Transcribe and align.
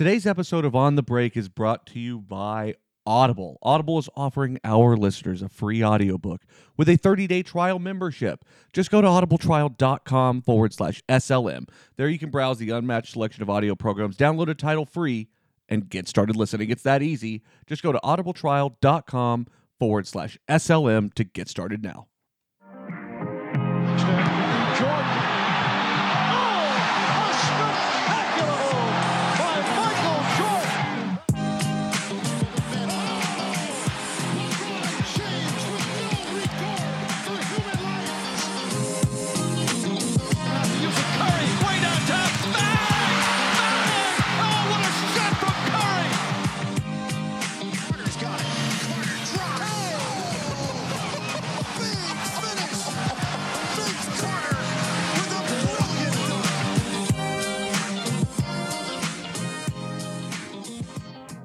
Today's 0.00 0.26
episode 0.26 0.64
of 0.64 0.74
On 0.74 0.94
the 0.94 1.02
Break 1.02 1.36
is 1.36 1.50
brought 1.50 1.84
to 1.88 2.00
you 2.00 2.22
by 2.22 2.76
Audible. 3.04 3.58
Audible 3.60 3.98
is 3.98 4.08
offering 4.16 4.58
our 4.64 4.96
listeners 4.96 5.42
a 5.42 5.48
free 5.50 5.84
audiobook 5.84 6.40
with 6.78 6.88
a 6.88 6.96
30-day 6.96 7.42
trial 7.42 7.78
membership. 7.78 8.42
Just 8.72 8.90
go 8.90 9.02
to 9.02 9.06
audibletrial.com 9.06 10.40
forward 10.40 10.72
slash 10.72 11.02
SLM. 11.06 11.68
There 11.98 12.08
you 12.08 12.18
can 12.18 12.30
browse 12.30 12.56
the 12.56 12.70
unmatched 12.70 13.12
selection 13.12 13.42
of 13.42 13.50
audio 13.50 13.74
programs, 13.74 14.16
download 14.16 14.48
a 14.48 14.54
title 14.54 14.86
free, 14.86 15.28
and 15.68 15.90
get 15.90 16.08
started 16.08 16.34
listening. 16.34 16.70
It's 16.70 16.84
that 16.84 17.02
easy. 17.02 17.42
Just 17.66 17.82
go 17.82 17.92
to 17.92 18.00
audibletrial.com 18.02 19.48
forward 19.78 20.06
slash 20.06 20.38
SLM 20.48 21.12
to 21.12 21.24
get 21.24 21.46
started 21.46 21.82
now. 21.82 22.06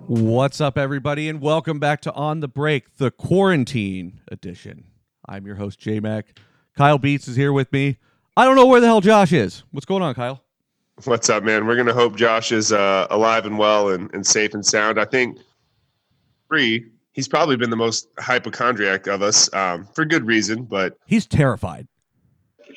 What's 0.08 0.62
up, 0.62 0.77
everybody, 0.77 1.27
and 1.30 1.41
welcome 1.41 1.80
back 1.80 2.02
to 2.02 2.14
On 2.14 2.39
the 2.39 2.48
Break, 2.48 2.98
the 2.98 3.09
quarantine 3.09 4.22
edition. 4.31 4.86
I'm 5.28 5.47
your 5.47 5.56
host, 5.56 5.80
J 5.80 6.00
Mac. 6.00 6.38
Kyle 6.78 7.00
Beats 7.00 7.28
is 7.28 7.36
here 7.36 7.52
with 7.52 7.72
me. 7.73 7.97
I 8.38 8.45
don't 8.45 8.56
know 8.56 8.67
where 8.67 8.80
the 8.80 8.86
hell 8.88 9.02
Josh 9.02 9.34
is. 9.34 9.64
What's 9.72 9.86
going 9.86 10.03
on, 10.03 10.14
Kyle? 10.14 10.44
What's 11.06 11.30
up, 11.30 11.44
man? 11.44 11.66
We're 11.66 11.75
gonna 11.75 11.94
hope 11.94 12.16
Josh 12.16 12.52
is 12.52 12.72
uh, 12.72 13.08
alive 13.09 13.45
and 13.45 13.58
well 13.58 13.89
and, 13.89 14.14
and 14.14 14.25
safe 14.25 14.53
and 14.53 14.64
sound. 14.66 15.00
I 15.00 15.06
think 15.06 15.39
three. 16.50 16.86
He's 17.14 17.28
probably 17.28 17.56
been 17.56 17.69
the 17.69 17.75
most 17.78 18.08
hypochondriac 18.19 19.08
of 19.08 19.22
us 19.22 19.52
um, 19.53 19.88
for 19.94 20.06
good 20.06 20.25
reason, 20.28 20.64
but 20.64 20.97
He's 21.08 21.25
terrified. 21.25 21.88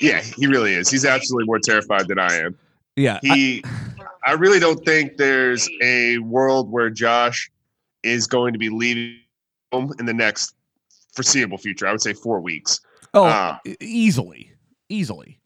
yeah, 0.01 0.21
he 0.21 0.47
really 0.47 0.75
is. 0.75 0.89
He's 0.89 1.05
absolutely 1.05 1.47
more 1.47 1.59
terrified 1.59 2.07
than 2.09 2.19
I 2.21 2.35
am. 2.37 2.57
Yeah. 2.97 3.19
He, 3.23 3.63
I, 3.65 3.88
really 4.33 4.59
don't 4.61 4.85
think 4.85 5.17
there's 5.17 5.69
a 5.83 6.19
world 6.19 6.71
where 6.71 6.91
Josh 6.91 7.51
is 8.03 8.27
going 8.27 8.53
to 8.53 8.59
be 8.59 8.69
leaving 8.69 9.19
home 9.73 9.93
in 9.99 10.07
the 10.07 10.15
next 10.15 10.55
foreseeable 11.15 11.59
future. 11.59 11.87
I 11.87 11.93
would 11.93 12.03
say 12.03 12.13
four 12.13 12.41
weeks. 12.41 12.81
oh, 13.15 13.25
uh, 13.25 13.59
easily. 13.81 14.53
Easily. 14.89 15.39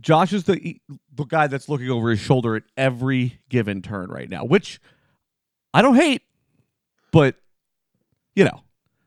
Josh 0.00 0.32
is 0.32 0.44
the 0.44 0.80
the 1.14 1.24
guy 1.24 1.46
that's 1.46 1.68
looking 1.68 1.90
over 1.90 2.10
his 2.10 2.20
shoulder 2.20 2.56
at 2.56 2.62
every 2.76 3.38
given 3.50 3.82
turn 3.82 4.08
right 4.10 4.28
now, 4.30 4.44
which 4.44 4.80
I 5.74 5.82
don't 5.82 5.96
hate, 5.96 6.22
but 7.12 7.36
you 8.34 8.44
know, 8.44 8.62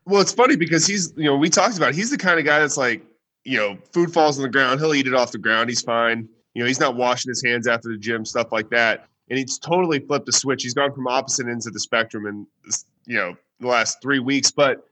Well, 0.06 0.22
it's 0.22 0.34
funny 0.34 0.56
because 0.56 0.86
he's, 0.86 1.14
you 1.18 1.24
know, 1.24 1.36
we 1.36 1.50
talked 1.50 1.78
about 1.78 1.90
it. 1.90 1.96
he's 1.96 2.12
the 2.12 2.18
kind 2.18 2.38
of 2.40 2.46
guy 2.46 2.60
that's 2.60 2.78
like, 2.78 3.02
you 3.46 3.58
know, 3.58 3.78
food 3.92 4.14
falls 4.14 4.38
on 4.38 4.44
the 4.44 4.50
ground, 4.50 4.80
he'll 4.80 4.94
eat 4.94 5.08
it 5.08 5.16
off 5.16 5.32
the 5.32 5.40
ground. 5.40 5.70
He's 5.70 5.82
fine. 5.82 6.30
You 6.54 6.62
know, 6.62 6.68
he's 6.68 6.80
not 6.80 6.96
washing 6.96 7.30
his 7.30 7.44
hands 7.44 7.68
after 7.68 7.90
the 7.90 7.98
gym, 7.98 8.26
stuff 8.26 8.52
like 8.52 8.70
that. 8.70 9.08
And 9.30 9.40
he's 9.40 9.58
totally 9.58 10.00
flipped 10.00 10.26
the 10.26 10.32
switch. 10.32 10.64
He's 10.64 10.74
gone 10.74 10.94
from 10.94 11.08
opposite 11.08 11.48
ends 11.48 11.66
of 11.66 11.74
the 11.74 11.80
spectrum 11.80 12.28
in, 12.28 12.46
you 13.06 13.16
know, 13.16 13.36
the 13.60 13.68
last 13.68 14.02
three 14.02 14.20
weeks. 14.20 14.52
But 14.52 14.88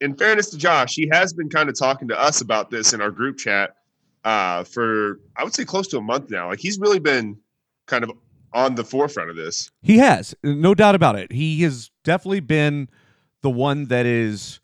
in 0.00 0.16
fairness 0.16 0.50
to 0.50 0.58
Josh, 0.58 0.94
he 0.94 1.08
has 1.12 1.32
been 1.32 1.48
kind 1.48 1.68
of 1.68 1.78
talking 1.78 2.08
to 2.08 2.20
us 2.20 2.40
about 2.40 2.70
this 2.70 2.92
in 2.92 3.00
our 3.00 3.10
group 3.10 3.38
chat 3.38 3.76
uh, 4.24 4.64
for, 4.64 5.20
I 5.36 5.44
would 5.44 5.54
say, 5.54 5.64
close 5.64 5.86
to 5.88 5.98
a 5.98 6.02
month 6.02 6.30
now. 6.30 6.48
Like 6.48 6.58
he's 6.58 6.78
really 6.78 6.98
been 6.98 7.38
kind 7.86 8.04
of 8.04 8.10
on 8.52 8.74
the 8.74 8.84
forefront 8.84 9.30
of 9.30 9.36
this. 9.36 9.70
He 9.82 9.98
has, 9.98 10.34
no 10.42 10.74
doubt 10.74 10.94
about 10.94 11.16
it. 11.16 11.30
He 11.32 11.62
has 11.62 11.90
definitely 12.04 12.40
been 12.40 12.88
the 13.42 13.50
one 13.50 13.86
that 13.86 14.06
is, 14.06 14.60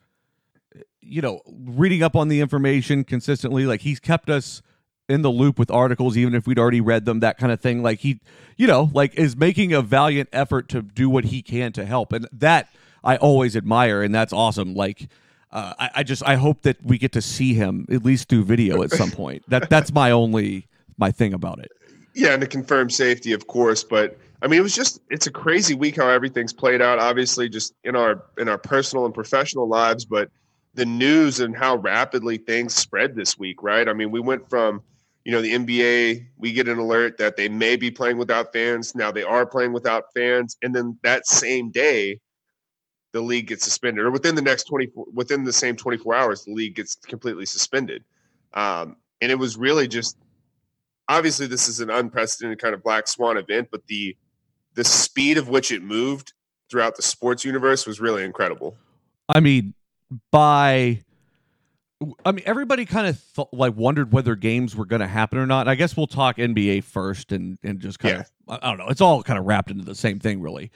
you 1.00 1.22
know, 1.22 1.40
reading 1.46 2.02
up 2.02 2.16
on 2.16 2.28
the 2.28 2.40
information 2.40 3.04
consistently. 3.04 3.66
Like 3.66 3.82
he's 3.82 4.00
kept 4.00 4.28
us 4.28 4.62
in 5.08 5.22
the 5.22 5.30
loop 5.30 5.58
with 5.58 5.70
articles, 5.70 6.16
even 6.16 6.34
if 6.34 6.46
we'd 6.46 6.58
already 6.58 6.80
read 6.80 7.04
them, 7.04 7.20
that 7.20 7.38
kind 7.38 7.52
of 7.52 7.60
thing. 7.60 7.82
Like 7.82 8.00
he, 8.00 8.20
you 8.56 8.66
know, 8.66 8.90
like 8.92 9.14
is 9.14 9.36
making 9.36 9.72
a 9.72 9.82
valiant 9.82 10.28
effort 10.32 10.68
to 10.70 10.82
do 10.82 11.10
what 11.10 11.24
he 11.24 11.42
can 11.42 11.72
to 11.72 11.84
help, 11.84 12.12
and 12.12 12.28
that 12.32 12.68
I 13.04 13.16
always 13.16 13.56
admire, 13.56 14.02
and 14.02 14.14
that's 14.14 14.32
awesome. 14.32 14.74
Like. 14.74 15.08
Uh, 15.54 15.74
I, 15.78 15.90
I 15.96 16.02
just 16.02 16.26
I 16.26 16.36
hope 16.36 16.62
that 16.62 16.82
we 16.82 16.96
get 16.96 17.12
to 17.12 17.20
see 17.20 17.52
him 17.52 17.84
at 17.92 18.02
least 18.02 18.30
through 18.30 18.44
video 18.44 18.82
at 18.82 18.90
some 18.90 19.10
point. 19.10 19.42
That 19.48 19.68
that's 19.68 19.92
my 19.92 20.10
only 20.10 20.66
my 20.96 21.10
thing 21.10 21.34
about 21.34 21.58
it. 21.58 21.70
Yeah, 22.14 22.32
and 22.32 22.40
to 22.40 22.46
confirm 22.46 22.88
safety, 22.88 23.34
of 23.34 23.46
course. 23.48 23.84
But 23.84 24.18
I 24.40 24.46
mean, 24.46 24.58
it 24.58 24.62
was 24.62 24.74
just 24.74 25.00
it's 25.10 25.26
a 25.26 25.30
crazy 25.30 25.74
week 25.74 25.96
how 25.96 26.08
everything's 26.08 26.52
played 26.54 26.80
out. 26.80 26.98
Obviously, 26.98 27.50
just 27.50 27.74
in 27.84 27.96
our 27.96 28.24
in 28.38 28.48
our 28.48 28.56
personal 28.56 29.04
and 29.04 29.14
professional 29.14 29.68
lives, 29.68 30.06
but 30.06 30.30
the 30.74 30.86
news 30.86 31.40
and 31.40 31.56
how 31.56 31.76
rapidly 31.76 32.38
things 32.38 32.74
spread 32.74 33.14
this 33.14 33.38
week, 33.38 33.62
right? 33.62 33.88
I 33.88 33.92
mean, 33.92 34.10
we 34.10 34.20
went 34.20 34.48
from 34.48 34.82
you 35.24 35.32
know 35.32 35.40
the 35.40 35.52
NBA, 35.52 36.26
we 36.36 36.52
get 36.52 36.68
an 36.68 36.78
alert 36.78 37.18
that 37.18 37.36
they 37.36 37.48
may 37.48 37.76
be 37.76 37.90
playing 37.90 38.18
without 38.18 38.52
fans. 38.52 38.94
Now 38.94 39.12
they 39.12 39.22
are 39.22 39.46
playing 39.46 39.72
without 39.72 40.04
fans, 40.14 40.56
and 40.62 40.74
then 40.74 40.98
that 41.02 41.26
same 41.26 41.70
day, 41.70 42.20
the 43.12 43.20
league 43.20 43.46
gets 43.48 43.64
suspended, 43.64 44.04
or 44.04 44.10
within 44.10 44.34
the 44.34 44.42
next 44.42 44.64
twenty 44.64 44.86
four, 44.86 45.06
within 45.12 45.44
the 45.44 45.52
same 45.52 45.76
twenty 45.76 45.98
four 45.98 46.14
hours, 46.14 46.44
the 46.44 46.52
league 46.52 46.74
gets 46.74 46.96
completely 46.96 47.46
suspended. 47.46 48.04
Um, 48.54 48.96
and 49.20 49.30
it 49.30 49.38
was 49.38 49.56
really 49.56 49.86
just 49.86 50.16
obviously 51.08 51.46
this 51.46 51.68
is 51.68 51.80
an 51.80 51.90
unprecedented 51.90 52.58
kind 52.58 52.74
of 52.74 52.82
black 52.82 53.06
swan 53.06 53.36
event, 53.36 53.68
but 53.70 53.86
the 53.86 54.16
the 54.74 54.84
speed 54.84 55.38
of 55.38 55.48
which 55.48 55.70
it 55.70 55.82
moved 55.82 56.32
throughout 56.70 56.96
the 56.96 57.02
sports 57.02 57.44
universe 57.44 57.86
was 57.86 58.00
really 58.00 58.24
incredible. 58.24 58.76
I 59.28 59.40
mean, 59.40 59.74
by 60.30 61.02
I 62.24 62.32
mean, 62.32 62.42
everybody 62.46 62.84
kind 62.84 63.06
of 63.06 63.22
th- 63.34 63.48
like 63.52 63.76
wondered 63.76 64.12
whether 64.12 64.34
games 64.36 64.74
were 64.76 64.86
going 64.86 65.00
to 65.00 65.06
happen 65.06 65.38
or 65.38 65.46
not. 65.46 65.68
I 65.68 65.74
guess 65.74 65.96
we'll 65.96 66.06
talk 66.06 66.36
NBA 66.36 66.84
first 66.84 67.32
and 67.32 67.58
and 67.62 67.80
just 67.80 67.98
kind 67.98 68.14
Yeah. 68.14 68.20
of 68.20 68.60
I 68.62 68.66
I 68.66 68.70
don't 68.70 68.78
know. 68.78 68.88
It's 68.88 69.00
all 69.00 69.22
kind 69.22 69.38
of 69.38 69.44
wrapped 69.46 69.70
into 69.70 69.84
the 69.84 69.94
same 69.94 70.18
thing, 70.18 70.40
really. 70.40 70.70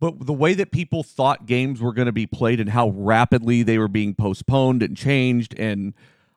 But 0.00 0.26
the 0.26 0.32
way 0.32 0.54
that 0.54 0.70
people 0.72 1.02
thought 1.02 1.46
games 1.46 1.80
were 1.80 1.92
going 1.92 2.06
to 2.06 2.12
be 2.12 2.26
played 2.26 2.60
and 2.60 2.68
how 2.70 2.88
rapidly 2.90 3.62
they 3.62 3.78
were 3.78 3.88
being 3.88 4.14
postponed 4.14 4.82
and 4.82 4.96
changed, 4.96 5.54
and 5.58 5.94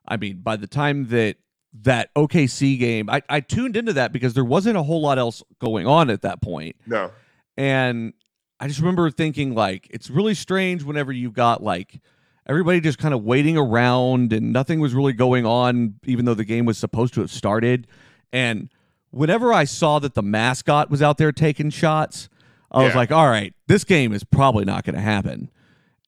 I 0.08 0.16
mean, 0.18 0.38
by 0.42 0.56
the 0.56 0.68
time 0.68 1.08
that 1.08 1.38
that 1.82 2.14
OKC 2.16 2.80
game, 2.80 3.10
I, 3.10 3.22
I 3.30 3.40
tuned 3.42 3.76
into 3.76 3.94
that 3.94 4.14
because 4.14 4.34
there 4.34 4.46
wasn't 4.46 4.78
a 4.78 4.84
whole 4.84 5.02
lot 5.02 5.18
else 5.20 5.44
going 5.60 5.86
on 5.86 6.10
at 6.10 6.22
that 6.22 6.42
point. 6.42 6.76
No, 6.86 7.12
And 7.58 8.14
I 8.60 8.68
just 8.68 8.80
remember 8.80 9.12
thinking 9.12 9.54
like 9.54 9.88
it's 9.90 10.10
really 10.10 10.34
strange 10.34 10.84
whenever 10.84 11.12
you've 11.12 11.34
got 11.34 11.62
like 11.62 12.00
everybody 12.48 12.80
just 12.80 12.98
kind 12.98 13.14
of 13.14 13.24
waiting 13.24 13.58
around 13.58 14.34
and 14.34 14.52
nothing 14.54 14.80
was 14.80 14.94
really 14.94 15.14
going 15.14 15.46
on 15.46 15.96
even 16.06 16.26
though 16.26 16.34
the 16.34 16.46
game 16.46 16.66
was 16.66 16.78
supposed 16.78 17.14
to 17.14 17.22
have 17.22 17.32
started. 17.32 17.88
And 18.32 18.70
whenever 19.12 19.54
I 19.54 19.66
saw 19.66 20.00
that 20.00 20.14
the 20.14 20.24
mascot 20.24 20.90
was 20.90 21.02
out 21.02 21.18
there 21.18 21.32
taking 21.32 21.70
shots, 21.70 22.30
I 22.72 22.84
was 22.84 22.96
like, 22.96 23.12
all 23.12 23.30
right, 23.30 23.54
this 23.68 23.84
game 23.84 24.14
is 24.14 24.24
probably 24.24 24.66
not 24.66 24.84
going 24.84 24.96
to 24.96 25.02
happen. 25.02 25.50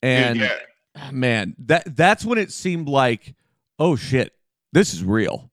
And 0.02 0.40
yeah, 0.40 0.56
ah, 0.96 1.10
man, 1.12 1.56
that 1.60 1.96
that's 1.96 2.26
when 2.26 2.38
it 2.38 2.52
seemed 2.52 2.88
like, 2.88 3.34
oh 3.78 3.96
shit, 3.96 4.34
this 4.72 4.94
is 4.94 5.04
real. 5.04 5.50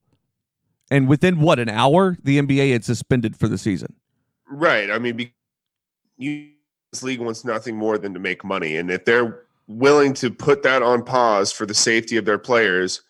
And 0.90 1.08
within 1.08 1.40
what 1.40 1.58
an 1.58 1.68
hour, 1.68 2.16
the 2.22 2.40
NBA 2.40 2.72
had 2.72 2.84
suspended 2.84 3.36
for 3.36 3.48
the 3.48 3.58
season. 3.58 3.94
right. 4.48 4.90
I 4.90 4.98
mean, 4.98 5.16
be, 5.16 5.34
you 6.16 6.50
this 6.92 7.02
league 7.02 7.20
wants 7.20 7.44
nothing 7.44 7.76
more 7.76 7.98
than 7.98 8.14
to 8.14 8.20
make 8.20 8.44
money, 8.44 8.76
and 8.76 8.90
if 8.90 9.04
they're 9.04 9.45
willing 9.66 10.14
to 10.14 10.30
put 10.30 10.62
that 10.62 10.82
on 10.82 11.04
pause 11.04 11.52
for 11.52 11.66
the 11.66 11.74
safety 11.74 12.16
of 12.16 12.24
their 12.24 12.38
players, 12.38 13.02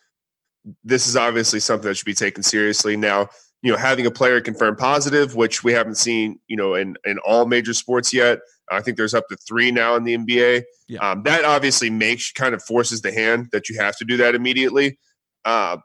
this 0.84 1.06
is 1.06 1.16
obviously 1.16 1.60
something 1.60 1.88
that 1.88 1.96
should 1.96 2.06
be 2.06 2.14
taken 2.14 2.42
seriously. 2.42 2.96
Now, 2.96 3.28
you 3.62 3.72
know, 3.72 3.78
having 3.78 4.06
a 4.06 4.10
player 4.10 4.40
confirmed 4.40 4.78
positive, 4.78 5.34
which 5.34 5.64
we 5.64 5.72
haven't 5.72 5.96
seen, 5.96 6.38
you 6.46 6.56
know, 6.56 6.74
in 6.74 6.96
in 7.04 7.18
all 7.26 7.46
major 7.46 7.74
sports 7.74 8.12
yet. 8.12 8.38
I 8.70 8.80
think 8.80 8.96
there's 8.96 9.14
up 9.14 9.28
to 9.28 9.36
three 9.36 9.70
now 9.70 9.94
in 9.94 10.04
the 10.04 10.16
NBA. 10.16 10.64
Yeah. 10.88 10.98
Um, 10.98 11.22
that 11.22 11.44
obviously 11.44 11.88
makes 11.88 12.32
kind 12.32 12.54
of 12.54 12.62
forces 12.62 13.00
the 13.00 13.12
hand 13.12 13.48
that 13.52 13.68
you 13.68 13.78
have 13.78 13.96
to 13.98 14.04
do 14.04 14.16
that 14.16 14.34
immediately. 14.34 14.98
Uh, 15.44 15.78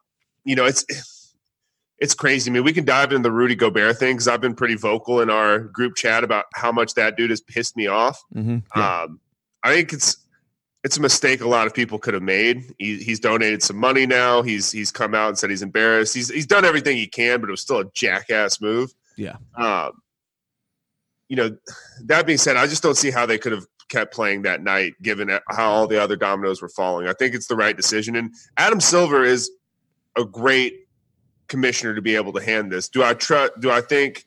you 0.44 0.56
know, 0.56 0.65
it's 0.65 0.85
it's 2.00 2.15
crazy. 2.15 2.50
I 2.50 2.53
mean, 2.53 2.63
we 2.63 2.74
can 2.74 2.83
dive 2.83 3.12
into 3.12 3.24
the 3.24 3.31
Rudy 3.31 3.56
Gobert 3.56 3.97
thing 3.97 4.15
because 4.15 4.27
I've 4.27 4.41
been 4.41 4.56
pretty 4.56 4.75
vocal 4.75 5.21
in 5.21 5.29
our 5.29 5.59
group 5.59 5.95
chat 5.95 6.24
about 6.24 6.45
how 6.56 6.71
much 6.71 6.95
that 6.95 7.15
dude 7.15 7.29
has 7.29 7.41
pissed 7.41 7.77
me 7.77 7.85
off. 7.85 8.21
Mm-hmm. 8.35 8.79
Um, 8.79 9.19
I 9.63 9.74
think 9.74 9.94
it's 9.94 10.17
it's 10.83 10.97
a 10.97 11.01
mistake 11.01 11.41
a 11.41 11.47
lot 11.47 11.67
of 11.67 11.73
people 11.73 11.99
could 11.99 12.13
have 12.13 12.23
made. 12.23 12.73
He, 12.79 12.97
he's 12.97 13.19
donated 13.19 13.61
some 13.61 13.77
money 13.77 14.05
now. 14.05 14.41
He's 14.41 14.71
he's 14.71 14.91
come 14.91 15.13
out 15.13 15.29
and 15.29 15.37
said 15.37 15.49
he's 15.49 15.61
embarrassed. 15.61 16.13
He's 16.13 16.29
he's 16.29 16.47
done 16.47 16.65
everything 16.65 16.97
he 16.97 17.07
can, 17.07 17.39
but 17.39 17.49
it 17.49 17.51
was 17.51 17.61
still 17.61 17.79
a 17.79 17.91
jackass 17.93 18.59
move. 18.61 18.93
Yeah. 19.17 19.35
Um, 19.55 20.01
you 21.27 21.35
know, 21.37 21.55
that 22.05 22.25
being 22.25 22.37
said, 22.37 22.57
I 22.57 22.67
just 22.67 22.83
don't 22.83 22.97
see 22.97 23.11
how 23.11 23.25
they 23.25 23.37
could 23.37 23.51
have 23.51 23.65
kept 23.89 24.13
playing 24.13 24.41
that 24.41 24.63
night, 24.63 24.93
given 25.01 25.29
how 25.49 25.69
all 25.71 25.87
the 25.87 26.01
other 26.01 26.15
dominoes 26.15 26.61
were 26.61 26.69
falling. 26.69 27.07
I 27.07 27.13
think 27.13 27.35
it's 27.35 27.47
the 27.47 27.55
right 27.55 27.75
decision. 27.75 28.15
And 28.15 28.33
Adam 28.57 28.81
Silver 28.81 29.23
is 29.23 29.51
a 30.17 30.25
great 30.25 30.87
commissioner 31.47 31.93
to 31.95 32.01
be 32.01 32.15
able 32.15 32.33
to 32.33 32.43
hand 32.43 32.71
this. 32.71 32.89
Do 32.89 33.03
I 33.03 33.13
trust? 33.13 33.53
Do 33.59 33.69
I 33.69 33.81
think, 33.81 34.25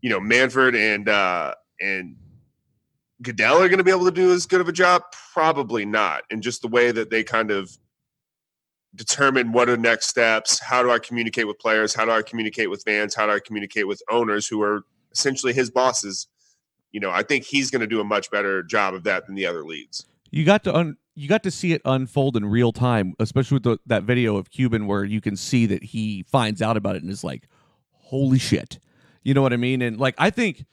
you 0.00 0.10
know, 0.10 0.20
Manfred 0.20 0.74
and 0.74 1.08
uh, 1.08 1.54
and 1.80 2.16
Goodell 3.22 3.62
are 3.62 3.68
going 3.68 3.78
to 3.78 3.84
be 3.84 3.90
able 3.90 4.04
to 4.04 4.10
do 4.10 4.32
as 4.32 4.46
good 4.46 4.60
of 4.60 4.68
a 4.68 4.72
job? 4.72 5.02
Probably 5.32 5.84
not. 5.84 6.24
And 6.30 6.42
just 6.42 6.62
the 6.62 6.68
way 6.68 6.90
that 6.90 7.10
they 7.10 7.22
kind 7.22 7.50
of 7.50 7.78
determine 8.94 9.52
what 9.52 9.68
are 9.68 9.76
next 9.76 10.08
steps, 10.08 10.58
how 10.60 10.82
do 10.82 10.90
I 10.90 10.98
communicate 10.98 11.46
with 11.46 11.58
players, 11.58 11.94
how 11.94 12.04
do 12.04 12.10
I 12.10 12.22
communicate 12.22 12.68
with 12.68 12.82
fans, 12.82 13.14
how 13.14 13.26
do 13.26 13.32
I 13.32 13.40
communicate 13.40 13.88
with 13.88 14.02
owners 14.10 14.46
who 14.46 14.60
are 14.62 14.84
essentially 15.12 15.52
his 15.52 15.70
bosses. 15.70 16.26
You 16.90 17.00
know, 17.00 17.10
I 17.10 17.22
think 17.22 17.44
he's 17.44 17.70
going 17.70 17.80
to 17.80 17.86
do 17.86 18.00
a 18.00 18.04
much 18.04 18.30
better 18.30 18.62
job 18.62 18.94
of 18.94 19.04
that 19.04 19.26
than 19.26 19.34
the 19.34 19.46
other 19.46 19.64
leagues. 19.64 20.04
You 20.30 20.44
got 20.44 20.64
to 20.64 20.74
un- 20.74 20.96
you 21.14 21.28
got 21.28 21.42
to 21.42 21.50
see 21.50 21.72
it 21.72 21.82
unfold 21.84 22.36
in 22.36 22.46
real 22.46 22.72
time, 22.72 23.14
especially 23.18 23.56
with 23.56 23.64
the, 23.64 23.78
that 23.86 24.04
video 24.04 24.36
of 24.36 24.50
Cuban 24.50 24.86
where 24.86 25.04
you 25.04 25.20
can 25.20 25.36
see 25.36 25.66
that 25.66 25.84
he 25.84 26.24
finds 26.24 26.62
out 26.62 26.76
about 26.76 26.96
it 26.96 27.02
and 27.02 27.10
is 27.10 27.22
like, 27.22 27.48
"Holy 27.90 28.38
shit!" 28.38 28.78
You 29.22 29.34
know 29.34 29.42
what 29.42 29.52
I 29.52 29.56
mean? 29.56 29.82
And 29.82 29.98
like, 29.98 30.14
I 30.18 30.30
think 30.30 30.64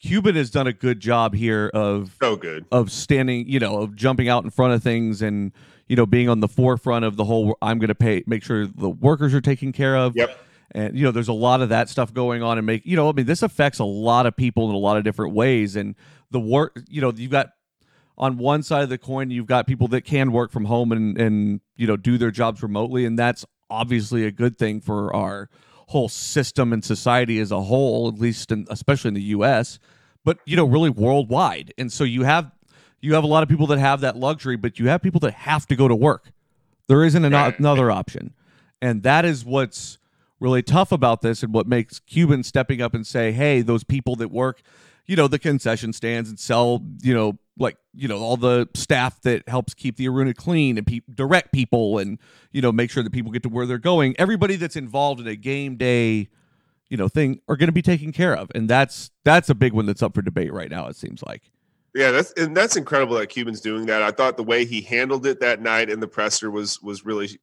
Cuban 0.00 0.34
has 0.34 0.50
done 0.50 0.66
a 0.66 0.72
good 0.72 0.98
job 0.98 1.34
here 1.34 1.70
of 1.74 2.16
so 2.20 2.34
good 2.34 2.64
of 2.72 2.90
standing, 2.90 3.46
you 3.48 3.60
know, 3.60 3.82
of 3.82 3.94
jumping 3.94 4.28
out 4.28 4.44
in 4.44 4.50
front 4.50 4.72
of 4.72 4.82
things 4.82 5.20
and 5.20 5.52
you 5.88 5.96
know 5.96 6.06
being 6.06 6.28
on 6.28 6.40
the 6.40 6.48
forefront 6.48 7.04
of 7.04 7.16
the 7.16 7.24
whole. 7.24 7.56
I'm 7.60 7.78
going 7.78 7.88
to 7.88 7.94
pay, 7.94 8.24
make 8.26 8.42
sure 8.42 8.66
the 8.66 8.88
workers 8.88 9.34
are 9.34 9.42
taken 9.42 9.72
care 9.72 9.96
of. 9.96 10.16
Yep. 10.16 10.38
And 10.72 10.96
you 10.96 11.04
know, 11.04 11.10
there's 11.10 11.28
a 11.28 11.34
lot 11.34 11.60
of 11.60 11.68
that 11.68 11.88
stuff 11.88 12.14
going 12.14 12.42
on, 12.42 12.56
and 12.56 12.66
make 12.66 12.86
you 12.86 12.96
know, 12.96 13.08
I 13.08 13.12
mean, 13.12 13.26
this 13.26 13.42
affects 13.42 13.78
a 13.78 13.84
lot 13.84 14.24
of 14.24 14.36
people 14.36 14.70
in 14.70 14.74
a 14.74 14.78
lot 14.78 14.96
of 14.96 15.04
different 15.04 15.34
ways. 15.34 15.76
And 15.76 15.94
the 16.30 16.40
work, 16.40 16.80
you 16.88 17.00
know, 17.00 17.12
you've 17.14 17.30
got 17.30 17.50
on 18.16 18.38
one 18.38 18.62
side 18.62 18.82
of 18.82 18.88
the 18.88 18.98
coin, 18.98 19.30
you've 19.30 19.46
got 19.46 19.66
people 19.66 19.88
that 19.88 20.02
can 20.02 20.32
work 20.32 20.50
from 20.50 20.64
home 20.64 20.92
and 20.92 21.18
and 21.20 21.60
you 21.76 21.86
know 21.86 21.96
do 21.96 22.16
their 22.16 22.30
jobs 22.30 22.62
remotely, 22.62 23.04
and 23.04 23.18
that's 23.18 23.44
obviously 23.68 24.24
a 24.24 24.30
good 24.30 24.58
thing 24.58 24.80
for 24.80 25.14
our 25.14 25.50
whole 25.90 26.08
system 26.08 26.72
and 26.72 26.84
society 26.84 27.40
as 27.40 27.50
a 27.50 27.60
whole, 27.60 28.06
at 28.06 28.14
least 28.14 28.52
in, 28.52 28.64
especially 28.70 29.08
in 29.08 29.14
the 29.14 29.22
U.S. 29.22 29.80
But 30.24 30.38
you 30.44 30.56
know, 30.56 30.64
really 30.64 30.90
worldwide, 30.90 31.74
and 31.76 31.92
so 31.92 32.04
you 32.04 32.22
have 32.22 32.52
you 33.00 33.14
have 33.14 33.24
a 33.24 33.26
lot 33.26 33.42
of 33.42 33.48
people 33.48 33.66
that 33.68 33.78
have 33.78 34.00
that 34.02 34.16
luxury, 34.16 34.56
but 34.56 34.78
you 34.78 34.88
have 34.88 35.02
people 35.02 35.20
that 35.20 35.34
have 35.34 35.66
to 35.66 35.76
go 35.76 35.88
to 35.88 35.96
work. 35.96 36.30
There 36.86 37.04
isn't 37.04 37.24
an, 37.24 37.34
another 37.34 37.90
option, 37.90 38.34
and 38.80 39.02
that 39.02 39.24
is 39.24 39.44
what's 39.44 39.98
really 40.38 40.62
tough 40.62 40.92
about 40.92 41.22
this, 41.22 41.42
and 41.42 41.52
what 41.52 41.66
makes 41.66 41.98
Cuban 41.98 42.44
stepping 42.44 42.80
up 42.80 42.94
and 42.94 43.04
say, 43.06 43.32
"Hey, 43.32 43.60
those 43.60 43.82
people 43.82 44.16
that 44.16 44.30
work." 44.30 44.62
you 45.10 45.16
know 45.16 45.26
the 45.26 45.40
concession 45.40 45.92
stands 45.92 46.28
and 46.28 46.38
sell 46.38 46.84
you 47.02 47.12
know 47.12 47.36
like 47.60 47.76
you 47.94 48.08
know 48.08 48.18
all 48.18 48.36
the 48.36 48.68
staff 48.74 49.20
that 49.22 49.48
helps 49.48 49.74
keep 49.74 49.96
the 49.96 50.08
arena 50.08 50.34
clean 50.34 50.78
and 50.78 50.86
pe- 50.86 51.00
direct 51.14 51.52
people 51.52 51.98
and 51.98 52.18
you 52.52 52.60
know 52.60 52.72
make 52.72 52.90
sure 52.90 53.02
that 53.02 53.12
people 53.12 53.30
get 53.30 53.42
to 53.42 53.48
where 53.48 53.66
they're 53.66 53.78
going 53.78 54.14
everybody 54.18 54.56
that's 54.56 54.76
involved 54.76 55.20
in 55.20 55.26
a 55.26 55.36
game 55.36 55.76
day 55.76 56.28
you 56.88 56.96
know 56.96 57.08
thing 57.08 57.40
are 57.48 57.56
going 57.56 57.68
to 57.68 57.72
be 57.72 57.82
taken 57.82 58.12
care 58.12 58.36
of 58.36 58.50
and 58.54 58.68
that's 58.68 59.10
that's 59.24 59.48
a 59.48 59.54
big 59.54 59.72
one 59.72 59.86
that's 59.86 60.02
up 60.02 60.14
for 60.14 60.22
debate 60.22 60.52
right 60.52 60.70
now 60.70 60.86
it 60.86 60.96
seems 60.96 61.22
like 61.22 61.50
Yeah, 61.94 62.12
that's 62.12 62.32
and 62.32 62.56
that's 62.56 62.76
incredible 62.76 63.16
that 63.16 63.28
Cuban's 63.28 63.60
doing 63.60 63.86
that. 63.86 64.02
I 64.02 64.12
thought 64.12 64.36
the 64.36 64.44
way 64.44 64.64
he 64.64 64.80
handled 64.80 65.26
it 65.26 65.40
that 65.40 65.60
night 65.60 65.90
in 65.90 65.98
the 65.98 66.06
presser 66.06 66.50
was 66.50 66.80
was 66.80 67.04
really, 67.04 67.40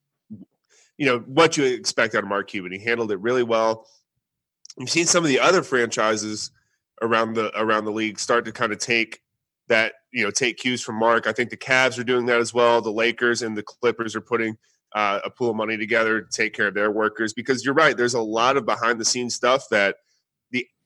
you 0.97 1.05
know, 1.05 1.19
what 1.19 1.57
you 1.57 1.65
expect 1.65 2.15
out 2.15 2.23
of 2.23 2.29
Mark 2.29 2.47
Cuban. 2.47 2.71
He 2.71 2.79
handled 2.79 3.11
it 3.11 3.19
really 3.19 3.43
well. 3.43 3.87
You've 4.77 4.89
seen 4.89 5.05
some 5.05 5.23
of 5.23 5.27
the 5.27 5.39
other 5.39 5.63
franchises 5.63 6.51
around 7.01 7.33
the 7.33 7.51
around 7.59 7.83
the 7.83 7.91
league 7.91 8.19
start 8.19 8.45
to 8.45 8.53
kind 8.53 8.71
of 8.71 8.79
take 8.79 9.21
that 9.67 9.93
you 10.11 10.23
know 10.23 10.31
take 10.31 10.57
cues 10.57 10.81
from 10.81 10.95
Mark. 10.95 11.27
I 11.27 11.33
think 11.33 11.49
the 11.49 11.57
Cavs 11.57 11.99
are 11.99 12.03
doing 12.03 12.25
that 12.27 12.39
as 12.39 12.53
well. 12.53 12.81
The 12.81 12.91
Lakers 12.91 13.41
and 13.41 13.57
the 13.57 13.63
Clippers 13.63 14.15
are 14.15 14.21
putting 14.21 14.57
uh, 14.95 15.19
a 15.23 15.29
pool 15.29 15.51
of 15.51 15.55
money 15.55 15.77
together 15.77 16.21
to 16.21 16.27
take 16.29 16.53
care 16.53 16.67
of 16.67 16.73
their 16.73 16.91
workers 16.91 17.33
because 17.33 17.63
you're 17.65 17.73
right. 17.73 17.95
There's 17.95 18.13
a 18.13 18.21
lot 18.21 18.57
of 18.57 18.65
behind 18.65 18.99
the 18.99 19.05
scenes 19.05 19.35
stuff 19.35 19.65
that 19.69 19.97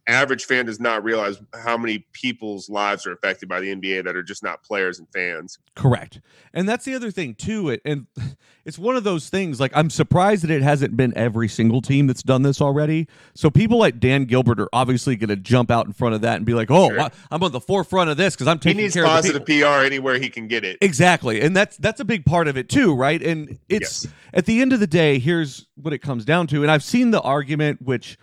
average 0.08 0.46
fan 0.46 0.66
does 0.66 0.80
not 0.80 1.04
realize 1.04 1.40
how 1.64 1.78
many 1.78 2.00
people's 2.12 2.70
lives 2.70 3.06
are 3.06 3.12
affected 3.14 3.48
by 3.48 3.60
the 3.60 3.74
NBA 3.74 4.04
that 4.06 4.16
are 4.16 4.24
just 4.24 4.44
not 4.44 4.64
players 4.64 4.98
and 5.00 5.08
fans. 5.14 5.60
Correct. 5.76 6.20
And 6.54 6.68
that's 6.68 6.86
the 6.86 6.96
other 6.96 7.12
thing 7.12 7.36
too. 7.36 7.70
It 7.70 7.82
and 7.86 8.08
it's 8.66 8.78
one 8.80 8.96
of 8.96 9.04
those 9.04 9.30
things 9.30 9.60
like 9.60 9.72
I'm 9.76 9.90
surprised 9.90 10.44
that 10.44 10.52
it 10.52 10.64
hasn't 10.64 10.98
been 10.98 11.14
every 11.16 11.48
single 11.48 11.82
team 11.82 12.08
that's 12.08 12.24
done 12.24 12.42
this 12.42 12.62
already. 12.62 13.08
So 13.36 13.50
people 13.50 13.78
like 13.78 14.00
Dan 14.00 14.26
Gilbert 14.26 14.60
are 14.60 14.70
obviously 14.74 15.16
going 15.16 15.30
to 15.30 15.36
jump 15.36 15.70
out 15.72 15.86
in 15.86 15.94
front 15.94 16.16
of 16.16 16.22
that 16.22 16.38
and 16.38 16.46
be 16.46 16.54
like, 16.54 16.72
"Oh, 16.72 16.90
Sure. 16.90 17.10
I'm 17.30 17.44
on 17.44 17.52
the 17.52 17.62
forefront 17.62 18.10
of 18.10 18.18
this 18.18 18.34
because 18.36 18.48
I'm 18.48 18.58
He 18.58 18.62
taking 18.62 18.78
needs 18.82 18.94
care 18.96 19.06
of 19.06 19.10
the 19.24 19.40
positive. 19.40 19.46
PR 19.46 19.86
anywhere 19.86 20.18
he 20.20 20.30
can 20.30 20.48
get 20.48 20.64
it. 20.66 20.78
Exactly. 20.82 21.42
And 21.42 21.56
that's 21.56 21.78
that's 21.78 22.00
a 22.00 22.06
big 22.06 22.26
part 22.26 22.48
of 22.48 22.58
it 22.58 22.70
too, 22.70 22.94
right? 22.96 23.22
And 23.22 23.60
it's 23.70 24.06
Yes. 24.06 24.14
at 24.34 24.46
the 24.46 24.62
end 24.62 24.74
of 24.74 24.80
the 24.80 24.88
day, 24.88 25.20
here's 25.20 25.68
what 25.76 25.94
it 25.94 26.00
comes 26.00 26.26
down 26.26 26.48
to. 26.48 26.64
And 26.64 26.72
I've 26.72 26.84
seen 26.84 27.12
the 27.12 27.22
argument 27.22 27.82
which 27.82 28.18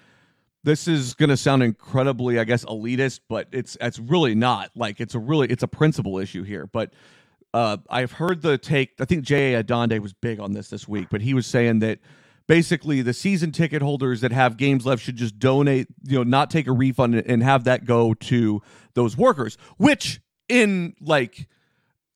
this 0.68 0.86
is 0.86 1.14
going 1.14 1.30
to 1.30 1.36
sound 1.36 1.62
incredibly 1.62 2.38
I 2.38 2.44
guess 2.44 2.64
elitist, 2.64 3.20
but 3.28 3.48
it's 3.52 3.76
it's 3.80 3.98
really 3.98 4.34
not. 4.34 4.70
Like 4.74 5.00
it's 5.00 5.14
a 5.14 5.18
really 5.18 5.48
it's 5.48 5.62
a 5.62 5.68
principle 5.68 6.18
issue 6.18 6.42
here, 6.42 6.66
but 6.66 6.92
uh, 7.54 7.78
I've 7.88 8.12
heard 8.12 8.42
the 8.42 8.58
take. 8.58 8.92
I 9.00 9.04
think 9.04 9.24
J.A. 9.24 9.62
Adande 9.62 9.98
was 10.00 10.12
big 10.12 10.38
on 10.40 10.52
this 10.52 10.68
this 10.68 10.86
week, 10.86 11.08
but 11.10 11.22
he 11.22 11.34
was 11.34 11.46
saying 11.46 11.78
that 11.80 11.98
basically 12.46 13.02
the 13.02 13.14
season 13.14 13.52
ticket 13.52 13.80
holders 13.82 14.20
that 14.20 14.32
have 14.32 14.56
games 14.56 14.84
left 14.84 15.02
should 15.02 15.16
just 15.16 15.38
donate, 15.38 15.88
you 16.04 16.18
know, 16.18 16.24
not 16.24 16.50
take 16.50 16.66
a 16.66 16.72
refund 16.72 17.14
and 17.14 17.42
have 17.42 17.64
that 17.64 17.84
go 17.84 18.14
to 18.14 18.62
those 18.94 19.16
workers, 19.16 19.56
which 19.76 20.20
in 20.48 20.94
like 21.00 21.48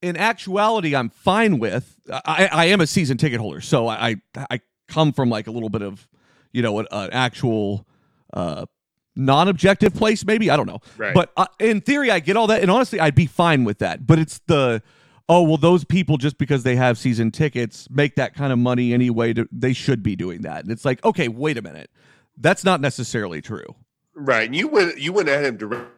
in 0.02 0.16
actuality 0.16 0.94
I'm 0.94 1.08
fine 1.08 1.58
with. 1.58 1.98
I, 2.10 2.48
I 2.52 2.64
am 2.66 2.80
a 2.80 2.86
season 2.86 3.16
ticket 3.16 3.40
holder, 3.40 3.60
so 3.60 3.88
I 3.88 4.16
I 4.36 4.60
come 4.88 5.12
from 5.12 5.30
like 5.30 5.46
a 5.46 5.50
little 5.50 5.70
bit 5.70 5.82
of 5.82 6.08
you 6.52 6.60
know 6.60 6.78
an, 6.78 6.86
an 6.90 7.10
actual 7.12 7.86
uh 8.32 8.66
non-objective 9.14 9.94
place 9.94 10.24
maybe? 10.24 10.50
I 10.50 10.56
don't 10.56 10.66
know. 10.66 10.80
Right. 10.96 11.14
but 11.14 11.32
uh, 11.36 11.46
in 11.58 11.80
theory 11.80 12.10
i 12.10 12.18
get 12.18 12.36
all 12.36 12.46
that 12.46 12.62
and 12.62 12.70
honestly 12.70 12.98
i'd 12.98 13.14
be 13.14 13.26
fine 13.26 13.64
with 13.64 13.78
that. 13.78 14.06
But 14.06 14.18
it's 14.18 14.40
the 14.46 14.82
oh 15.28 15.42
well 15.42 15.58
those 15.58 15.84
people 15.84 16.16
just 16.16 16.38
because 16.38 16.62
they 16.62 16.76
have 16.76 16.98
season 16.98 17.30
tickets 17.30 17.88
make 17.90 18.16
that 18.16 18.34
kind 18.34 18.52
of 18.52 18.58
money 18.58 18.92
anyway 18.94 19.32
to, 19.34 19.48
they 19.52 19.72
should 19.72 20.02
be 20.02 20.16
doing 20.16 20.42
that. 20.42 20.62
And 20.62 20.72
it's 20.72 20.84
like 20.84 21.04
okay 21.04 21.28
wait 21.28 21.58
a 21.58 21.62
minute. 21.62 21.90
That's 22.38 22.64
not 22.64 22.80
necessarily 22.80 23.42
true. 23.42 23.76
Right. 24.14 24.46
And 24.46 24.56
you 24.56 24.68
went 24.68 24.98
you 24.98 25.12
went 25.12 25.28
at 25.28 25.44
him 25.44 25.56
directly 25.56 25.88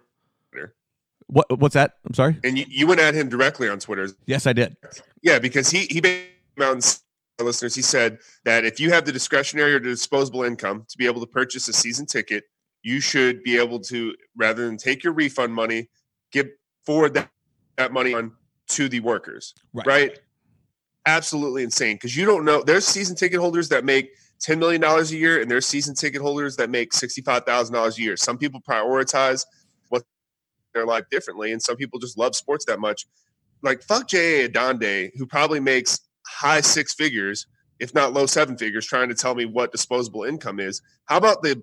what 1.26 1.58
what's 1.58 1.74
that? 1.74 1.94
I'm 2.06 2.14
sorry? 2.14 2.38
and 2.44 2.58
you, 2.58 2.64
you 2.68 2.86
went 2.86 3.00
at 3.00 3.14
him 3.14 3.28
directly 3.28 3.68
on 3.68 3.78
Twitter. 3.78 4.08
yes 4.26 4.46
i 4.46 4.52
did. 4.52 4.76
Yeah, 5.22 5.38
because 5.38 5.70
he 5.70 5.86
he 5.86 6.00
came 6.00 6.26
out 6.60 6.72
and 6.72 7.00
listeners, 7.42 7.74
he 7.74 7.82
said 7.82 8.18
that 8.44 8.64
if 8.64 8.78
you 8.78 8.90
have 8.90 9.04
the 9.04 9.12
discretionary 9.12 9.74
or 9.74 9.80
the 9.80 9.88
disposable 9.88 10.44
income 10.44 10.86
to 10.88 10.96
be 10.96 11.06
able 11.06 11.20
to 11.20 11.26
purchase 11.26 11.66
a 11.68 11.72
season 11.72 12.06
ticket, 12.06 12.44
you 12.82 13.00
should 13.00 13.42
be 13.42 13.58
able 13.58 13.80
to 13.80 14.14
rather 14.36 14.66
than 14.66 14.76
take 14.76 15.02
your 15.02 15.12
refund 15.12 15.52
money, 15.52 15.88
give 16.30 16.46
forward 16.86 17.14
that, 17.14 17.30
that 17.76 17.92
money 17.92 18.14
on 18.14 18.32
to 18.68 18.88
the 18.88 19.00
workers. 19.00 19.54
Right. 19.72 19.86
Right. 19.86 20.18
Absolutely 21.06 21.64
insane. 21.64 21.96
Because 21.96 22.16
you 22.16 22.24
don't 22.24 22.44
know 22.44 22.62
there's 22.62 22.86
season 22.86 23.16
ticket 23.16 23.40
holders 23.40 23.68
that 23.70 23.84
make 23.84 24.10
$10 24.46 24.58
million 24.58 24.84
a 24.84 25.02
year 25.04 25.40
and 25.40 25.50
there's 25.50 25.66
season 25.66 25.94
ticket 25.94 26.20
holders 26.20 26.56
that 26.56 26.70
make 26.70 26.92
$65,000 26.92 27.98
a 27.98 28.00
year. 28.00 28.16
Some 28.16 28.38
people 28.38 28.60
prioritize 28.60 29.44
what 29.88 30.02
their 30.74 30.86
life 30.86 31.04
differently, 31.10 31.52
and 31.52 31.62
some 31.62 31.76
people 31.76 31.98
just 31.98 32.18
love 32.18 32.36
sports 32.36 32.64
that 32.66 32.80
much. 32.80 33.06
Like 33.62 33.82
fuck 33.82 34.08
J.A. 34.08 34.48
Adande, 34.48 35.10
who 35.16 35.26
probably 35.26 35.60
makes 35.60 36.00
high 36.34 36.60
six 36.60 36.94
figures, 36.94 37.46
if 37.80 37.94
not 37.94 38.12
low 38.12 38.26
seven 38.26 38.56
figures, 38.56 38.86
trying 38.86 39.08
to 39.08 39.14
tell 39.14 39.34
me 39.34 39.44
what 39.44 39.72
disposable 39.72 40.24
income 40.24 40.60
is. 40.60 40.82
How 41.06 41.16
about 41.16 41.42
the 41.42 41.62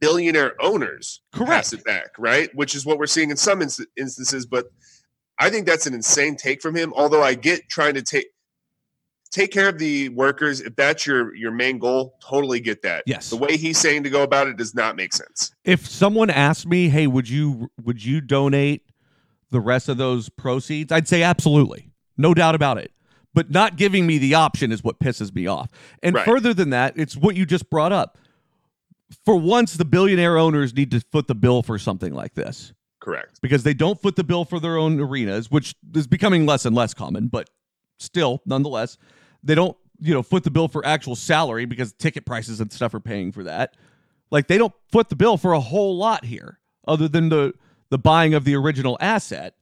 billionaire 0.00 0.54
owners 0.60 1.20
Correct. 1.32 1.50
pass 1.50 1.72
it 1.72 1.84
back, 1.84 2.10
right? 2.18 2.50
Which 2.54 2.74
is 2.74 2.84
what 2.84 2.98
we're 2.98 3.06
seeing 3.06 3.30
in 3.30 3.36
some 3.36 3.62
inst- 3.62 3.86
instances, 3.96 4.46
but 4.46 4.66
I 5.38 5.48
think 5.50 5.66
that's 5.66 5.86
an 5.86 5.94
insane 5.94 6.36
take 6.36 6.60
from 6.60 6.74
him. 6.74 6.92
Although 6.94 7.22
I 7.22 7.34
get 7.34 7.68
trying 7.68 7.94
to 7.94 8.02
take 8.02 8.26
take 9.30 9.50
care 9.50 9.68
of 9.68 9.78
the 9.78 10.10
workers, 10.10 10.60
if 10.60 10.76
that's 10.76 11.06
your 11.06 11.34
your 11.34 11.50
main 11.52 11.78
goal, 11.78 12.16
totally 12.22 12.60
get 12.60 12.82
that. 12.82 13.04
Yes. 13.06 13.30
The 13.30 13.36
way 13.36 13.56
he's 13.56 13.78
saying 13.78 14.02
to 14.04 14.10
go 14.10 14.22
about 14.22 14.46
it 14.46 14.56
does 14.56 14.74
not 14.74 14.94
make 14.96 15.12
sense. 15.12 15.52
if 15.64 15.88
someone 15.88 16.30
asked 16.30 16.66
me, 16.66 16.88
"Hey, 16.88 17.06
would 17.06 17.28
you 17.28 17.70
would 17.82 18.04
you 18.04 18.20
donate 18.20 18.82
the 19.50 19.60
rest 19.60 19.88
of 19.88 19.96
those 19.96 20.28
proceeds?" 20.28 20.92
I'd 20.92 21.08
say 21.08 21.22
absolutely. 21.22 21.88
No 22.18 22.34
doubt 22.34 22.54
about 22.54 22.78
it. 22.78 22.92
But 23.34 23.50
not 23.50 23.76
giving 23.76 24.06
me 24.06 24.18
the 24.18 24.34
option 24.34 24.72
is 24.72 24.84
what 24.84 24.98
pisses 24.98 25.34
me 25.34 25.46
off. 25.46 25.70
And 26.02 26.14
Right. 26.14 26.24
further 26.24 26.52
than 26.52 26.70
that, 26.70 26.94
it's 26.96 27.16
what 27.16 27.34
you 27.34 27.46
just 27.46 27.70
brought 27.70 27.92
up. 27.92 28.18
For 29.24 29.36
once 29.36 29.74
the 29.74 29.84
billionaire 29.84 30.38
owners 30.38 30.74
need 30.74 30.90
to 30.90 31.00
foot 31.00 31.26
the 31.26 31.34
bill 31.34 31.62
for 31.62 31.78
something 31.78 32.14
like 32.14 32.34
this 32.34 32.72
Correct. 33.00 33.40
because 33.42 33.62
they 33.62 33.74
don't 33.74 34.00
foot 34.00 34.16
the 34.16 34.24
bill 34.24 34.44
for 34.44 34.58
their 34.58 34.76
own 34.76 34.98
arenas, 35.00 35.50
which 35.50 35.74
is 35.94 36.06
becoming 36.06 36.46
less 36.46 36.64
and 36.64 36.74
less 36.74 36.94
common, 36.94 37.28
but 37.28 37.50
still, 37.98 38.40
nonetheless, 38.46 38.96
they 39.42 39.54
don't, 39.54 39.76
you 40.00 40.14
know, 40.14 40.22
foot 40.22 40.44
the 40.44 40.50
bill 40.50 40.68
for 40.68 40.84
actual 40.86 41.14
salary 41.14 41.64
because 41.66 41.92
ticket 41.92 42.24
prices 42.24 42.60
and 42.60 42.72
stuff 42.72 42.94
are 42.94 43.00
paying 43.00 43.32
for 43.32 43.44
that. 43.44 43.76
Like 44.30 44.46
they 44.46 44.56
don't 44.58 44.72
foot 44.90 45.08
the 45.10 45.16
bill 45.16 45.36
for 45.36 45.52
a 45.52 45.60
whole 45.60 45.96
lot 45.96 46.24
here, 46.24 46.58
other 46.88 47.08
than 47.08 47.28
the 47.28 47.54
the 47.90 47.98
buying 47.98 48.32
of 48.32 48.44
the 48.44 48.54
original 48.56 48.96
asset. 49.00 49.54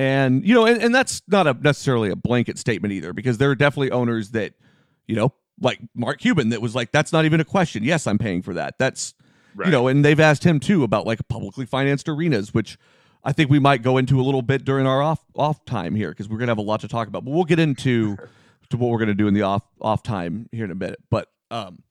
And 0.00 0.46
you 0.46 0.54
know, 0.54 0.64
and, 0.64 0.80
and 0.82 0.94
that's 0.94 1.20
not 1.28 1.46
a 1.46 1.52
necessarily 1.52 2.08
a 2.08 2.16
blanket 2.16 2.58
statement 2.58 2.92
either, 2.92 3.12
because 3.12 3.36
there 3.36 3.50
are 3.50 3.54
definitely 3.54 3.90
owners 3.90 4.30
that, 4.30 4.54
you 5.06 5.14
know, 5.14 5.34
like 5.60 5.78
Mark 5.94 6.20
Cuban, 6.20 6.48
that 6.48 6.62
was 6.62 6.74
like, 6.74 6.90
that's 6.90 7.12
not 7.12 7.26
even 7.26 7.38
a 7.38 7.44
question. 7.44 7.84
Yes, 7.84 8.06
I'm 8.06 8.16
paying 8.16 8.40
for 8.40 8.54
that. 8.54 8.78
That's 8.78 9.12
Right. 9.54 9.66
you 9.66 9.72
know, 9.72 9.88
and 9.88 10.02
they've 10.04 10.20
asked 10.20 10.44
him 10.44 10.58
too 10.60 10.84
about 10.84 11.06
like 11.06 11.26
publicly 11.28 11.66
financed 11.66 12.08
arenas, 12.08 12.54
which 12.54 12.78
I 13.24 13.32
think 13.32 13.50
we 13.50 13.58
might 13.58 13.82
go 13.82 13.98
into 13.98 14.20
a 14.20 14.22
little 14.22 14.42
bit 14.42 14.64
during 14.64 14.86
our 14.86 15.02
off 15.02 15.22
off 15.36 15.64
time 15.66 15.94
here 15.96 16.10
because 16.10 16.28
we're 16.28 16.38
gonna 16.38 16.52
have 16.52 16.58
a 16.58 16.62
lot 16.62 16.80
to 16.80 16.88
talk 16.88 17.08
about. 17.08 17.24
But 17.24 17.32
we'll 17.34 17.44
get 17.44 17.58
into 17.58 18.16
to 18.70 18.76
what 18.78 18.90
we're 18.90 19.00
gonna 19.00 19.12
do 19.12 19.28
in 19.28 19.34
the 19.34 19.42
off 19.42 19.64
off 19.82 20.02
time 20.02 20.48
here 20.52 20.64
in 20.64 20.70
a 20.70 20.74
minute. 20.76 21.00
But 21.10 21.28
um, 21.50 21.82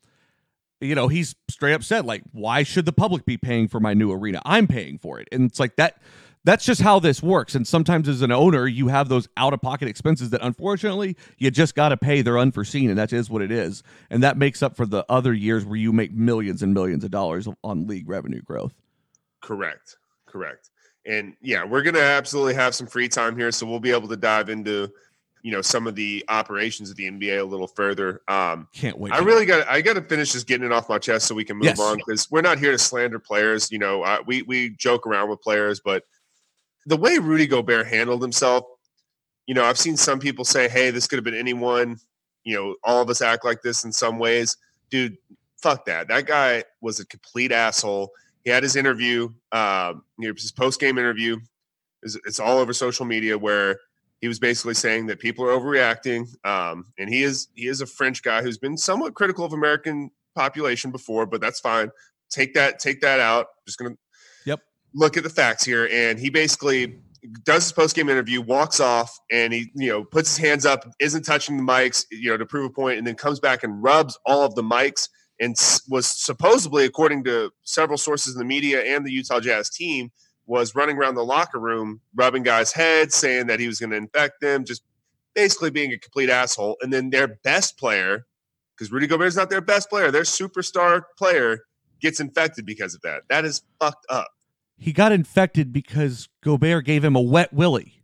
you 0.82 0.96
know, 0.96 1.10
he's 1.10 1.36
straight 1.50 1.74
up 1.74 1.84
said 1.84 2.06
like, 2.06 2.24
why 2.32 2.64
should 2.64 2.86
the 2.86 2.94
public 2.94 3.26
be 3.26 3.38
paying 3.38 3.68
for 3.68 3.80
my 3.80 3.94
new 3.94 4.12
arena? 4.12 4.42
I'm 4.46 4.66
paying 4.66 4.98
for 4.98 5.20
it, 5.20 5.28
and 5.32 5.44
it's 5.44 5.60
like 5.60 5.76
that. 5.76 6.02
That's 6.46 6.64
just 6.66 6.82
how 6.82 7.00
this 7.00 7.22
works. 7.22 7.54
And 7.56 7.68
sometimes 7.68 8.08
as 8.08 8.22
an 8.22 8.32
owner, 8.32 8.66
you 8.66 8.88
have 8.88 9.10
those 9.10 9.28
out 9.36 9.54
of 9.54 9.62
pocket 9.62 9.88
expenses 9.90 10.30
that 10.30 10.42
unfortunately 10.42 11.18
you 11.38 11.52
just 11.52 11.76
got 11.76 11.90
to 11.90 11.98
pay. 11.98 12.22
They're 12.22 12.40
unforeseen, 12.40 12.90
and 12.90 12.98
that 12.98 13.12
is 13.12 13.30
what 13.30 13.42
it 13.42 13.52
is. 13.52 13.84
And 14.10 14.24
that 14.24 14.38
makes 14.38 14.64
up 14.64 14.76
for 14.78 14.86
the 14.86 15.06
other 15.10 15.34
years 15.34 15.66
where 15.66 15.76
you 15.76 15.92
make 15.92 16.14
millions 16.14 16.64
and 16.64 16.74
millions 16.74 17.04
of 17.04 17.12
dollars 17.12 17.48
on 17.64 17.88
league 17.88 18.08
revenue 18.08 18.42
growth. 18.42 18.74
Correct. 19.42 19.98
Correct. 20.28 20.70
And 21.06 21.34
yeah, 21.42 21.64
we're 21.66 21.82
gonna 21.82 22.00
absolutely 22.00 22.54
have 22.56 22.74
some 22.76 22.88
free 22.88 23.10
time 23.10 23.38
here, 23.38 23.52
so 23.52 23.66
we'll 23.66 23.80
be 23.80 23.92
able 23.92 24.08
to 24.10 24.18
dive 24.18 24.50
into, 24.50 24.90
you 25.44 25.52
know, 25.52 25.62
some 25.62 25.88
of 25.88 25.96
the 25.96 26.24
operations 26.30 26.90
of 26.90 26.96
the 26.98 27.06
NBA 27.10 27.40
a 27.40 27.44
little 27.44 27.68
further. 27.68 28.22
Um, 28.28 28.68
Can't 28.74 28.98
wait. 29.00 29.12
I 29.14 29.20
really 29.20 29.46
got 29.46 29.68
I 29.68 29.82
got 29.82 29.94
to 29.94 30.02
finish 30.02 30.32
just 30.34 30.46
getting 30.48 30.66
it 30.66 30.72
off 30.72 30.88
my 30.88 31.00
chest 31.00 31.26
so 31.28 31.36
we 31.36 31.44
can 31.46 31.58
move 31.58 31.66
Yes. 31.66 31.80
on 31.80 31.98
because 31.98 32.30
we're 32.30 32.42
not 32.42 32.60
here 32.60 32.72
to 32.72 32.78
slander 32.78 33.18
players. 33.20 33.72
You 33.72 33.80
know, 33.80 34.04
uh, 34.04 34.20
we 34.26 34.44
we 34.44 34.70
joke 34.72 35.08
around 35.08 35.30
with 35.30 35.42
players, 35.42 35.80
but 35.84 36.04
the 36.86 36.98
way 36.98 37.18
Rudy 37.18 37.48
Gobert 37.48 37.88
handled 37.88 38.22
himself, 38.22 38.66
you 39.46 39.54
know, 39.54 39.64
I've 39.64 39.78
seen 39.78 39.98
some 39.98 40.20
people 40.20 40.46
say, 40.46 40.70
"Hey, 40.70 40.92
this 40.92 41.08
could 41.08 41.18
have 41.18 41.24
been 41.24 41.34
anyone." 41.34 41.98
You 42.44 42.56
know, 42.56 42.76
all 42.84 43.02
of 43.02 43.10
us 43.10 43.22
act 43.22 43.44
like 43.46 43.62
this 43.62 43.84
in 43.84 43.92
some 43.92 44.20
ways, 44.20 44.58
dude. 44.90 45.18
Fuck 45.62 45.86
that. 45.86 46.08
That 46.08 46.26
guy 46.26 46.64
was 46.82 47.00
a 47.00 47.06
complete 47.06 47.52
asshole. 47.52 48.12
He 48.46 48.50
had 48.50 48.64
his 48.64 48.78
interview, 48.78 49.30
um, 49.52 50.04
you 50.18 50.30
know, 50.30 50.34
his 50.34 50.54
post 50.54 50.80
game 50.80 50.98
interview. 50.98 51.38
It's, 52.02 52.16
it's 52.26 52.40
all 52.40 52.60
over 52.60 52.72
social 52.72 53.06
media 53.06 53.38
where 53.38 53.78
he 54.22 54.28
was 54.28 54.40
basically 54.40 54.74
saying 54.74 55.08
that 55.08 55.20
people 55.20 55.46
are 55.46 55.58
overreacting 55.58 56.28
um, 56.46 56.86
and 56.98 57.10
he 57.10 57.24
is 57.24 57.48
he 57.56 57.68
is 57.68 57.82
a 57.82 57.86
french 57.86 58.24
guy 58.24 58.42
who's 58.42 58.58
been 58.58 58.78
somewhat 58.78 59.14
critical 59.16 59.46
of 59.46 59.54
american 59.54 60.12
population 60.36 60.92
before 60.92 61.26
but 61.26 61.42
that's 61.42 61.60
fine 61.60 61.90
take 62.30 62.54
that 62.54 62.80
take 62.80 63.02
that 63.02 63.20
out 63.20 63.48
just 63.66 63.78
gonna. 63.78 63.96
Look 64.94 65.18
at 65.18 65.24
the 65.24 65.30
facts 65.30 65.64
here 65.64 65.88
and 65.92 66.20
he 66.20 66.30
basically 66.30 67.00
does 67.44 67.64
his 67.64 67.72
post-game 67.72 68.10
interview 68.10 68.42
walks 68.42 68.80
off 68.80 69.20
and 69.32 69.54
he 69.54 69.72
you 69.76 69.90
know 69.90 70.04
puts 70.04 70.36
his 70.36 70.38
hands 70.38 70.66
up 70.66 70.86
isn't 71.00 71.24
touching 71.24 71.58
the 71.58 71.64
mics 71.64 72.06
you 72.12 72.30
know 72.30 72.38
to 72.38 72.46
prove 72.46 72.66
a 72.66 72.70
point 72.70 72.98
and 72.98 73.06
then 73.06 73.16
comes 73.16 73.40
back 73.40 73.64
and 73.64 73.84
rubs 73.84 74.18
all 74.26 74.44
of 74.44 74.56
the 74.56 74.64
mics 74.64 75.10
and 75.40 75.56
was 75.90 76.08
supposedly 76.08 76.86
according 76.86 77.24
to 77.24 77.52
several 77.64 77.98
sources 77.98 78.34
in 78.34 78.40
the 78.40 78.46
media 78.46 78.82
and 78.82 79.06
the 79.06 79.12
utah 79.12 79.40
jazz 79.40 79.70
team 79.70 80.10
was 80.50 80.74
running 80.74 80.98
around 80.98 81.14
the 81.14 81.24
locker 81.24 81.60
room, 81.60 82.02
rubbing 82.16 82.42
guys' 82.42 82.74
heads, 82.74 83.14
saying 83.16 83.46
that 83.48 83.60
he 83.60 83.68
was 83.68 83.80
going 83.80 83.92
to 83.92 83.96
infect 83.96 84.42
them, 84.42 84.66
just 84.66 84.82
basically 85.36 85.70
being 85.70 85.94
a 85.94 85.98
complete 85.98 86.30
asshole. 86.30 86.76
And 86.82 86.92
then 86.92 87.12
their 87.12 87.28
best 87.28 87.78
player, 87.78 88.26
because 88.76 88.92
Rudy 88.92 89.06
Gobert 89.06 89.28
is 89.28 89.36
not 89.36 89.52
their 89.52 89.62
best 89.62 89.92
player, 89.92 90.10
their 90.10 90.24
superstar 90.24 91.04
player 91.20 91.60
gets 92.02 92.20
infected 92.20 92.66
because 92.66 92.96
of 92.96 93.02
that. 93.02 93.22
That 93.30 93.46
is 93.46 93.62
fucked 93.80 94.08
up. 94.10 94.30
He 94.80 94.94
got 94.94 95.12
infected 95.12 95.72
because 95.74 96.30
Gobert 96.42 96.86
gave 96.86 97.04
him 97.04 97.16
a 97.16 97.22
wet 97.22 97.54
willy. 97.54 98.04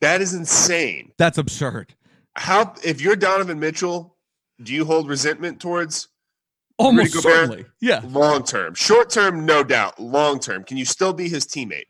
That 0.00 0.20
is 0.20 0.34
insane. 0.34 1.12
That's 1.18 1.38
absurd. 1.38 1.94
How 2.34 2.74
if 2.84 3.00
you're 3.00 3.16
Donovan 3.16 3.60
Mitchell, 3.60 4.16
do 4.62 4.72
you 4.74 4.84
hold 4.84 5.08
resentment 5.08 5.60
towards 5.60 6.08
Almost 6.78 7.14
Gobert? 7.14 7.32
certainly. 7.32 7.64
Yeah. 7.80 8.00
long 8.04 8.42
term? 8.44 8.74
Short 8.74 9.08
term, 9.10 9.46
no 9.46 9.62
doubt. 9.64 9.98
Long 10.00 10.38
term, 10.40 10.64
can 10.64 10.76
you 10.76 10.84
still 10.84 11.12
be 11.12 11.28
his 11.28 11.46
teammate? 11.46 11.84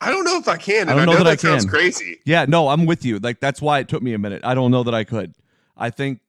I 0.00 0.10
don't 0.10 0.24
know 0.24 0.38
if 0.38 0.48
I 0.48 0.56
can. 0.58 0.82
And 0.82 0.90
I 0.90 0.94
don't 0.94 1.02
I 1.02 1.04
know 1.06 1.12
know, 1.12 1.18
that 1.24 1.40
that, 1.40 1.46
I 1.46 1.50
sounds 1.50 1.64
can. 1.64 1.70
crazy. 1.72 2.18
Yeah, 2.26 2.44
no, 2.46 2.68
I'm 2.68 2.84
with 2.86 3.04
you. 3.04 3.18
Like 3.18 3.40
that's 3.40 3.60
why 3.62 3.78
it 3.78 3.88
took 3.88 4.02
me 4.02 4.12
a 4.14 4.18
minute. 4.18 4.42
I 4.44 4.54
don't 4.54 4.70
know 4.70 4.82
that 4.82 4.94
I 4.94 5.04
could. 5.04 5.34
I 5.76 5.90
think 5.90 6.20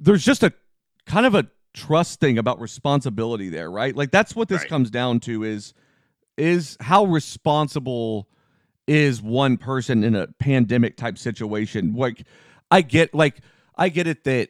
there's 0.00 0.24
just 0.24 0.42
a 0.42 0.52
kind 1.06 1.26
of 1.26 1.34
a 1.34 1.46
trust 1.76 2.18
thing 2.18 2.38
about 2.38 2.58
responsibility 2.60 3.48
there, 3.50 3.70
right? 3.70 3.94
Like 3.94 4.10
that's 4.10 4.34
what 4.34 4.48
this 4.48 4.62
Right. 4.62 4.68
comes 4.68 4.90
down 4.90 5.20
to 5.20 5.44
is 5.44 5.74
is 6.36 6.76
how 6.80 7.04
responsible 7.04 8.28
is 8.88 9.22
one 9.22 9.56
person 9.58 10.02
in 10.02 10.14
a 10.14 10.26
pandemic 10.38 10.96
type 10.96 11.18
situation. 11.18 11.94
Like 11.94 12.24
I 12.70 12.80
get 12.82 13.14
like 13.14 13.36
I 13.76 13.90
get 13.90 14.06
it 14.06 14.24
that 14.24 14.48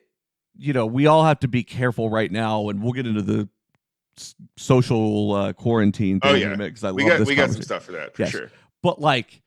you 0.58 0.72
know, 0.72 0.86
we 0.86 1.06
all 1.06 1.24
have 1.24 1.40
to 1.40 1.48
be 1.48 1.62
careful 1.62 2.08
right 2.08 2.32
now 2.32 2.70
and 2.70 2.82
we'll 2.82 2.92
get 2.94 3.06
into 3.06 3.20
the 3.20 3.46
s- 4.16 4.34
social 4.56 5.32
uh, 5.34 5.52
quarantine 5.52 6.18
thing 6.20 6.30
Oh, 6.30 6.34
in 6.34 6.40
yeah. 6.40 6.46
a 6.46 6.50
minute 6.56 6.68
because 6.74 6.84
I 6.84 6.92
We 6.92 7.02
love 7.02 7.10
got 7.10 7.18
this 7.18 7.28
we 7.28 7.34
got 7.34 7.50
some 7.50 7.60
stuff 7.62 7.84
for 7.84 7.92
that 7.92 8.14
for 8.14 8.22
Yes. 8.22 8.30
sure. 8.30 8.50
but 8.82 9.00
like 9.00 9.42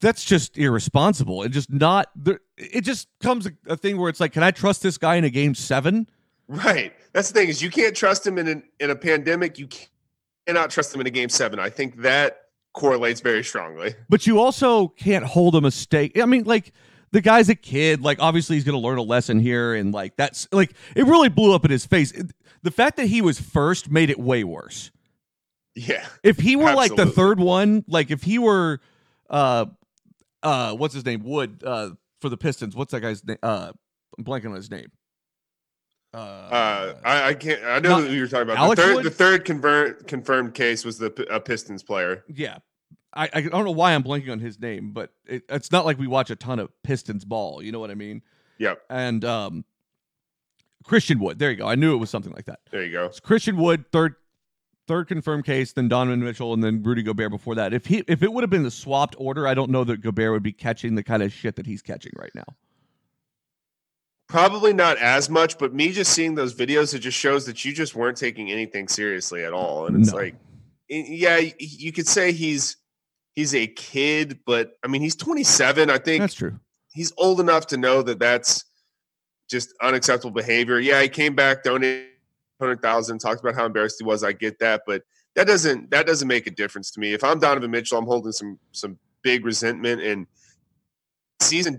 that's 0.00 0.24
just 0.24 0.56
irresponsible 0.58 1.42
and 1.42 1.52
just 1.52 1.70
not 1.72 2.10
there 2.14 2.40
it 2.58 2.82
just 2.82 3.08
comes 3.20 3.46
a, 3.46 3.52
a 3.66 3.76
thing 3.76 3.96
where 3.98 4.10
it's 4.10 4.20
like 4.20 4.32
can 4.32 4.42
i 4.42 4.50
trust 4.50 4.82
this 4.82 4.98
guy 4.98 5.16
in 5.16 5.24
a 5.24 5.30
game 5.30 5.54
seven 5.54 6.06
Right. 6.48 6.92
That's 7.12 7.30
the 7.30 7.38
thing 7.40 7.48
is 7.48 7.60
you 7.62 7.70
can't 7.70 7.94
trust 7.96 8.26
him 8.26 8.38
in 8.38 8.46
an, 8.48 8.62
in 8.80 8.90
a 8.90 8.96
pandemic. 8.96 9.58
You 9.58 9.68
cannot 10.46 10.70
trust 10.70 10.94
him 10.94 11.00
in 11.00 11.06
a 11.06 11.10
game 11.10 11.28
seven. 11.28 11.58
I 11.58 11.70
think 11.70 12.02
that 12.02 12.42
correlates 12.74 13.20
very 13.20 13.42
strongly. 13.42 13.94
but 14.08 14.26
you 14.26 14.38
also 14.38 14.88
can't 14.88 15.24
hold 15.24 15.54
a 15.54 15.60
mistake 15.62 16.20
i 16.20 16.26
mean 16.26 16.44
like 16.44 16.72
the 17.10 17.22
guy's 17.22 17.48
a 17.48 17.54
kid 17.54 18.02
like 18.02 18.18
obviously 18.20 18.54
he's 18.54 18.64
gonna 18.64 18.76
learn 18.76 18.98
a 18.98 19.02
lesson 19.02 19.40
here 19.40 19.72
and 19.74 19.94
like 19.94 20.14
that's 20.16 20.46
like 20.52 20.74
it 20.94 21.06
really 21.06 21.30
blew 21.30 21.54
up 21.54 21.64
in 21.64 21.70
his 21.70 21.86
face 21.86 22.12
the 22.62 22.70
fact 22.70 22.98
that 22.98 23.06
he 23.06 23.22
was 23.22 23.40
first 23.40 23.90
made 23.90 24.10
it 24.10 24.18
way 24.20 24.44
worse 24.44 24.90
Yeah. 25.74 26.04
if 26.22 26.38
he 26.38 26.54
were 26.54 26.74
like 26.74 26.94
the 26.94 27.06
third 27.06 27.40
one 27.40 27.82
like 27.88 28.10
if 28.10 28.22
he 28.22 28.38
were 28.38 28.80
uh 29.30 29.64
uh 30.42 30.74
what's 30.74 30.92
his 30.92 31.06
name 31.06 31.22
wood 31.24 31.62
uh 31.64 31.92
for 32.20 32.28
the 32.28 32.36
pistons 32.36 32.76
what's 32.76 32.92
that 32.92 33.00
guy's 33.00 33.24
name 33.24 33.38
uh 33.42 33.72
i'm 34.18 34.22
blanking 34.24 34.50
on 34.50 34.56
his 34.56 34.70
name 34.70 34.88
uh, 36.16 36.18
Uh, 36.18 36.94
I, 37.04 37.28
I 37.28 37.34
can't. 37.34 37.62
I 37.64 37.78
know 37.78 38.00
who 38.02 38.12
you're 38.14 38.28
talking 38.28 38.42
about. 38.42 38.56
Alex 38.58 38.80
the 38.80 38.86
third, 38.86 38.94
Wood? 38.96 39.04
the 39.04 39.10
third 39.10 39.44
convert, 39.44 40.06
confirmed 40.06 40.54
case 40.54 40.84
was 40.84 40.98
the 40.98 41.26
a 41.30 41.40
Pistons 41.40 41.82
player. 41.82 42.24
Yeah. 42.28 42.58
I, 43.12 43.30
I 43.32 43.40
don't 43.40 43.64
know 43.64 43.70
why 43.70 43.94
I'm 43.94 44.02
blanking 44.02 44.30
on 44.30 44.40
his 44.40 44.60
name, 44.60 44.92
but 44.92 45.10
it, 45.26 45.44
it's 45.48 45.72
not 45.72 45.86
like 45.86 45.98
we 45.98 46.06
watch 46.06 46.28
a 46.30 46.36
ton 46.36 46.58
of 46.58 46.70
Pistons 46.82 47.24
ball. 47.24 47.62
You 47.62 47.72
know 47.72 47.80
what 47.80 47.90
I 47.90 47.94
mean? 47.94 48.20
Yep. 48.58 48.82
And 48.90 49.24
um, 49.24 49.64
Christian 50.84 51.18
Wood. 51.18 51.38
There 51.38 51.50
you 51.50 51.56
go. 51.56 51.66
I 51.66 51.74
knew 51.76 51.94
it 51.94 51.98
was 51.98 52.10
something 52.10 52.32
like 52.32 52.44
that. 52.46 52.60
There 52.70 52.84
you 52.84 52.92
go. 52.92 53.06
It's 53.06 53.20
Christian 53.20 53.56
Wood, 53.56 53.86
third 53.90 54.16
third 54.86 55.08
confirmed 55.08 55.44
case, 55.44 55.72
then 55.72 55.88
Donovan 55.88 56.22
Mitchell, 56.22 56.52
and 56.52 56.62
then 56.62 56.82
Rudy 56.82 57.02
Gobert 57.02 57.30
before 57.30 57.54
that. 57.56 57.72
If 57.72 57.86
he 57.86 58.04
if 58.06 58.22
it 58.22 58.32
would 58.32 58.42
have 58.42 58.50
been 58.50 58.62
the 58.62 58.70
swapped 58.70 59.16
order, 59.18 59.48
I 59.48 59.54
don't 59.54 59.70
know 59.70 59.84
that 59.84 60.00
Gobert 60.00 60.32
would 60.32 60.42
be 60.42 60.52
catching 60.52 60.94
the 60.94 61.02
kind 61.02 61.22
of 61.22 61.32
shit 61.32 61.56
that 61.56 61.66
he's 61.66 61.82
catching 61.82 62.12
right 62.16 62.34
now. 62.34 62.44
Probably 64.28 64.72
not 64.72 64.98
as 64.98 65.30
much, 65.30 65.56
but 65.56 65.72
me 65.72 65.92
just 65.92 66.12
seeing 66.12 66.34
those 66.34 66.52
videos, 66.54 66.94
it 66.94 66.98
just 66.98 67.16
shows 67.16 67.46
that 67.46 67.64
you 67.64 67.72
just 67.72 67.94
weren't 67.94 68.16
taking 68.16 68.50
anything 68.50 68.88
seriously 68.88 69.44
at 69.44 69.52
all. 69.52 69.86
And 69.86 70.00
it's 70.00 70.10
No. 70.10 70.16
like, 70.18 70.34
yeah, 70.88 71.40
you 71.58 71.92
could 71.92 72.08
say 72.08 72.32
he's 72.32 72.76
he's 73.34 73.54
a 73.54 73.66
kid, 73.66 74.40
but 74.46 74.78
I 74.82 74.88
mean, 74.88 75.02
he's 75.02 75.14
27. 75.14 75.90
I 75.90 75.98
think 75.98 76.22
That's 76.22 76.34
true. 76.34 76.58
he's 76.94 77.12
old 77.18 77.38
enough 77.38 77.66
to 77.68 77.76
know 77.76 78.02
that 78.02 78.18
that's 78.18 78.64
just 79.48 79.72
unacceptable 79.80 80.32
behavior. 80.32 80.80
Yeah, 80.80 81.02
he 81.02 81.08
came 81.08 81.34
back, 81.36 81.62
donated 81.62 82.08
hundred 82.60 82.80
thousand, 82.82 83.18
talked 83.18 83.40
about 83.40 83.54
how 83.54 83.66
embarrassed 83.66 83.96
he 84.00 84.04
was. 84.04 84.24
I 84.24 84.32
get 84.32 84.58
that, 84.60 84.82
but 84.86 85.02
that 85.36 85.46
doesn't 85.46 85.90
that 85.90 86.06
doesn't 86.06 86.26
make 86.26 86.46
a 86.48 86.50
difference 86.50 86.90
to 86.92 87.00
me. 87.00 87.12
If 87.12 87.22
I'm 87.22 87.38
Donovan 87.38 87.70
Mitchell, 87.70 87.98
I'm 87.98 88.06
holding 88.06 88.32
some 88.32 88.58
some 88.72 88.98
big 89.22 89.44
resentment, 89.44 90.02
and 90.02 90.26
season 91.40 91.78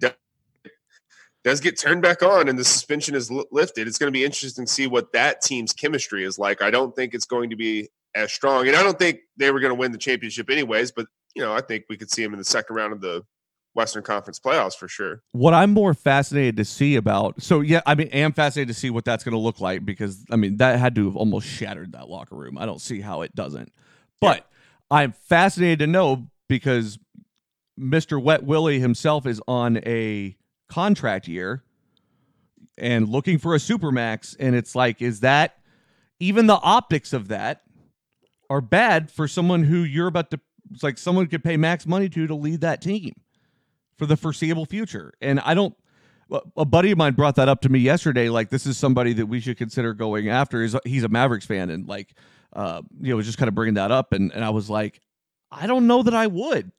does, 1.47 1.59
get 1.59 1.77
turned 1.77 2.01
back 2.01 2.21
on, 2.23 2.47
and 2.47 2.57
the 2.57 2.63
suspension 2.63 3.15
is 3.15 3.31
li- 3.31 3.45
lifted. 3.51 3.87
It's 3.87 3.97
going 3.97 4.11
to 4.11 4.17
be 4.17 4.25
interesting 4.25 4.65
to 4.65 4.71
see 4.71 4.87
what 4.87 5.11
that 5.13 5.41
team's 5.41 5.73
chemistry 5.73 6.23
is 6.23 6.37
like. 6.37 6.61
I 6.61 6.69
don't 6.71 6.95
think 6.95 7.13
it's 7.13 7.25
going 7.25 7.49
to 7.49 7.55
be 7.55 7.89
as 8.15 8.31
strong, 8.31 8.67
and 8.67 8.75
I 8.75 8.83
don't 8.83 8.97
think 8.99 9.19
they 9.37 9.51
were 9.51 9.59
going 9.59 9.71
to 9.71 9.75
win 9.75 9.91
the 9.91 9.97
championship 9.97 10.49
anyways. 10.49 10.91
But 10.91 11.07
you 11.35 11.41
know, 11.41 11.53
I 11.53 11.61
think 11.61 11.85
we 11.89 11.97
could 11.97 12.11
see 12.11 12.23
them 12.23 12.33
in 12.33 12.39
the 12.39 12.45
second 12.45 12.75
round 12.75 12.93
of 12.93 13.01
the 13.01 13.23
Western 13.73 14.03
Conference 14.03 14.39
playoffs 14.39 14.75
for 14.75 14.87
sure. 14.87 15.21
What 15.33 15.53
I'm 15.53 15.71
more 15.71 15.93
fascinated 15.93 16.57
to 16.57 16.65
see 16.65 16.95
about, 16.95 17.41
so 17.41 17.61
yeah, 17.61 17.81
I 17.85 17.95
mean, 17.95 18.09
I 18.11 18.17
am 18.17 18.33
fascinated 18.33 18.73
to 18.73 18.79
see 18.79 18.89
what 18.89 19.05
that's 19.05 19.23
going 19.23 19.33
to 19.33 19.39
look 19.39 19.61
like 19.61 19.85
because 19.85 20.25
I 20.31 20.35
mean 20.35 20.57
that 20.57 20.79
had 20.79 20.95
to 20.95 21.05
have 21.05 21.15
almost 21.15 21.47
shattered 21.47 21.93
that 21.93 22.09
locker 22.09 22.35
room. 22.35 22.57
I 22.57 22.65
don't 22.65 22.81
see 22.81 23.01
how 23.01 23.21
it 23.21 23.35
doesn't, 23.35 23.71
but 24.19 24.49
I'm 24.89 25.11
fascinated 25.11 25.79
to 25.79 25.87
know 25.87 26.27
because 26.49 26.97
Mr. 27.79 28.21
Wet 28.21 28.43
Willie 28.43 28.79
himself 28.79 29.27
is 29.27 29.39
on 29.47 29.77
a 29.85 30.35
contract 30.67 31.27
year 31.27 31.63
and 32.77 33.09
looking 33.09 33.37
for 33.37 33.55
a 33.55 33.57
supermax, 33.57 34.35
and 34.39 34.55
it's 34.55 34.75
like, 34.75 35.01
is 35.01 35.21
that 35.21 35.57
even 36.19 36.47
the 36.47 36.59
optics 36.59 37.13
of 37.13 37.29
that? 37.29 37.61
are 38.49 38.61
bad 38.61 39.11
for 39.11 39.27
someone 39.27 39.63
who 39.63 39.83
you're 39.83 40.07
about 40.07 40.31
to 40.31 40.39
it's 40.71 40.83
like 40.83 40.97
someone 40.97 41.27
could 41.27 41.43
pay 41.43 41.55
max 41.55 41.85
money 41.85 42.09
to 42.09 42.27
to 42.27 42.35
lead 42.35 42.61
that 42.61 42.81
team 42.81 43.13
for 43.97 44.05
the 44.05 44.17
foreseeable 44.17 44.65
future. 44.65 45.13
And 45.21 45.39
I 45.39 45.53
don't 45.53 45.75
a 46.57 46.65
buddy 46.65 46.91
of 46.91 46.97
mine 46.97 47.13
brought 47.13 47.35
that 47.35 47.47
up 47.47 47.61
to 47.61 47.69
me 47.69 47.79
yesterday 47.79 48.27
like 48.27 48.49
this 48.49 48.65
is 48.65 48.77
somebody 48.77 49.13
that 49.13 49.27
we 49.27 49.39
should 49.39 49.57
consider 49.57 49.93
going 49.93 50.27
after 50.27 50.61
is 50.61 50.75
he's 50.83 51.03
a 51.03 51.07
Mavericks 51.07 51.45
fan 51.45 51.69
and 51.69 51.87
like 51.87 52.13
uh 52.51 52.81
you 52.99 53.11
know 53.11 53.15
was 53.15 53.25
just 53.25 53.37
kind 53.37 53.47
of 53.47 53.55
bringing 53.55 53.75
that 53.75 53.91
up 53.91 54.11
and 54.11 54.33
and 54.33 54.43
I 54.43 54.49
was 54.49 54.69
like 54.69 54.99
I 55.49 55.67
don't 55.67 55.87
know 55.87 56.03
that 56.03 56.13
I 56.13 56.27
would. 56.27 56.71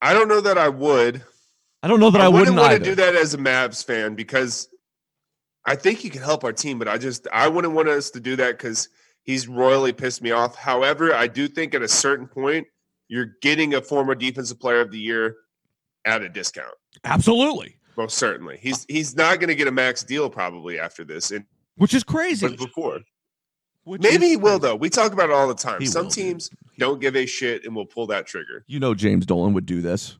I 0.00 0.12
don't 0.12 0.28
know 0.28 0.40
that 0.40 0.56
I 0.56 0.68
would. 0.68 1.24
I 1.82 1.88
don't 1.88 2.00
know 2.00 2.10
that 2.10 2.20
I, 2.20 2.24
I 2.24 2.28
wouldn't 2.28 2.56
wouldn't 2.56 2.72
want 2.72 2.84
to 2.84 2.90
do 2.90 2.94
that 2.96 3.14
as 3.14 3.34
a 3.34 3.38
Mavs 3.38 3.84
fan 3.84 4.14
because 4.14 4.68
I 5.64 5.76
think 5.76 5.98
he 5.98 6.10
can 6.10 6.22
help 6.22 6.44
our 6.44 6.52
team, 6.52 6.78
but 6.78 6.88
I 6.88 6.98
just 6.98 7.28
I 7.32 7.48
wouldn't 7.48 7.74
want 7.74 7.88
us 7.88 8.10
to 8.10 8.20
do 8.20 8.36
that 8.36 8.58
because 8.58 8.88
he's 9.22 9.46
royally 9.46 9.92
pissed 9.92 10.22
me 10.22 10.30
off. 10.32 10.56
However, 10.56 11.14
I 11.14 11.26
do 11.28 11.46
think 11.46 11.74
at 11.74 11.82
a 11.82 11.88
certain 11.88 12.26
point 12.26 12.66
you're 13.08 13.34
getting 13.42 13.74
a 13.74 13.80
former 13.82 14.14
defensive 14.14 14.58
player 14.58 14.80
of 14.80 14.90
the 14.90 14.98
year 14.98 15.36
at 16.04 16.22
a 16.22 16.28
discount. 16.28 16.74
Absolutely. 17.04 17.76
Most 17.96 18.16
certainly, 18.18 18.58
he's 18.60 18.84
he's 18.88 19.14
not 19.16 19.40
going 19.40 19.48
to 19.48 19.54
get 19.56 19.66
a 19.68 19.72
max 19.72 20.02
deal 20.04 20.30
probably 20.30 20.78
after 20.78 21.04
this, 21.04 21.30
and 21.32 21.44
Which 21.76 21.94
is 21.94 22.04
crazy. 22.04 22.46
but 22.48 22.56
before 22.56 23.00
Which 23.84 24.02
maybe 24.02 24.26
is 24.26 24.30
he 24.32 24.36
will 24.36 24.58
though. 24.60 24.76
We 24.76 24.88
talk 24.88 25.12
about 25.12 25.30
it 25.30 25.32
all 25.32 25.48
the 25.48 25.54
time. 25.54 25.80
He 25.80 25.86
Some 25.86 26.04
will, 26.04 26.10
dude. 26.10 26.24
teams 26.24 26.50
don't 26.78 27.00
give 27.00 27.16
a 27.16 27.26
shit 27.26 27.64
and 27.64 27.74
will 27.74 27.86
pull 27.86 28.06
that 28.08 28.26
trigger. 28.26 28.64
You 28.68 28.78
know 28.78 28.94
James 28.94 29.26
Dolan 29.26 29.52
would 29.54 29.66
do 29.66 29.80
this. 29.80 30.16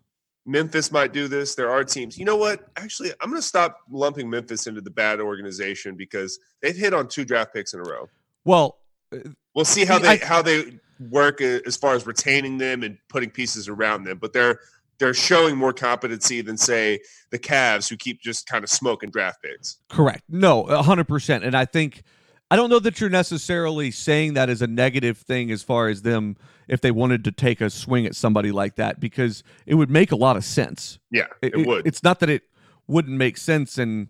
Memphis 0.49 0.91
might 0.91 1.13
do 1.13 1.29
this. 1.29 1.55
There 1.55 1.71
are 1.71 1.85
teams. 1.85 2.17
You 2.19 2.25
know 2.25 2.37
what? 2.37 2.67
Actually, 2.77 3.11
I'm 3.21 3.29
going 3.31 3.41
to 3.41 3.47
stop 3.47 3.81
lumping 3.91 4.31
Memphis 4.31 4.67
into 4.67 4.81
the 4.81 4.91
bad 4.91 5.21
organization 5.21 5.95
because 5.95 6.39
they've 6.63 6.75
hit 6.77 6.95
on 6.95 7.07
two 7.09 7.25
draft 7.27 7.53
picks 7.53 7.75
in 7.75 7.81
a 7.81 7.83
row. 7.83 8.09
Well, 8.45 8.79
uh, 9.13 9.19
We'll 9.55 9.65
see 9.65 9.85
how 9.85 9.97
I- 9.97 10.17
they 10.17 10.17
how 10.19 10.41
they 10.43 10.79
work 11.11 11.41
uh, 11.43 11.59
as 11.67 11.77
far 11.77 11.95
as 11.95 12.07
retaining 12.07 12.59
them 12.59 12.83
and 12.83 12.97
putting 13.09 13.31
pieces 13.31 13.69
around 13.69 14.05
them. 14.05 14.19
But 14.19 14.33
they're 14.33 14.61
they're 14.99 15.15
showing 15.15 15.57
more 15.57 15.73
competency 15.73 16.41
than 16.41 16.57
say 16.57 17.01
the 17.31 17.39
Cavs 17.39 17.89
who 17.89 17.97
keep 17.97 18.21
just 18.23 18.49
kind 18.49 18.65
of 18.65 18.71
smoking 18.71 19.11
draft 19.11 19.43
picks. 19.43 19.79
Correct. 19.89 20.23
No, 20.29 20.63
a 20.65 20.83
hundred 20.83 21.09
percent. 21.09 21.45
And 21.45 21.57
I 21.57 21.65
think 21.65 22.03
I 22.51 22.57
don't 22.57 22.71
know 22.71 22.79
that 22.79 23.01
you're 23.01 23.11
necessarily 23.11 23.91
saying 23.91 24.35
that 24.35 24.49
as 24.49 24.63
a 24.63 24.67
negative 24.67 25.19
thing 25.19 25.51
as 25.51 25.63
far 25.63 25.89
as 25.89 26.03
them 26.03 26.37
if 26.67 26.81
they 26.81 26.91
wanted 26.91 27.25
to 27.25 27.33
take 27.33 27.61
a 27.61 27.69
swing 27.69 28.07
at 28.07 28.15
somebody 28.15 28.53
like 28.53 28.77
that 28.77 29.01
because 29.01 29.43
it 29.67 29.75
would 29.75 29.91
make 29.91 30.13
a 30.13 30.17
lot 30.17 30.37
of 30.37 30.45
sense. 30.45 30.99
Yeah, 31.11 31.27
it, 31.43 31.67
would. 31.67 31.87
It's 31.87 32.03
not 32.03 32.21
that 32.21 32.31
it 32.31 32.45
wouldn't 32.87 33.17
make 33.17 33.37
sense 33.37 33.77
and 33.77 34.09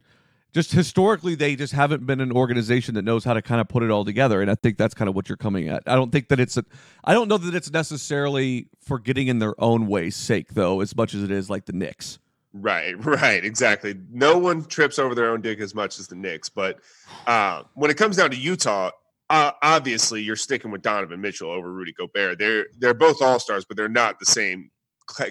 just 0.53 0.73
historically 0.73 1.35
they 1.35 1.57
just 1.57 1.73
haven't 1.73 2.07
been 2.07 2.21
an 2.21 2.33
organization 2.33 2.95
that 2.95 3.03
knows 3.03 3.25
how 3.25 3.35
to 3.35 3.43
kind 3.43 3.61
of 3.61 3.69
put 3.69 3.83
it 3.83 3.91
all 3.91 4.05
together 4.05 4.41
and 4.41 4.51
I 4.51 4.55
think 4.55 4.79
that's 4.79 4.95
kind 4.95 5.09
of 5.09 5.17
what 5.17 5.29
you're 5.29 5.37
coming 5.37 5.69
at. 5.69 5.83
I 5.87 5.97
don't 5.97 6.13
think 6.13 6.29
that 6.29 6.39
it's 6.39 6.57
a 6.57 6.65
I 7.05 7.15
don't 7.15 7.29
know 7.29 7.39
that 7.39 7.55
it's 7.55 7.73
necessarily 7.73 8.69
for 8.81 9.01
getting 9.01 9.27
in 9.27 9.41
their 9.41 9.61
own 9.61 9.89
way 9.89 10.11
sake 10.11 10.55
though 10.55 10.81
as 10.81 10.97
much 10.97 11.13
as 11.13 11.25
it 11.25 11.33
is 11.33 11.51
like 11.51 11.67
the 11.67 11.73
Knicks. 11.73 12.21
Right, 12.61 12.95
right, 13.05 13.45
exactly. 13.45 13.95
No 14.11 14.39
one 14.39 14.65
trips 14.65 14.99
over 14.99 15.15
their 15.15 15.31
own 15.31 15.41
dick 15.41 15.61
as 15.61 15.75
much 15.75 15.99
as 15.99 16.09
the 16.09 16.17
Knicks. 16.17 16.49
But 16.49 16.81
uh, 17.27 17.63
when 17.75 17.91
it 17.91 17.97
comes 17.97 18.17
down 18.17 18.31
to 18.31 18.37
Utah, 18.37 18.91
uh, 19.31 19.53
obviously 19.63 20.23
you're 20.23 20.37
sticking 20.37 20.71
with 20.71 20.83
Donovan 20.83 21.21
Mitchell 21.21 21.51
over 21.51 21.71
Rudy 21.73 21.93
Gobert. 21.93 22.39
They're 22.39 22.67
they're 22.79 22.95
both 22.95 23.21
all 23.21 23.39
stars, 23.39 23.65
but 23.65 23.77
they're 23.77 23.89
not 23.89 24.19
the 24.19 24.27
same 24.27 24.71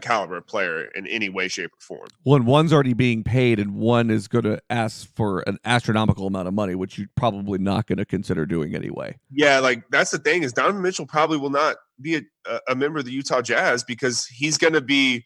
caliber 0.01 0.37
of 0.37 0.47
player 0.47 0.85
in 0.95 1.05
any 1.07 1.29
way, 1.29 1.47
shape, 1.47 1.71
or 1.71 1.79
form. 1.79 2.07
One 2.23 2.45
one's 2.45 2.73
already 2.73 2.93
being 2.93 3.23
paid, 3.23 3.59
and 3.59 3.75
one 3.75 4.09
is 4.09 4.27
going 4.27 4.45
to 4.45 4.59
ask 4.69 5.13
for 5.15 5.41
an 5.47 5.59
astronomical 5.65 6.27
amount 6.27 6.47
of 6.47 6.53
money, 6.53 6.75
which 6.75 6.97
you're 6.97 7.07
probably 7.15 7.59
not 7.59 7.87
going 7.87 7.97
to 7.97 8.05
consider 8.05 8.45
doing 8.45 8.75
anyway. 8.75 9.17
Yeah, 9.31 9.59
like 9.59 9.83
that's 9.89 10.11
the 10.11 10.17
thing 10.19 10.43
is 10.43 10.53
Donovan 10.53 10.81
Mitchell 10.81 11.05
probably 11.05 11.37
will 11.37 11.49
not 11.49 11.77
be 12.01 12.15
a- 12.45 12.59
a 12.67 12.75
member 12.75 12.99
of 12.99 13.05
the 13.05 13.11
Utah 13.11 13.41
Jazz 13.41 13.83
because 13.83 14.25
he's 14.25 14.57
going 14.57 14.73
to 14.73 14.81
be 14.81 15.25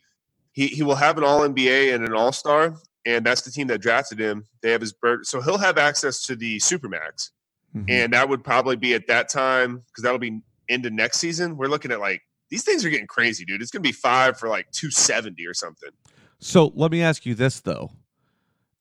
he 0.51 0.67
he 0.67 0.83
will 0.83 0.95
have 0.95 1.17
an 1.17 1.23
All 1.23 1.41
NBA 1.41 1.93
and 1.93 2.05
an 2.05 2.13
All 2.13 2.31
Star, 2.31 2.75
and 3.05 3.25
that's 3.25 3.41
the 3.41 3.51
team 3.51 3.67
that 3.67 3.79
drafted 3.81 4.19
him. 4.19 4.45
They 4.61 4.71
have 4.71 4.81
his 4.81 4.93
bird, 4.93 5.25
so 5.25 5.41
he'll 5.41 5.57
have 5.57 5.77
access 5.77 6.23
to 6.23 6.35
the 6.35 6.57
Supermax. 6.57 7.31
Mhm. 7.73 7.85
and 7.89 8.11
that 8.11 8.27
would 8.27 8.43
probably 8.43 8.75
be 8.75 8.93
at 8.93 9.07
that 9.07 9.29
time 9.29 9.77
because 9.87 10.03
that'll 10.03 10.19
be 10.19 10.41
into 10.67 10.89
next 10.89 11.19
season. 11.19 11.55
We're 11.55 11.69
looking 11.69 11.89
at 11.91 12.01
like 12.01 12.21
these 12.49 12.65
things 12.65 12.83
are 12.83 12.89
getting 12.89 13.07
crazy, 13.07 13.45
dude. 13.45 13.61
It's 13.61 13.71
gonna 13.71 13.81
be 13.81 13.93
five 13.93 14.37
for 14.37 14.49
like 14.49 14.69
two 14.71 14.91
seventy 14.91 15.47
or 15.47 15.53
something. 15.53 15.91
So 16.39 16.73
let 16.75 16.91
me 16.91 17.01
ask 17.01 17.25
you 17.25 17.33
this 17.33 17.61
though: 17.61 17.91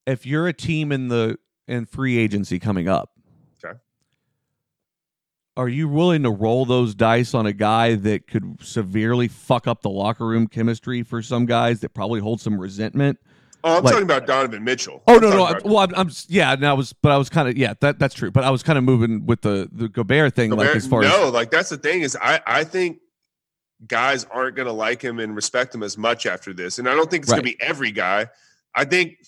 if 0.06 0.26
you're 0.26 0.48
a 0.48 0.52
team 0.52 0.90
in 0.90 1.06
the 1.06 1.38
in 1.68 1.87
free 1.87 2.18
agency 2.18 2.59
coming 2.59 2.88
up. 2.88 3.11
Are 5.56 5.68
you 5.68 5.88
willing 5.88 6.22
to 6.22 6.30
roll 6.30 6.64
those 6.64 6.94
dice 6.94 7.34
on 7.34 7.46
a 7.46 7.52
guy 7.52 7.94
that 7.96 8.26
could 8.26 8.58
severely 8.62 9.28
fuck 9.28 9.66
up 9.66 9.82
the 9.82 9.90
locker 9.90 10.26
room 10.26 10.46
chemistry 10.46 11.02
for 11.02 11.20
some 11.22 11.44
guys 11.46 11.80
that 11.80 11.90
probably 11.94 12.20
hold 12.20 12.40
some 12.40 12.58
resentment? 12.58 13.18
Oh, 13.62 13.76
I'm 13.76 13.84
Like- 13.84 13.92
talking 13.92 14.04
about 14.04 14.26
Donovan 14.26 14.64
Mitchell. 14.64 15.02
Oh 15.06 15.16
I'm 15.16 15.20
no, 15.20 15.30
no. 15.30 15.44
I, 15.44 15.58
well, 15.64 15.78
I'm, 15.78 15.94
I'm 15.94 16.10
yeah. 16.28 16.52
And 16.54 16.66
I 16.66 16.72
was, 16.72 16.92
but 16.94 17.12
I 17.12 17.18
was 17.18 17.28
kind 17.28 17.46
of 17.48 17.58
yeah. 17.58 17.74
That 17.80 17.98
that's 17.98 18.14
true. 18.14 18.30
But 18.30 18.44
I 18.44 18.50
was 18.50 18.62
kind 18.62 18.78
of 18.78 18.84
moving 18.84 19.26
with 19.26 19.42
the 19.42 19.68
the 19.70 19.88
Gobert 19.88 20.34
thing, 20.34 20.50
like 20.52 20.74
as 20.74 20.86
far 20.86 21.02
as 21.02 21.10
no, 21.10 21.26
as 21.26 21.32
like 21.32 21.50
that's 21.50 21.68
the 21.68 21.76
thing 21.76 22.00
is 22.00 22.16
I 22.20 22.40
I 22.46 22.64
think 22.64 23.00
guys 23.86 24.24
aren't 24.30 24.56
gonna 24.56 24.72
like 24.72 25.02
him 25.02 25.18
and 25.18 25.34
respect 25.36 25.74
him 25.74 25.82
as 25.82 25.98
much 25.98 26.24
after 26.24 26.54
this, 26.54 26.78
and 26.78 26.88
I 26.88 26.94
don't 26.94 27.10
think 27.10 27.24
it's 27.24 27.30
gonna 27.32 27.42
be 27.42 27.60
every 27.60 27.90
guy. 27.92 28.28
I 28.74 28.84
think 28.86 29.18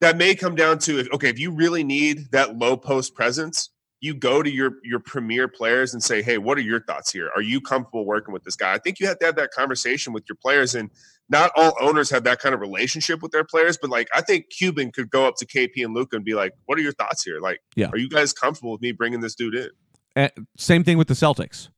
that 0.00 0.18
may 0.18 0.34
come 0.34 0.54
down 0.54 0.78
to 0.80 0.98
if 0.98 1.12
okay, 1.14 1.30
if 1.30 1.38
you 1.38 1.50
really 1.50 1.82
need 1.84 2.30
that 2.32 2.58
low 2.58 2.76
post 2.76 3.14
presence, 3.14 3.70
you 4.00 4.14
go 4.14 4.42
to 4.42 4.50
your 4.50 4.74
your 4.84 5.00
premier 5.00 5.48
players 5.48 5.92
and 5.92 6.02
say, 6.02 6.22
"Hey, 6.22 6.38
what 6.38 6.56
are 6.58 6.62
your 6.62 6.80
thoughts 6.80 7.10
here? 7.12 7.30
Are 7.34 7.42
you 7.42 7.60
comfortable 7.60 8.04
working 8.04 8.32
with 8.32 8.44
this 8.44 8.54
guy?" 8.56 8.72
I 8.72 8.78
think 8.78 9.00
you 9.00 9.06
have 9.08 9.18
to 9.20 9.26
have 9.26 9.36
that 9.36 9.50
conversation 9.50 10.12
with 10.12 10.24
your 10.28 10.36
players, 10.36 10.74
and 10.74 10.90
not 11.28 11.50
all 11.56 11.72
owners 11.80 12.08
have 12.10 12.24
that 12.24 12.38
kind 12.40 12.54
of 12.54 12.60
relationship 12.60 13.22
with 13.22 13.32
their 13.32 13.44
players. 13.44 13.76
But 13.80 13.90
like, 13.90 14.08
I 14.14 14.20
think 14.20 14.50
Cuban 14.50 14.92
could 14.92 15.10
go 15.10 15.26
up 15.26 15.34
to 15.38 15.46
KP 15.46 15.82
and 15.84 15.94
Luka 15.94 16.16
and 16.16 16.24
be 16.24 16.34
like, 16.34 16.52
"What 16.66 16.78
are 16.78 16.82
your 16.82 16.92
thoughts 16.92 17.22
here? 17.24 17.40
Like, 17.40 17.60
Yeah. 17.74 17.88
are 17.92 17.98
you 17.98 18.08
guys 18.08 18.32
comfortable 18.32 18.72
with 18.72 18.80
me 18.80 18.92
bringing 18.92 19.20
this 19.20 19.34
dude 19.34 19.54
in?" 19.54 19.70
eh, 20.16 20.28
same 20.56 20.84
thing 20.84 20.96
with 20.98 21.08
the 21.08 21.14
Celtics. 21.14 21.68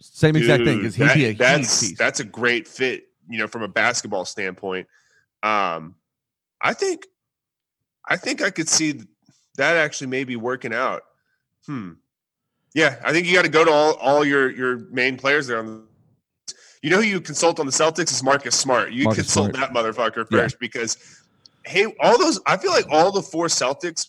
Same 0.00 0.34
exact 0.36 0.64
thing 0.64 0.80
Dude, 0.80 0.92
because 0.94 0.94
he'd 0.96 1.04
that- 1.04 1.14
be 1.16 1.32
that's 1.34 1.96
that's 1.96 2.18
a 2.20 2.24
great 2.24 2.66
fit, 2.66 3.04
you 3.28 3.38
know, 3.38 3.46
from 3.46 3.62
a 3.62 3.68
basketball 3.68 4.24
standpoint. 4.24 4.88
Um, 5.42 5.96
I 6.60 6.72
think, 6.74 7.06
I 8.08 8.16
think 8.16 8.40
I 8.42 8.50
could 8.50 8.68
see 8.68 9.00
that 9.56 9.76
actually 9.76 10.06
maybe 10.08 10.34
working 10.36 10.72
out. 10.74 11.02
Hmm. 11.66 11.92
Yeah, 12.74 12.96
I 13.04 13.12
think 13.12 13.26
you 13.26 13.34
got 13.34 13.42
to 13.42 13.50
go 13.50 13.64
to 13.64 13.70
all 13.70 13.94
all 13.94 14.24
your 14.24 14.50
your 14.50 14.78
main 14.90 15.16
players 15.16 15.46
there 15.46 15.58
on 15.58 15.66
the. 15.66 15.82
You 16.82 16.90
know 16.90 16.96
who 16.96 17.02
you 17.04 17.20
consult 17.20 17.60
on 17.60 17.66
the 17.66 17.72
Celtics 17.72 18.10
is 18.10 18.22
Marcus 18.24 18.56
Smart. 18.58 18.90
You 18.92 19.04
Marcus 19.04 19.24
consult 19.26 19.54
Smart. 19.54 19.72
that 19.72 19.76
motherfucker 19.78 20.26
Yeah. 20.30 20.38
first 20.40 20.58
because, 20.58 20.98
hey, 21.64 21.86
all 22.00 22.18
those 22.18 22.40
I 22.46 22.56
feel 22.56 22.72
like 22.72 22.86
all 22.90 23.12
the 23.12 23.22
four 23.22 23.46
Celtics 23.46 24.08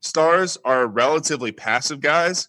stars 0.00 0.56
are 0.64 0.86
relatively 0.86 1.52
passive 1.52 2.00
guys. 2.00 2.48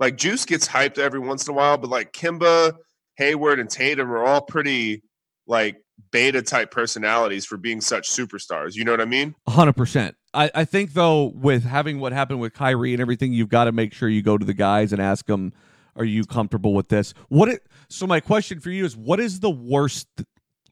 Like 0.00 0.16
Juice 0.18 0.44
gets 0.44 0.68
hyped 0.68 0.98
every 0.98 1.20
once 1.20 1.46
in 1.46 1.54
a 1.54 1.56
while, 1.56 1.78
but 1.78 1.88
like 1.88 2.12
Kemba, 2.12 2.74
Hayward, 3.16 3.60
and 3.60 3.70
Tatum 3.70 4.10
are 4.10 4.24
all 4.24 4.40
pretty 4.42 5.02
like 5.46 5.76
beta 6.10 6.42
type 6.42 6.70
personalities 6.70 7.46
for 7.46 7.56
being 7.56 7.80
such 7.80 8.10
superstars. 8.10 8.74
You 8.74 8.84
know 8.84 8.90
what 8.90 9.00
I 9.00 9.04
mean? 9.06 9.34
hundred 9.48 9.74
percent. 9.74 10.16
I, 10.34 10.50
I 10.54 10.64
think 10.64 10.92
though, 10.92 11.26
with 11.34 11.64
having 11.64 12.00
what 12.00 12.12
happened 12.12 12.40
with 12.40 12.52
Kyrie 12.52 12.92
and 12.92 13.00
everything, 13.00 13.32
you've 13.32 13.48
got 13.48 13.64
to 13.64 13.72
make 13.72 13.92
sure 13.92 14.08
you 14.08 14.22
go 14.22 14.36
to 14.36 14.44
the 14.44 14.54
guys 14.54 14.92
and 14.92 15.00
ask 15.00 15.26
them, 15.26 15.52
"Are 15.96 16.04
you 16.04 16.24
comfortable 16.24 16.74
with 16.74 16.88
this?" 16.88 17.14
What? 17.28 17.48
It, 17.48 17.66
so 17.88 18.06
my 18.06 18.20
question 18.20 18.60
for 18.60 18.70
you 18.70 18.84
is, 18.84 18.96
what 18.96 19.20
is 19.20 19.40
the 19.40 19.50
worst 19.50 20.08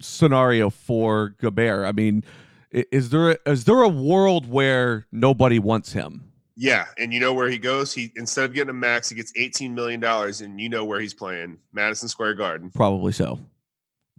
scenario 0.00 0.68
for 0.70 1.30
Gobert? 1.40 1.86
I 1.86 1.92
mean, 1.92 2.24
is 2.70 3.10
there 3.10 3.38
is 3.46 3.64
there 3.64 3.82
a 3.82 3.88
world 3.88 4.50
where 4.50 5.06
nobody 5.12 5.58
wants 5.58 5.92
him? 5.92 6.32
Yeah, 6.56 6.86
and 6.98 7.14
you 7.14 7.20
know 7.20 7.32
where 7.32 7.48
he 7.48 7.58
goes. 7.58 7.94
He 7.94 8.12
instead 8.16 8.44
of 8.44 8.52
getting 8.52 8.70
a 8.70 8.74
max, 8.74 9.08
he 9.08 9.14
gets 9.14 9.32
eighteen 9.36 9.74
million 9.74 10.00
dollars, 10.00 10.40
and 10.40 10.60
you 10.60 10.68
know 10.68 10.84
where 10.84 11.00
he's 11.00 11.14
playing, 11.14 11.58
Madison 11.72 12.08
Square 12.08 12.34
Garden. 12.34 12.70
Probably 12.70 13.12
so. 13.12 13.38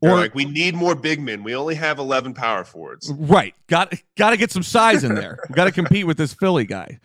They're 0.04 0.12
Or 0.12 0.18
like, 0.18 0.36
we 0.36 0.44
need 0.44 0.76
more 0.76 0.96
big 0.96 1.22
men. 1.22 1.44
We 1.44 1.56
only 1.56 1.76
have 1.76 1.98
eleven 1.98 2.34
power 2.34 2.66
forwards. 2.66 3.10
Right. 3.10 3.56
Got 3.68 3.94
got 4.18 4.32
to 4.32 4.38
get 4.38 4.52
some 4.52 4.62
size 4.62 5.06
in 5.06 5.16
there. 5.16 5.40
got 5.54 5.64
to 5.64 5.72
compete 5.72 6.06
with 6.06 6.18
this 6.18 6.34
Philly 6.34 6.66
guy. 6.66 7.00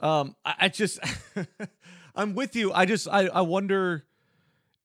Um, 0.00 0.34
I, 0.42 0.54
I 0.60 0.68
just, 0.70 1.00
I'm 2.14 2.34
with 2.34 2.56
you. 2.56 2.72
I 2.72 2.86
just, 2.86 3.06
I, 3.08 3.26
I 3.26 3.42
wonder 3.42 4.06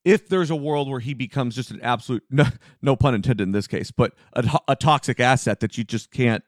if 0.04 0.28
there's 0.28 0.50
a 0.50 0.56
world 0.56 0.90
where 0.90 1.00
he 1.00 1.14
becomes 1.14 1.56
just 1.56 1.72
an 1.72 1.80
absolute, 1.82 2.24
no, 2.30 2.44
no 2.82 2.98
pun 2.98 3.16
intended 3.16 3.44
in 3.44 3.54
this 3.54 3.68
case, 3.68 3.90
but 3.90 4.12
a, 4.34 4.60
a 4.68 4.76
toxic 4.76 5.22
asset 5.22 5.62
that 5.62 5.78
you 5.78 5.86
just 5.86 6.12
can't. 6.12 6.44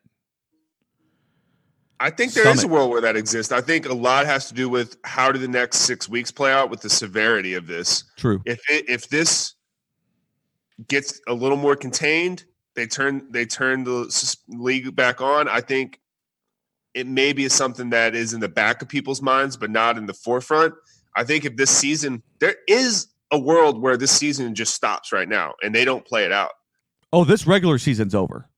I 2.02 2.10
think 2.10 2.34
there 2.34 2.50
is 2.50 2.66
a 2.66 2.68
world 2.68 2.92
where 2.92 3.02
that 3.02 3.16
exists. 3.16 3.54
I 3.54 3.62
think 3.62 3.88
a 3.88 3.94
lot 3.94 4.26
has 4.26 4.50
to 4.50 4.54
do 4.54 4.68
with 4.68 4.98
how 5.06 5.32
do 5.32 5.40
the 5.40 5.48
next 5.48 5.78
six 5.78 6.10
weeks 6.10 6.32
play 6.32 6.52
out 6.52 6.70
with 6.70 6.82
the 6.82 6.90
severity 6.90 7.54
of 7.54 7.66
this. 7.66 8.04
True. 8.18 8.42
If 8.46 8.60
it, 8.70 8.90
if 8.90 9.08
this 9.08 9.56
gets 10.88 11.20
a 11.28 11.34
little 11.34 11.58
more 11.58 11.76
contained, 11.76 12.46
they 12.76 12.86
turn 12.86 13.28
they 13.32 13.46
turn 13.46 13.84
the 13.84 14.38
league 14.48 14.96
back 14.96 15.22
on. 15.22 15.48
I 15.48 15.62
think 15.62 16.00
it 16.94 17.08
maybe 17.08 17.44
is 17.44 17.54
something 17.54 17.92
that 17.92 18.16
is 18.16 18.34
in 18.34 18.40
the 18.40 18.50
back 18.50 18.82
of 18.82 18.90
people's 18.90 19.22
minds, 19.22 19.58
but 19.58 19.70
not 19.70 19.98
in 19.98 20.06
the 20.06 20.14
forefront. 20.14 20.74
I 21.16 21.24
think 21.24 21.46
if 21.46 21.56
this 21.56 21.72
season, 21.72 22.24
there 22.40 22.56
is 22.68 23.08
a 23.32 23.40
world 23.40 23.82
where 23.82 23.98
this 23.98 24.12
season 24.12 24.56
just 24.56 24.74
stops 24.74 25.12
right 25.12 25.28
now 25.28 25.54
and 25.62 25.74
they 25.74 25.86
don't 25.86 26.06
play 26.06 26.26
it 26.26 26.32
out. 26.32 26.52
Oh, 27.12 27.24
this 27.24 27.48
regular 27.48 27.78
season's 27.78 28.16
over. 28.16 28.50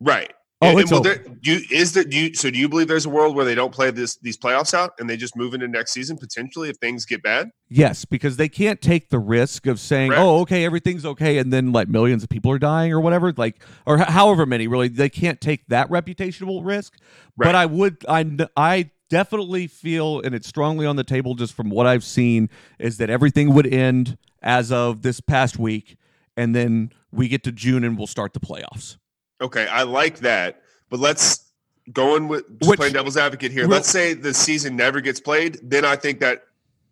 Right. 0.00 0.32
Oh, 0.60 0.70
And- 0.70 0.80
it's 0.80 0.90
and 0.90 1.06
over. 1.06 1.08
there- 1.14 1.24
do 1.40 1.52
you, 1.52 1.60
is 1.70 1.92
that 1.92 2.10
do 2.10 2.16
you, 2.18 2.34
so? 2.34 2.50
Do 2.50 2.58
you 2.58 2.68
believe 2.68 2.88
there's 2.88 3.06
a 3.06 3.08
world 3.10 3.36
where 3.36 3.44
they 3.44 3.54
don't 3.54 3.72
play 3.72 3.92
this 3.92 4.16
these 4.16 4.36
playoffs 4.36 4.74
out 4.74 4.90
and 4.98 5.08
they 5.08 5.16
just 5.16 5.36
move 5.36 5.54
into 5.54 5.68
next 5.68 5.92
season 5.92 6.16
potentially 6.18 6.68
if 6.68 6.76
things 6.78 7.04
get 7.04 7.22
bad? 7.22 7.50
Yes, 7.68 8.04
because 8.04 8.38
they 8.38 8.48
can't 8.48 8.80
take 8.82 9.10
the 9.10 9.20
risk 9.20 9.66
of 9.68 9.78
saying, 9.78 10.10
Correct. 10.10 10.20
"Oh, 10.20 10.40
okay, 10.40 10.64
everything's 10.64 11.06
okay," 11.06 11.38
and 11.38 11.52
then 11.52 11.70
like 11.70 11.86
millions 11.88 12.24
of 12.24 12.28
people 12.28 12.50
are 12.50 12.58
dying 12.58 12.92
or 12.92 12.98
whatever, 13.00 13.32
like 13.36 13.62
or 13.86 14.00
h- 14.00 14.08
however 14.08 14.46
many. 14.46 14.66
Really, 14.66 14.88
they 14.88 15.08
can't 15.08 15.40
take 15.40 15.64
that 15.68 15.88
reputational 15.90 16.64
risk. 16.64 16.94
But 17.36 17.54
I 17.54 17.66
would, 17.66 18.04
I, 18.08 18.26
I 18.56 18.90
definitely 19.10 19.68
feel, 19.68 20.20
and 20.22 20.34
it's 20.34 20.48
strongly 20.48 20.86
on 20.86 20.96
the 20.96 21.04
table, 21.04 21.36
just 21.36 21.54
from 21.54 21.70
what 21.70 21.86
I've 21.86 22.02
seen, 22.02 22.50
is 22.80 22.96
that 22.96 23.10
everything 23.10 23.54
would 23.54 23.66
end 23.72 24.18
as 24.42 24.72
of 24.72 25.02
this 25.02 25.20
past 25.20 25.56
week, 25.56 25.96
and 26.36 26.52
then 26.52 26.90
we 27.12 27.28
get 27.28 27.44
to 27.44 27.52
June 27.52 27.84
and 27.84 27.96
we'll 27.96 28.08
start 28.08 28.32
the 28.34 28.40
playoffs. 28.40 28.96
Okay, 29.40 29.66
I 29.66 29.84
like 29.84 30.18
that, 30.20 30.62
but 30.90 31.00
let's 31.00 31.50
go 31.92 32.16
in 32.16 32.28
with 32.28 32.44
Which- 32.62 32.78
playing 32.78 32.92
devil's 32.92 33.16
advocate 33.16 33.52
here. 33.52 33.66
Let's 33.66 33.88
say 33.88 34.14
the 34.14 34.34
season 34.34 34.76
never 34.76 35.00
gets 35.00 35.20
played, 35.20 35.58
then 35.62 35.84
I 35.84 35.96
think 35.96 36.20
that 36.20 36.44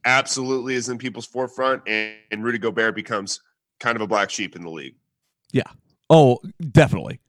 absolutely 0.04 0.74
is 0.74 0.88
in 0.88 0.98
people's 0.98 1.26
forefront, 1.26 1.82
and, 1.86 2.14
and 2.30 2.44
Rudy 2.44 2.58
Gobert 2.58 2.94
becomes 2.94 3.40
kind 3.80 3.96
of 3.96 4.02
a 4.02 4.06
black 4.06 4.30
sheep 4.30 4.54
in 4.56 4.62
the 4.62 4.70
league. 4.70 4.94
Yeah. 5.52 5.64
Oh, 6.08 6.38
definitely. 6.70 7.20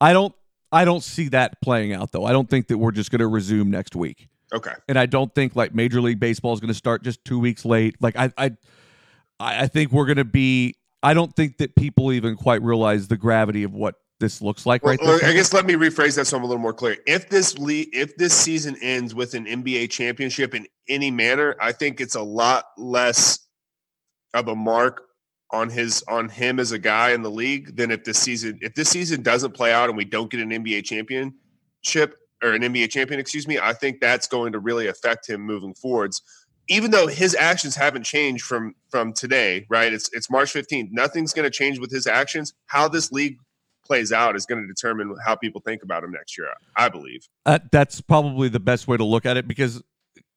I 0.00 0.12
don't, 0.12 0.34
I 0.70 0.84
don't 0.84 1.02
see 1.02 1.28
that 1.30 1.60
playing 1.62 1.92
out 1.94 2.12
though. 2.12 2.24
I 2.24 2.32
don't 2.32 2.48
think 2.48 2.68
that 2.68 2.78
we're 2.78 2.92
just 2.92 3.10
going 3.10 3.20
to 3.20 3.26
resume 3.26 3.70
next 3.70 3.96
week. 3.96 4.28
Okay, 4.52 4.72
and 4.88 4.98
I 4.98 5.06
don't 5.06 5.34
think 5.34 5.56
like 5.56 5.74
Major 5.74 6.00
League 6.00 6.20
Baseball 6.20 6.52
is 6.54 6.60
going 6.60 6.68
to 6.68 6.74
start 6.74 7.02
just 7.02 7.24
two 7.24 7.38
weeks 7.38 7.64
late. 7.64 7.96
Like 8.00 8.16
I, 8.16 8.32
I, 8.38 8.44
I 9.40 9.62
I 9.62 9.66
think 9.66 9.92
we're 9.92 10.06
going 10.06 10.16
to 10.16 10.24
be. 10.24 10.74
I 11.02 11.14
don't 11.14 11.34
think 11.34 11.58
that 11.58 11.74
people 11.76 12.12
even 12.12 12.36
quite 12.36 12.62
realize 12.62 13.08
the 13.08 13.16
gravity 13.16 13.62
of 13.62 13.72
what 13.74 13.96
this 14.20 14.42
looks 14.42 14.66
like 14.66 14.82
Well, 14.82 14.96
right 14.96 15.00
well. 15.00 15.20
I 15.24 15.32
guess 15.32 15.52
let 15.52 15.64
me 15.64 15.74
rephrase 15.74 16.16
that 16.16 16.26
so 16.26 16.36
I'm 16.36 16.42
a 16.42 16.46
little 16.46 16.60
more 16.60 16.72
clear. 16.72 16.96
If 17.06 17.28
this 17.28 17.56
league, 17.58 17.90
if 17.92 18.16
this 18.16 18.34
season 18.34 18.76
ends 18.82 19.14
with 19.14 19.34
an 19.34 19.46
NBA 19.46 19.90
championship 19.90 20.54
in 20.54 20.66
any 20.88 21.10
manner, 21.10 21.56
I 21.60 21.72
think 21.72 22.00
it's 22.00 22.16
a 22.16 22.22
lot 22.22 22.64
less 22.76 23.40
of 24.34 24.48
a 24.48 24.56
mark 24.56 25.02
on 25.50 25.70
his 25.70 26.02
on 26.08 26.28
him 26.28 26.58
as 26.58 26.72
a 26.72 26.78
guy 26.78 27.10
in 27.10 27.22
the 27.22 27.30
league 27.30 27.76
than 27.76 27.90
if 27.90 28.04
this 28.04 28.18
season 28.18 28.58
if 28.60 28.74
this 28.74 28.88
season 28.88 29.22
doesn't 29.22 29.52
play 29.52 29.72
out 29.72 29.88
and 29.88 29.96
we 29.96 30.04
don't 30.04 30.30
get 30.30 30.40
an 30.40 30.50
NBA 30.50 30.84
championship 30.84 32.16
or 32.42 32.52
an 32.52 32.62
NBA 32.62 32.90
champion, 32.90 33.20
excuse 33.20 33.48
me, 33.48 33.58
I 33.58 33.72
think 33.72 34.00
that's 34.00 34.26
going 34.26 34.52
to 34.52 34.58
really 34.58 34.88
affect 34.88 35.28
him 35.28 35.40
moving 35.40 35.74
forwards. 35.74 36.22
Even 36.68 36.90
though 36.90 37.06
his 37.06 37.34
actions 37.34 37.74
haven't 37.76 38.02
changed 38.02 38.44
from 38.44 38.74
from 38.90 39.12
today, 39.12 39.64
right? 39.70 39.92
It's 39.92 40.10
it's 40.12 40.28
March 40.28 40.52
15th. 40.52 40.88
Nothing's 40.90 41.32
going 41.32 41.44
to 41.44 41.50
change 41.50 41.78
with 41.78 41.90
his 41.90 42.06
actions. 42.06 42.52
How 42.66 42.88
this 42.88 43.10
league 43.12 43.38
plays 43.88 44.12
out 44.12 44.36
is 44.36 44.46
going 44.46 44.62
to 44.62 44.68
determine 44.68 45.16
how 45.24 45.34
people 45.34 45.60
think 45.60 45.82
about 45.82 46.04
him 46.04 46.12
next 46.12 46.38
year. 46.38 46.48
I 46.76 46.88
believe. 46.88 47.26
Uh, 47.44 47.58
that's 47.72 48.00
probably 48.00 48.48
the 48.48 48.60
best 48.60 48.86
way 48.86 48.96
to 48.96 49.04
look 49.04 49.26
at 49.26 49.36
it 49.36 49.48
because, 49.48 49.82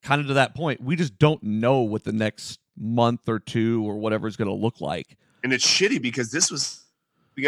kind 0.02 0.22
of 0.22 0.28
to 0.28 0.34
that 0.34 0.56
point, 0.56 0.82
we 0.82 0.96
just 0.96 1.20
don't 1.20 1.44
know 1.44 1.82
what 1.82 2.04
the 2.04 2.14
next 2.14 2.60
month 2.78 3.30
or 3.30 3.38
two 3.38 3.88
or 3.88 3.98
whatever 3.98 4.28
is 4.28 4.36
going 4.36 4.48
to 4.48 4.54
look 4.56 4.82
like. 4.82 5.18
And 5.44 5.54
it's 5.54 5.66
shitty 5.66 6.02
because 6.02 6.32
this 6.32 6.50
was 6.50 6.84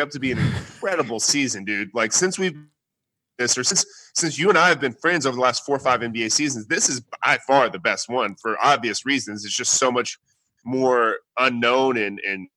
up 0.02 0.10
to 0.10 0.20
be 0.20 0.32
an 0.32 0.40
incredible 0.40 1.20
season, 1.20 1.66
dude. 1.66 1.94
Like 1.94 2.12
since 2.12 2.40
we've 2.40 2.58
this 3.38 3.58
or 3.58 3.64
since 3.64 3.86
since 4.14 4.38
you 4.38 4.50
and 4.50 4.58
I 4.58 4.70
have 4.70 4.80
been 4.80 4.94
friends 4.94 5.26
over 5.26 5.36
the 5.36 5.42
last 5.42 5.66
four 5.66 5.76
or 5.76 5.80
five 5.80 6.02
NBA 6.02 6.32
seasons, 6.32 6.68
this 6.68 6.90
is 6.90 7.02
by 7.24 7.38
far 7.46 7.70
the 7.70 7.80
best 7.80 8.10
one 8.10 8.36
for 8.36 8.58
obvious 8.64 9.06
reasons. 9.06 9.46
It's 9.46 9.56
just 9.56 9.74
so 9.74 9.92
much 9.92 10.20
more 10.64 11.18
unknown 11.38 11.98
and 11.98 12.20
and. 12.26 12.48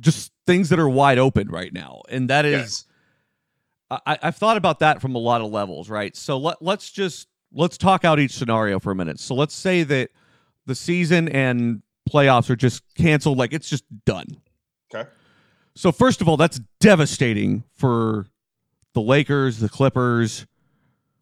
Just 0.00 0.32
things 0.46 0.68
that 0.68 0.78
are 0.78 0.88
wide 0.88 1.18
open 1.18 1.48
right 1.48 1.72
now, 1.72 2.02
and 2.08 2.30
that 2.30 2.44
is. 2.44 2.60
Yes. 2.60 2.84
I, 3.90 4.18
I've 4.22 4.36
thought 4.36 4.56
about 4.56 4.80
that 4.80 5.00
from 5.00 5.14
a 5.14 5.18
lot 5.18 5.40
of 5.40 5.50
levels, 5.50 5.88
right? 5.88 6.16
So 6.16 6.38
let 6.38 6.60
let's 6.60 6.90
just 6.90 7.28
let's 7.52 7.78
talk 7.78 8.04
out 8.04 8.18
each 8.18 8.32
scenario 8.32 8.80
for 8.80 8.90
a 8.90 8.94
minute. 8.94 9.20
So 9.20 9.34
let's 9.34 9.54
say 9.54 9.82
that 9.84 10.10
the 10.66 10.74
season 10.74 11.28
and 11.28 11.82
playoffs 12.10 12.50
are 12.50 12.56
just 12.56 12.82
canceled, 12.96 13.38
like 13.38 13.52
it's 13.52 13.68
just 13.68 13.84
done. 14.04 14.26
Okay. 14.92 15.08
So 15.76 15.92
first 15.92 16.20
of 16.20 16.28
all, 16.28 16.36
that's 16.36 16.60
devastating 16.80 17.64
for 17.74 18.26
the 18.94 19.00
Lakers, 19.00 19.58
the 19.58 19.68
Clippers. 19.68 20.46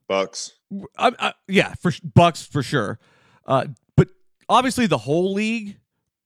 Bucks. 0.08 0.52
I, 0.98 1.12
I, 1.18 1.32
yeah, 1.48 1.74
for 1.74 1.92
Bucks 2.14 2.44
for 2.44 2.62
sure. 2.62 2.98
Uh, 3.46 3.66
but 3.96 4.08
obviously 4.48 4.86
the 4.86 4.98
whole 4.98 5.32
league, 5.32 5.78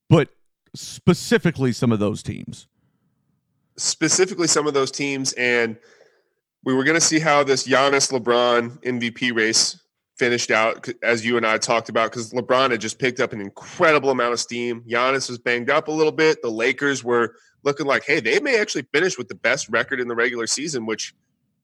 but 0.09 0.29
specifically 0.75 1.73
some 1.73 1.93
of 1.93 1.99
those 1.99 2.23
teams. 2.23 2.67
Specifically 3.79 4.47
some 4.47 4.67
of 4.67 4.75
those 4.75 4.91
teams, 4.91 5.33
and 5.35 5.77
we 6.65 6.75
were 6.75 6.85
going 6.85 6.97
to 6.97 7.01
see 7.01 7.19
how 7.19 7.45
this 7.45 7.67
Giannis 7.67 8.11
LeBron 8.11 8.83
MVP 8.83 9.35
race 9.35 9.81
finished 10.17 10.51
out, 10.51 10.89
as 11.03 11.25
you 11.25 11.37
and 11.37 11.47
I 11.47 11.59
talked 11.59 11.89
about, 11.89 12.11
because 12.11 12.33
LeBron 12.33 12.71
had 12.71 12.81
just 12.81 12.99
picked 12.99 13.21
up 13.21 13.33
an 13.33 13.41
incredible 13.41 14.11
amount 14.11 14.33
of 14.33 14.41
steam. 14.41 14.83
Giannis 14.89 15.29
was 15.29 15.39
banged 15.39 15.71
up 15.71 15.89
a 15.89 15.93
little 15.93 16.13
bit. 16.13 16.43
The 16.43 16.51
Lakers 16.51 17.05
were 17.05 17.35
looking 17.63 17.87
like, 17.87 18.05
hey, 18.05 18.21
they 18.21 18.41
may 18.41 18.59
actually 18.61 18.87
finish 18.93 19.19
with 19.19 19.29
the 19.29 19.35
best 19.35 19.69
record 19.69 20.01
in 20.01 20.09
the 20.09 20.15
regular 20.15 20.47
season, 20.47 20.87
which 20.87 21.15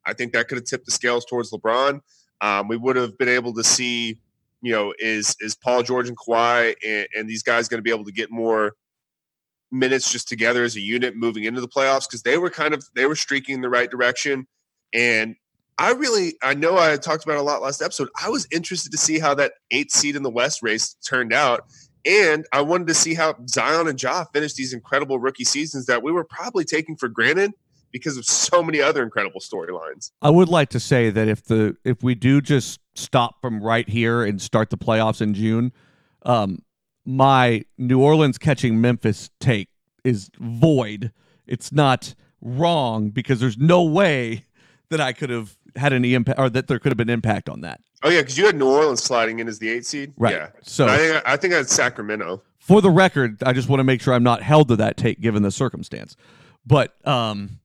I 0.05 0.13
think 0.13 0.33
that 0.33 0.49
could 0.49 0.59
have 0.59 0.65
tipped 0.65 0.85
the 0.85 0.93
scales 0.93 1.25
towards 1.25 1.51
LeBron. 1.51 2.01
Um, 2.41 2.69
we 2.69 2.77
would 2.77 2.97
have 2.97 3.17
been 3.17 3.29
able 3.29 3.55
to 3.55 3.65
see, 3.65 4.19
you 4.61 4.73
know, 4.73 4.93
is 4.99 5.37
is 5.41 5.55
Paul 5.55 5.83
George 5.83 6.09
and 6.09 6.17
Kawhi 6.17 6.75
and, 6.87 7.07
and 7.17 7.29
these 7.29 7.43
guys 7.43 7.69
going 7.69 7.79
to 7.79 7.83
be 7.83 7.91
able 7.91 8.05
to 8.05 8.13
get 8.13 8.31
more 8.31 8.75
minutes 9.73 10.11
just 10.11 10.29
together 10.29 10.65
as 10.65 10.77
a 10.77 10.81
unit 10.81 11.17
moving 11.17 11.45
into 11.45 11.61
the 11.61 11.69
playoffs 11.69 12.09
because 12.09 12.23
they 12.23 12.39
were 12.39 12.51
kind 12.51 12.75
of 12.75 12.85
they 12.95 13.07
were 13.07 13.17
streaking 13.17 13.57
in 13.57 13.61
the 13.61 13.71
right 13.71 13.91
direction. 13.91 14.47
And 14.93 15.37
i 15.79 15.91
really 15.93 16.35
i 16.43 16.53
know 16.53 16.77
i 16.77 16.95
talked 16.99 17.25
about 17.25 17.39
a 17.39 17.43
lot 17.43 17.63
last 17.63 17.83
episode. 17.83 18.09
I 18.23 18.29
was 18.29 18.47
interested 18.53 18.93
to 18.93 18.99
see 18.99 19.19
how 19.19 19.35
that 19.35 19.53
eighth 19.71 19.93
seed 19.93 20.17
in 20.17 20.23
the 20.23 20.31
west 20.31 20.63
race 20.63 20.95
turned 21.07 21.33
out. 21.33 21.65
And 22.05 22.47
i 22.53 22.61
wanted 22.61 22.89
to 22.89 22.95
see 22.95 23.15
how 23.15 23.35
zion 23.49 23.89
and 23.89 24.01
ja 24.01 24.25
finished 24.33 24.57
these 24.57 24.73
incredible 24.73 25.19
rookie 25.19 25.45
seasons 25.45 25.87
that 25.87 26.03
we 26.03 26.13
were 26.13 26.25
probably 26.25 26.65
taking 26.65 26.97
for 26.97 27.09
granted 27.09 27.53
because 27.93 28.17
of 28.17 28.25
so 28.25 28.63
many 28.63 28.81
other 28.81 29.03
incredible 29.03 29.41
storylines. 29.41 30.11
I 30.23 30.31
would 30.31 30.49
like 30.49 30.71
to 30.71 30.81
say 30.81 31.11
that 31.11 31.29
if 31.29 31.45
the 31.45 31.77
if 31.85 32.03
we 32.03 32.15
do 32.15 32.41
just 32.41 32.81
stop 32.95 33.41
from 33.41 33.63
right 33.63 33.89
here 33.89 34.25
and 34.25 34.41
start 34.41 34.71
the 34.71 34.79
playoffs 34.79 35.21
in 35.21 35.35
June, 35.35 35.73
um, 36.25 36.63
my 37.05 37.65
New 37.79 38.01
Orleans 38.01 38.39
catching 38.39 38.81
Memphis 38.81 39.31
take 39.41 39.69
is 40.05 40.31
void. 40.39 41.13
It's 41.47 41.73
not 41.73 42.15
wrong 42.41 43.11
because 43.11 43.41
there's 43.41 43.59
no 43.59 43.83
way 43.83 44.47
that 44.91 45.01
I 45.01 45.13
could 45.13 45.31
have 45.31 45.57
had 45.77 45.93
any 45.93 46.15
impact 46.15 46.39
or 46.39 46.51
that 46.51 46.67
there 46.67 46.79
could 46.79 46.91
have 46.93 46.97
been 46.99 47.09
impact 47.11 47.49
on 47.49 47.61
that. 47.63 47.81
oh 48.03 48.11
yeah 48.11 48.21
because 48.21 48.37
you 48.37 48.45
had 48.47 48.57
new 48.57 48.69
orleans 48.69 49.03
sliding 49.03 49.39
in 49.39 49.49
as 49.49 49.59
the 49.59 49.69
eight 49.71 49.87
seed 49.87 50.13
Right. 50.19 50.35
yeah 50.35 50.49
So 50.63 50.87
I 50.87 50.97
think 50.99 51.23
I 51.25 51.37
think 51.37 51.55
I 51.55 51.57
had 51.59 51.69
Sacramento. 51.69 52.43
for 52.59 52.81
the 52.83 52.91
record, 52.91 53.43
I 53.45 53.53
just 53.53 53.69
want 53.69 53.81
to 53.81 53.85
make 53.85 54.03
sure 54.03 54.13
I'm 54.13 54.23
not 54.25 54.43
held 54.43 54.69
to 54.69 54.77
that 54.77 54.97
take 54.97 55.21
given 55.21 55.43
the 55.43 55.51
circumstance. 55.51 56.15
But 56.67 56.95
um 57.07 57.61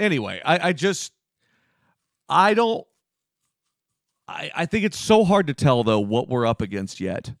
anyway, 0.00 0.40
I, 0.44 0.68
I 0.68 0.72
just 0.72 1.12
I 2.28 2.54
don't 2.54 2.86
I, 4.28 4.50
I 4.54 4.66
think 4.66 4.84
it's 4.84 4.98
so 4.98 5.24
hard 5.24 5.46
to 5.48 5.54
tell 5.54 5.84
though 5.84 6.00
what 6.00 6.28
we're 6.28 6.46
up 6.46 6.62
against 6.62 7.00
yet. 7.00 7.32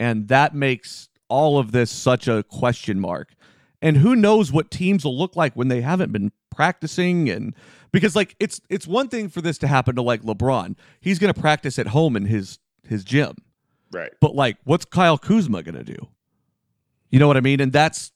And 0.00 0.28
that 0.28 0.54
makes 0.54 1.08
all 1.28 1.58
of 1.58 1.72
this 1.72 1.90
such 1.90 2.28
a 2.28 2.42
question 2.44 3.00
mark. 3.00 3.34
And 3.80 3.98
who 3.98 4.16
knows 4.16 4.50
what 4.50 4.70
teams 4.70 5.04
will 5.04 5.16
look 5.16 5.36
like 5.36 5.54
when 5.54 5.68
they 5.68 5.80
haven't 5.80 6.12
been 6.12 6.32
practicing 6.50 7.30
and 7.30 7.54
because 7.92 8.16
like 8.16 8.34
it's 8.40 8.60
it's 8.68 8.86
one 8.86 9.08
thing 9.08 9.28
for 9.28 9.40
this 9.40 9.58
to 9.58 9.68
happen 9.68 9.94
to 9.94 10.02
like 10.02 10.22
LeBron. 10.22 10.76
He's 11.00 11.18
going 11.18 11.32
to 11.32 11.40
practice 11.40 11.78
at 11.78 11.88
home 11.88 12.16
in 12.16 12.26
his 12.26 12.58
his 12.86 13.04
gym. 13.04 13.36
Right. 13.92 14.10
But 14.20 14.34
like, 14.34 14.56
what's 14.64 14.84
Kyle 14.84 15.18
Kuzma 15.18 15.62
gonna 15.62 15.84
do? 15.84 15.96
You 17.10 17.18
know 17.18 17.26
what 17.28 17.36
I 17.36 17.40
mean? 17.40 17.60
And 17.60 17.72
that's 17.72 18.12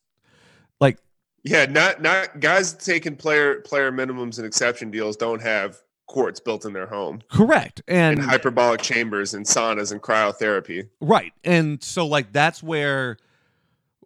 like, 0.80 0.98
Yeah, 1.44 1.66
not 1.66 2.02
not 2.02 2.40
guys 2.40 2.72
taking 2.72 3.16
player 3.16 3.60
player 3.60 3.92
minimums 3.92 4.38
and 4.38 4.46
exception 4.46 4.90
deals 4.90 5.16
don't 5.16 5.40
have 5.40 5.78
courts 6.12 6.40
built 6.40 6.66
in 6.66 6.74
their 6.74 6.86
home 6.86 7.22
correct 7.30 7.82
and 7.88 8.18
and 8.18 8.28
hyperbolic 8.28 8.82
chambers 8.82 9.32
and 9.32 9.46
saunas 9.46 9.92
and 9.92 10.02
cryotherapy. 10.02 10.88
right. 11.00 11.32
And 11.42 11.82
so 11.82 12.06
like 12.06 12.32
that's 12.32 12.62
where 12.62 13.16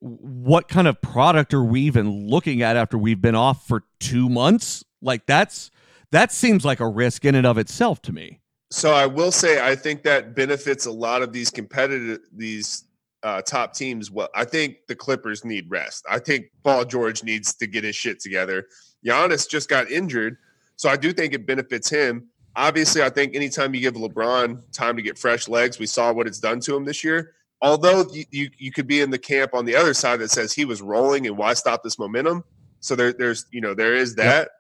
what 0.01 0.69
kind 0.69 0.87
of 0.87 1.01
product 1.01 1.53
are 1.53 1.64
we 1.64 1.81
even 1.83 2.29
looking 2.29 2.62
at 2.62 2.77
after 2.77 2.97
we've 2.97 3.21
been 3.21 3.35
off 3.35 3.66
for 3.66 3.83
two 3.99 4.29
months? 4.29 4.85
Like 5.03 5.27
that's 5.27 5.71
that 6.12 6.31
seems 6.33 6.64
like 6.64 6.81
a 6.81 6.88
risk 6.88 7.25
in 7.25 7.35
and 7.35 7.47
of 7.47 7.59
itself 7.59 8.01
to 8.03 8.12
me. 8.12 8.40
So 8.71 8.92
I 8.92 9.07
will 9.07 9.33
say 9.33 9.66
I 9.66 9.75
think 9.75 10.03
that 10.05 10.35
benefits 10.35 10.87
a 10.87 10.92
lot 10.92 11.23
of 11.23 11.33
these 11.33 11.51
competitive 11.51 12.21
these 12.33 12.85
uh, 13.23 13.42
top 13.42 13.75
teams. 13.75 14.11
Well, 14.11 14.29
I 14.35 14.45
think 14.45 14.77
the 14.87 14.95
Clippers 14.95 15.45
need 15.45 15.66
rest. 15.69 16.05
I 16.09 16.21
think 16.21 16.47
Paul 16.62 16.85
George 16.85 17.25
needs 17.25 17.55
to 17.57 17.66
get 17.66 17.83
his 17.83 17.97
shit 17.97 18.21
together. 18.21 18.66
Giannis 19.05 19.49
just 19.49 19.69
got 19.69 19.90
injured, 19.90 20.37
so 20.77 20.89
I 20.89 20.97
do 20.97 21.12
think 21.12 21.33
it 21.35 21.47
benefits 21.47 21.89
him. 21.91 22.29
Obviously, 22.55 23.03
I 23.03 23.11
think 23.11 23.35
anytime 23.35 23.75
you 23.75 23.81
give 23.81 23.95
LeBron 23.95 24.62
time 24.73 24.97
to 24.97 25.03
get 25.03 25.19
fresh 25.19 25.49
legs, 25.49 25.79
we 25.79 25.87
saw 25.87 26.12
what 26.12 26.27
it's 26.27 26.39
done 26.39 26.61
to 26.61 26.77
him 26.77 26.85
this 26.85 27.03
year. 27.05 27.33
although 27.62 28.05
you, 28.12 28.25
you 28.31 28.51
you 28.59 28.71
could 28.73 28.87
be 28.87 29.01
in 29.01 29.11
the 29.11 29.19
camp 29.19 29.55
on 29.55 29.65
the 29.65 29.75
other 29.75 29.95
side 29.95 30.21
that 30.21 30.31
says 30.31 30.53
he 30.53 30.65
was 30.65 30.83
rolling 30.83 31.27
and 31.27 31.37
why 31.37 31.55
stop 31.55 31.83
this 31.83 31.99
momentum. 31.99 32.45
So 32.81 32.95
there 32.95 33.12
there's 33.12 33.47
you 33.51 33.61
know 33.61 33.75
there 33.75 33.95
is 33.95 34.15
that. 34.17 34.51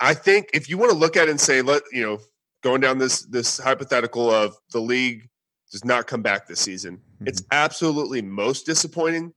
I 0.00 0.14
think 0.14 0.50
if 0.52 0.68
you 0.68 0.76
want 0.76 0.90
to 0.90 0.98
look 0.98 1.16
at 1.16 1.28
it 1.28 1.30
and 1.30 1.40
say 1.40 1.62
let 1.62 1.82
you 1.92 2.02
know 2.02 2.18
going 2.62 2.80
down 2.80 2.98
this 2.98 3.24
this 3.26 3.58
hypothetical 3.58 4.30
of 4.30 4.56
the 4.72 4.80
league 4.80 5.28
does 5.70 5.84
not 5.84 6.06
come 6.06 6.22
back 6.22 6.46
this 6.46 6.60
season, 6.60 7.00
it's 7.26 7.42
mm-hmm. 7.42 7.48
absolutely 7.52 8.22
most 8.22 8.66
disappointing 8.66 9.32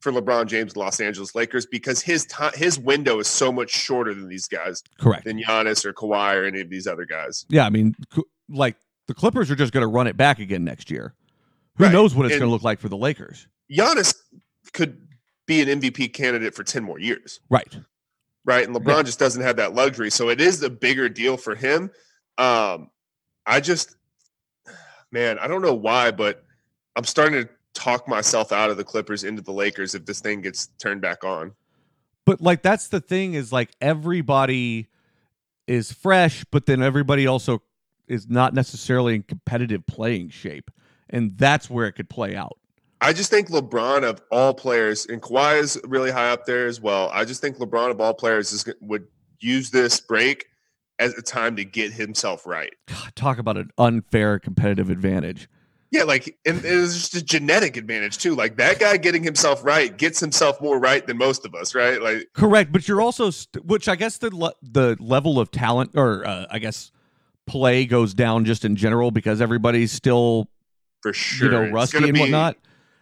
for 0.00 0.12
LeBron 0.12 0.46
James, 0.46 0.76
Los 0.76 1.00
Angeles 1.00 1.34
Lakers, 1.34 1.66
because 1.66 2.00
his 2.02 2.26
time 2.26 2.52
his 2.54 2.78
window 2.78 3.18
is 3.18 3.26
so 3.28 3.50
much 3.50 3.70
shorter 3.70 4.14
than 4.14 4.28
these 4.28 4.46
guys, 4.48 4.82
Correct. 5.00 5.24
than 5.24 5.38
Giannis 5.42 5.84
or 5.84 5.92
Kawhi 5.92 6.34
or 6.36 6.44
any 6.44 6.60
of 6.60 6.68
these 6.70 6.86
other 6.86 7.04
guys. 7.06 7.46
Yeah, 7.48 7.64
I 7.66 7.70
mean, 7.70 7.94
like 8.48 8.76
the 9.08 9.14
Clippers 9.14 9.50
are 9.50 9.56
just 9.56 9.72
going 9.72 9.82
to 9.82 9.88
run 9.88 10.06
it 10.06 10.16
back 10.16 10.38
again 10.38 10.64
next 10.64 10.90
year. 10.90 11.14
Who 11.78 11.84
Right. 11.84 11.92
knows 11.92 12.14
what 12.14 12.26
it's 12.26 12.34
going 12.38 12.48
to 12.48 12.52
look 12.52 12.62
like 12.62 12.78
for 12.80 12.88
the 12.88 12.96
Lakers? 12.96 13.46
Giannis 13.70 14.14
could 14.72 15.06
be 15.46 15.60
an 15.62 15.80
MVP 15.80 16.12
candidate 16.12 16.54
for 16.54 16.64
10 16.64 16.82
more 16.84 16.98
years, 16.98 17.40
Right. 17.50 17.76
right? 18.44 18.66
And 18.66 18.74
LeBron 18.76 19.04
just 19.04 19.18
doesn't 19.18 19.42
have 19.42 19.56
that 19.56 19.74
luxury. 19.74 20.10
So 20.10 20.28
it 20.28 20.40
is 20.40 20.62
a 20.62 20.70
bigger 20.70 21.08
deal 21.08 21.36
for 21.36 21.54
him. 21.54 21.90
Um, 22.38 22.90
I 23.46 23.60
just, 23.60 23.96
man, 25.12 25.38
I 25.38 25.46
don't 25.46 25.62
know 25.62 25.74
why, 25.74 26.10
but 26.10 26.42
I'm 26.96 27.04
starting 27.04 27.44
to 27.44 27.48
talk 27.76 28.08
myself 28.08 28.52
out 28.52 28.70
of 28.70 28.76
the 28.76 28.84
Clippers 28.84 29.22
into 29.24 29.42
the 29.42 29.52
Lakers 29.52 29.94
if 29.94 30.06
this 30.06 30.20
thing 30.20 30.40
gets 30.40 30.68
turned 30.78 31.00
back 31.00 31.24
on. 31.24 31.52
But 32.24 32.40
like 32.40 32.62
that's 32.62 32.88
the 32.88 33.00
thing 33.00 33.34
is 33.34 33.52
like 33.52 33.70
everybody 33.80 34.88
is 35.66 35.92
fresh, 35.92 36.44
but 36.50 36.66
then 36.66 36.82
everybody 36.82 37.26
also 37.26 37.62
is 38.08 38.28
not 38.28 38.54
necessarily 38.54 39.14
in 39.14 39.22
competitive 39.22 39.86
playing 39.86 40.30
shape, 40.30 40.70
and 41.10 41.36
that's 41.36 41.70
where 41.70 41.86
it 41.86 41.92
could 41.92 42.08
play 42.08 42.34
out. 42.34 42.58
I 43.00 43.12
just 43.12 43.30
think 43.30 43.50
LeBron 43.50 44.04
of 44.04 44.22
all 44.30 44.54
players, 44.54 45.06
and 45.06 45.20
Kawhi 45.20 45.60
is 45.60 45.78
really 45.84 46.10
high 46.10 46.30
up 46.30 46.46
there 46.46 46.66
as 46.66 46.80
well. 46.80 47.10
I 47.12 47.24
just 47.24 47.40
think 47.40 47.58
LeBron 47.58 47.90
of 47.90 48.00
all 48.00 48.14
players 48.14 48.52
is, 48.52 48.64
would 48.80 49.06
use 49.38 49.70
this 49.70 50.00
break 50.00 50.46
as 50.98 51.12
a 51.14 51.22
time 51.22 51.56
to 51.56 51.64
get 51.64 51.92
himself 51.92 52.46
right. 52.46 52.72
God, 52.86 53.14
talk 53.14 53.38
about 53.38 53.58
an 53.58 53.70
unfair 53.76 54.38
competitive 54.38 54.88
advantage. 54.88 55.48
Yeah, 55.90 56.02
like, 56.02 56.36
and 56.44 56.64
it's 56.64 56.94
just 56.94 57.14
a 57.14 57.22
genetic 57.24 57.76
advantage 57.76 58.18
too. 58.18 58.34
Like 58.34 58.56
that 58.56 58.80
guy 58.80 58.96
getting 58.96 59.22
himself 59.22 59.64
right 59.64 59.96
gets 59.96 60.18
himself 60.18 60.60
more 60.60 60.78
right 60.78 61.06
than 61.06 61.16
most 61.16 61.46
of 61.46 61.54
us, 61.54 61.74
right? 61.74 62.02
Like, 62.02 62.28
Correct, 62.34 62.72
but 62.72 62.88
you're 62.88 63.00
also, 63.00 63.30
st- 63.30 63.64
which 63.64 63.88
I 63.88 63.96
guess 63.96 64.18
the 64.18 64.34
le- 64.34 64.54
the 64.62 64.96
level 64.98 65.38
of 65.38 65.50
talent, 65.50 65.92
or 65.94 66.26
uh, 66.26 66.46
I 66.50 66.58
guess 66.58 66.90
play 67.46 67.86
goes 67.86 68.14
down 68.14 68.44
just 68.44 68.64
in 68.64 68.74
general 68.74 69.10
because 69.10 69.40
everybody's 69.40 69.92
still 69.92 70.50
for 71.02 71.12
sure, 71.12 71.46
you 71.46 71.52
know 71.52 71.72
rusty 71.72 72.08
and 72.08 72.18
whatnot. 72.18 72.56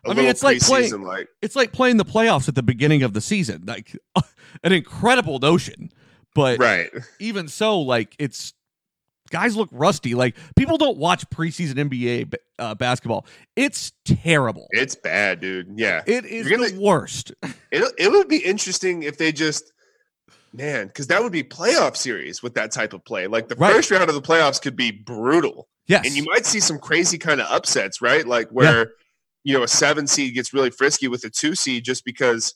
I 0.06 0.12
mean, 0.12 0.26
it's 0.26 0.42
like 0.42 0.60
playing- 0.60 1.02
like 1.02 1.28
It's 1.40 1.56
like 1.56 1.72
playing 1.72 1.96
the 1.96 2.04
playoffs 2.04 2.48
at 2.48 2.54
the 2.54 2.62
beginning 2.62 3.02
of 3.02 3.14
the 3.14 3.22
season, 3.22 3.64
like 3.66 3.96
an 4.62 4.72
incredible 4.72 5.38
notion. 5.38 5.90
But 6.34 6.58
right. 6.58 6.90
even 7.20 7.48
so, 7.48 7.80
like 7.80 8.14
it's 8.18 8.52
guys 9.30 9.56
look 9.56 9.68
rusty. 9.72 10.14
Like 10.14 10.36
people 10.56 10.78
don't 10.78 10.98
watch 10.98 11.28
preseason 11.30 11.74
NBA 11.74 12.34
uh, 12.58 12.74
basketball. 12.74 13.26
It's 13.56 13.92
terrible. 14.04 14.66
It's 14.70 14.94
bad, 14.94 15.40
dude. 15.40 15.74
Yeah, 15.76 16.02
It 16.06 16.24
is 16.24 16.48
gonna- 16.48 16.68
the 16.70 16.78
worst. 16.80 17.32
it 17.70 17.92
it 17.98 18.10
would 18.10 18.28
be 18.28 18.38
interesting 18.38 19.02
if 19.02 19.18
they 19.18 19.32
just. 19.32 19.72
Man, 20.52 20.86
because 20.86 21.08
that 21.08 21.20
would 21.20 21.32
be 21.32 21.42
playoff 21.42 21.96
series 21.96 22.40
with 22.40 22.54
that 22.54 22.70
type 22.70 22.92
of 22.92 23.04
play. 23.04 23.26
Like 23.26 23.48
the 23.48 23.56
Right. 23.56 23.72
first 23.74 23.90
round 23.90 24.08
of 24.08 24.14
the 24.14 24.22
playoffs 24.22 24.62
could 24.62 24.76
be 24.76 24.92
brutal. 24.92 25.66
Yes. 25.88 26.06
and 26.06 26.16
you 26.16 26.22
might 26.24 26.46
see 26.46 26.60
some 26.60 26.78
crazy 26.78 27.18
kind 27.18 27.40
of 27.40 27.46
upsets, 27.50 28.00
right? 28.00 28.24
Like 28.26 28.48
where 28.50 28.92
you 29.42 29.52
know 29.58 29.64
a 29.64 29.68
seven 29.68 30.06
seed 30.06 30.32
gets 30.34 30.54
really 30.54 30.70
frisky 30.70 31.08
with 31.08 31.24
a 31.24 31.30
two 31.30 31.54
seed 31.56 31.84
just 31.84 32.04
because. 32.04 32.54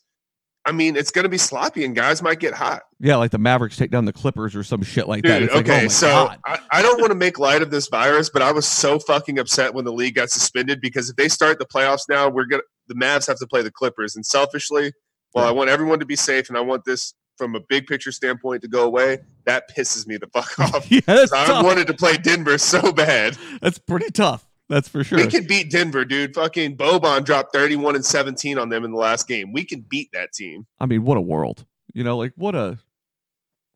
I 0.67 0.73
mean, 0.73 0.97
it's 0.97 1.11
going 1.11 1.23
to 1.23 1.29
be 1.31 1.39
sloppy, 1.39 1.85
and 1.85 1.97
guys 1.97 2.21
might 2.21 2.41
get 2.41 2.53
hot. 2.53 2.83
yeah, 3.01 3.17
like 3.17 3.31
the 3.31 3.39
Mavericks 3.39 3.77
take 3.77 3.91
down 3.91 4.05
the 4.05 4.13
Clippers 4.13 4.55
or 4.55 4.63
some 4.63 4.83
shit 4.83 5.09
like 5.09 5.23
that. 5.23 5.39
Dude, 5.39 5.43
It's 5.45 5.55
like, 5.55 5.65
okay, 5.69 5.85
oh 5.87 5.89
so 5.89 6.31
I, 6.45 6.59
I 6.71 6.83
don't 6.83 7.01
want 7.01 7.11
to 7.11 7.17
make 7.17 7.39
light 7.39 7.63
of 7.63 7.71
this 7.71 7.89
virus, 7.89 8.29
but 8.29 8.43
I 8.43 8.53
was 8.53 8.67
so 8.67 8.99
fucking 8.99 9.39
upset 9.39 9.73
when 9.73 9.85
the 9.87 9.93
league 9.93 10.17
got 10.17 10.29
suspended 10.31 10.81
because 10.83 11.09
if 11.09 11.17
they 11.17 11.29
start 11.29 11.59
the 11.59 11.65
playoffs 11.65 12.03
now, 12.09 12.29
we're 12.29 12.45
gonna 12.45 12.63
the 12.89 12.95
Mavs 12.95 13.27
have 13.29 13.39
to 13.39 13.47
play 13.47 13.63
the 13.63 13.71
Clippers, 13.71 14.15
and 14.17 14.27
selfishly, 14.27 14.93
well, 15.35 15.47
I 15.47 15.51
want 15.53 15.71
everyone 15.71 16.01
to 16.01 16.07
be 16.07 16.17
safe, 16.17 16.49
and 16.49 16.59
I 16.59 16.61
want 16.63 16.85
this 16.85 17.15
from 17.37 17.55
a 17.55 17.61
big 17.69 17.87
picture 17.87 18.11
standpoint 18.11 18.63
to 18.63 18.69
go 18.69 18.85
away. 18.85 19.19
That 19.45 19.65
pisses 19.75 20.07
me 20.07 20.17
the 20.17 20.27
fuck 20.27 20.59
off. 20.75 20.91
yeah, 20.91 21.01
I 21.07 21.27
tough. 21.27 21.65
wanted 21.65 21.87
to 21.87 21.95
play 21.95 22.17
Denver 22.17 22.59
so 22.59 22.93
bad. 22.93 23.39
that's 23.63 23.79
pretty 23.79 24.11
tough. 24.11 24.48
That's 24.69 24.89
for 24.89 25.03
sure. 25.03 25.19
We 25.19 25.29
could 25.29 25.49
beat 25.49 25.71
Denver, 25.71 26.05
dude. 26.05 26.35
Fucking 26.35 26.77
Boban 26.77 27.25
dropped 27.25 27.55
31 27.55 27.97
and 27.97 28.05
17 28.05 28.59
on 28.59 28.69
them 28.69 28.85
in 28.85 28.93
the 28.93 28.99
last 28.99 29.27
game. 29.27 29.53
We 29.53 29.65
can 29.65 29.81
beat 29.81 30.11
that 30.13 30.33
team. 30.33 30.67
I 30.79 30.87
mean, 30.87 31.05
what 31.05 31.17
a 31.17 31.23
world. 31.23 31.65
You 31.95 32.05
know, 32.05 32.19
like 32.19 32.33
what 32.37 32.55
a 32.55 32.79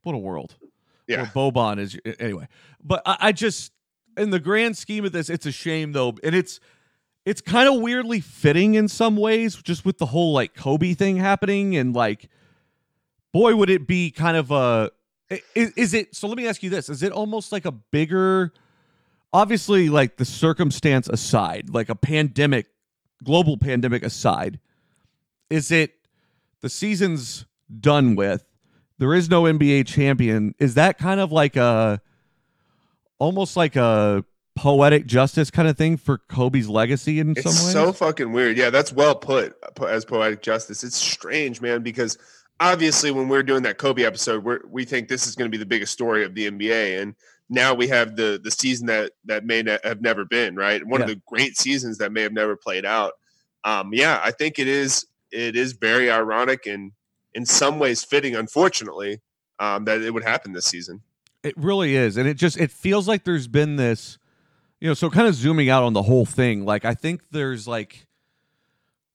what 0.03 0.15
a 0.15 0.19
world. 0.19 0.57
Yeah. 1.07 1.29
Where 1.33 1.51
Boban 1.51 1.79
is 1.79 1.99
anyway. 2.19 2.47
But 2.83 3.03
I, 3.07 3.17
I 3.21 3.33
just 3.33 3.73
in 4.17 4.31
the 4.31 4.41
grand 4.41 4.77
scheme 4.77 5.05
of 5.05 5.13
this, 5.13 5.31
it's 5.31 5.47
a 5.47 5.53
shame 5.53 5.93
though, 5.93 6.15
and 6.23 6.35
it's 6.35 6.61
it's 7.25 7.41
kind 7.41 7.69
of 7.69 7.81
weirdly 7.81 8.21
fitting 8.21 8.75
in 8.75 8.89
some 8.89 9.17
ways, 9.17 9.57
just 9.57 9.85
with 9.85 9.99
the 9.99 10.07
whole 10.07 10.33
like 10.33 10.55
Kobe 10.55 10.93
thing 10.93 11.17
happening, 11.17 11.77
and 11.77 11.95
like, 11.95 12.29
boy, 13.33 13.57
would 13.57 13.71
it 13.71 13.87
be 13.87 14.11
kind 14.11 14.37
of 14.37 14.51
a 14.51 14.91
is, 15.55 15.73
is 15.77 15.95
it? 15.95 16.15
So 16.15 16.29
let 16.29 16.37
me 16.37 16.47
ask 16.47 16.63
you 16.63 16.71
this: 16.71 16.89
Is 16.89 17.03
it 17.03 17.13
almost 17.13 17.53
like 17.53 17.65
a 17.65 17.73
bigger? 17.73 18.53
Obviously, 19.33 19.89
like 19.89 20.17
the 20.17 20.25
circumstance 20.25 21.09
aside, 21.09 21.71
like 21.71 21.89
a 21.89 21.95
pandemic, 21.95 22.67
global 23.25 23.57
pandemic 23.57 24.03
aside, 24.03 24.59
is 25.49 25.71
it 25.71 25.95
the 26.61 26.69
season's 26.69 27.47
done 27.81 28.15
with? 28.15 28.45
There 28.99 29.15
is 29.15 29.31
no 29.31 29.45
NBA 29.45 29.87
champion. 29.87 30.55
Is 30.59 30.75
that 30.75 30.99
kind 30.99 31.19
of 31.21 31.33
like 31.33 31.57
a 31.57 32.01
almost 33.19 33.57
like 33.57 33.77
a 33.77 34.25
poetic 34.55 35.07
justice 35.07 35.51
kind 35.51 35.67
of 35.67 35.79
thing 35.79 35.97
for 35.97 36.19
Kobe's 36.19 36.69
legacy 36.69 37.19
in 37.19 37.31
It's 37.31 37.43
some 37.43 37.65
ways? 37.65 37.73
so 37.73 37.93
fucking 37.93 38.33
weird. 38.33 38.57
Yeah, 38.57 38.71
that's 38.71 38.93
well 38.93 39.15
put 39.15 39.57
as 39.89 40.05
poetic 40.05 40.43
justice. 40.43 40.85
It's 40.85 40.97
strange, 40.97 41.61
man, 41.61 41.83
because 41.83 42.19
obviously 42.61 43.11
when 43.11 43.29
we're 43.29 43.43
doing 43.43 43.63
that 43.63 43.79
Kobe 43.79 44.05
episode, 44.05 44.45
we 44.45 44.57
we 44.69 44.85
think 44.85 45.09
this 45.09 45.27
is 45.27 45.35
going 45.35 45.51
to 45.51 45.53
be 45.53 45.59
the 45.59 45.67
biggest 45.67 45.93
story 45.93 46.25
of 46.25 46.35
the 46.35 46.51
NBA, 46.51 47.01
and 47.01 47.15
now 47.53 47.75
we 47.75 47.87
have 47.89 48.17
the 48.17 48.41
the 48.43 48.51
season 48.51 48.87
that 48.87 49.13
that 49.27 49.45
may 49.45 49.63
ne- 49.63 49.79
have 49.85 50.01
never 50.01 50.25
been 50.25 50.57
right. 50.57 50.85
One 50.85 51.03
of 51.03 51.09
the 51.09 51.21
great 51.27 51.57
seasons 51.57 51.99
that 51.99 52.11
may 52.11 52.23
have 52.23 52.33
never 52.33 52.57
played 52.57 52.85
out. 52.85 53.13
Um, 53.65 53.91
yeah, 53.93 54.21
I 54.25 54.31
think 54.33 54.59
it 54.59 54.67
is. 54.67 55.07
It 55.31 55.57
is 55.57 55.73
very 55.73 56.11
ironic 56.11 56.67
and 56.67 56.93
in 57.35 57.47
some 57.47 57.79
ways 57.79 58.05
fitting, 58.05 58.35
unfortunately, 58.35 59.21
um, 59.59 59.85
that 59.85 60.03
it 60.03 60.13
would 60.13 60.25
happen 60.25 60.53
this 60.53 60.67
season. 60.67 61.03
It 61.43 61.55
really 61.57 61.97
is. 61.97 62.17
And 62.17 62.29
it 62.29 62.35
just 62.35 62.57
it 62.59 62.71
feels 62.71 63.09
like 63.09 63.25
there's 63.25 63.49
been 63.49 63.77
this, 63.77 64.19
you 64.81 64.89
know, 64.89 64.95
so 64.95 65.11
kind 65.11 65.27
of 65.27 65.35
zooming 65.35 65.69
out 65.69 65.83
on 65.83 65.93
the 65.93 66.03
whole 66.03 66.27
thing. 66.27 66.65
Like 66.65 66.85
I 66.85 66.95
think 66.95 67.23
there's 67.31 67.67
like 67.67 68.07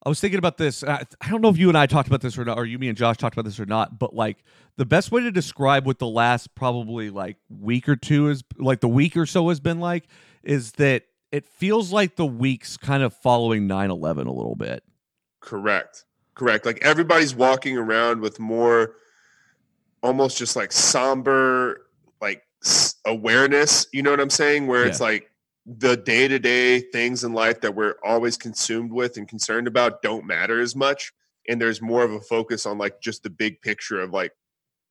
I 0.04 0.10
was 0.10 0.20
thinking 0.20 0.38
about 0.38 0.58
this. 0.58 0.84
I, 0.84 1.04
I 1.20 1.30
don't 1.30 1.42
know 1.42 1.50
if 1.50 1.58
you 1.58 1.70
and 1.70 1.78
I 1.78 1.86
talked 1.86 2.08
about 2.08 2.22
this 2.22 2.38
or 2.38 2.46
not, 2.46 2.58
or 2.58 2.66
you, 2.66 2.78
me, 2.80 2.88
and 2.88 2.98
Josh 2.98 3.18
talked 3.18 3.36
about 3.36 3.46
this 3.46 3.60
or 3.60 3.66
not. 3.66 3.98
But 3.98 4.14
like 4.14 4.44
the 4.78 4.86
best 4.86 5.12
way 5.12 5.22
to 5.22 5.32
describe 5.32 5.86
what 5.86 6.00
the 6.00 6.08
last 6.08 6.54
probably 6.56 7.10
like 7.10 7.38
week 7.50 7.90
or 7.90 7.96
two 7.96 8.30
is, 8.30 8.44
like 8.58 8.80
the 8.80 8.88
week 8.88 9.18
or 9.18 9.26
so 9.26 9.50
has 9.50 9.60
been 9.60 9.80
like, 9.80 10.08
is 10.44 10.74
that 10.74 11.04
it 11.32 11.46
feels 11.46 11.92
like 11.92 12.16
the 12.16 12.26
weeks 12.26 12.78
kind 12.78 13.04
of 13.04 13.14
following 13.14 13.68
9-11 13.68 14.28
a 14.28 14.32
little 14.32 14.56
bit. 14.56 14.84
Correct. 15.40 16.06
Correct. 16.36 16.66
Like 16.66 16.80
everybody's 16.82 17.36
walking 17.36 17.78
around 17.78 18.22
with 18.22 18.40
more 18.40 18.96
almost 20.04 20.38
just 20.38 20.56
like 20.56 20.72
somber 20.72 21.88
like 22.22 22.44
awareness, 23.06 23.88
you 23.92 24.04
know 24.04 24.12
what 24.12 24.20
I'm 24.20 24.30
saying? 24.30 24.68
Where 24.68 24.86
it's 24.86 25.02
like 25.02 25.32
the 25.68 25.98
day-to-day 25.98 26.80
things 26.80 27.26
in 27.26 27.34
life 27.34 27.60
that 27.62 27.76
we're 27.76 27.96
always 28.04 28.38
consumed 28.38 28.92
with 28.92 29.18
and 29.18 29.28
concerned 29.28 29.68
about 29.68 30.02
don't 30.02 30.26
matter 30.26 30.62
as 30.62 30.76
much 30.76 31.12
and 31.48 31.62
there's 31.62 31.82
more 31.82 32.04
of 32.04 32.12
a 32.12 32.20
focus 32.20 32.66
on 32.66 32.78
like 32.78 33.02
just 33.02 33.24
the 33.24 33.30
big 33.30 33.62
picture 33.62 34.00
of 34.00 34.12
like 34.12 34.32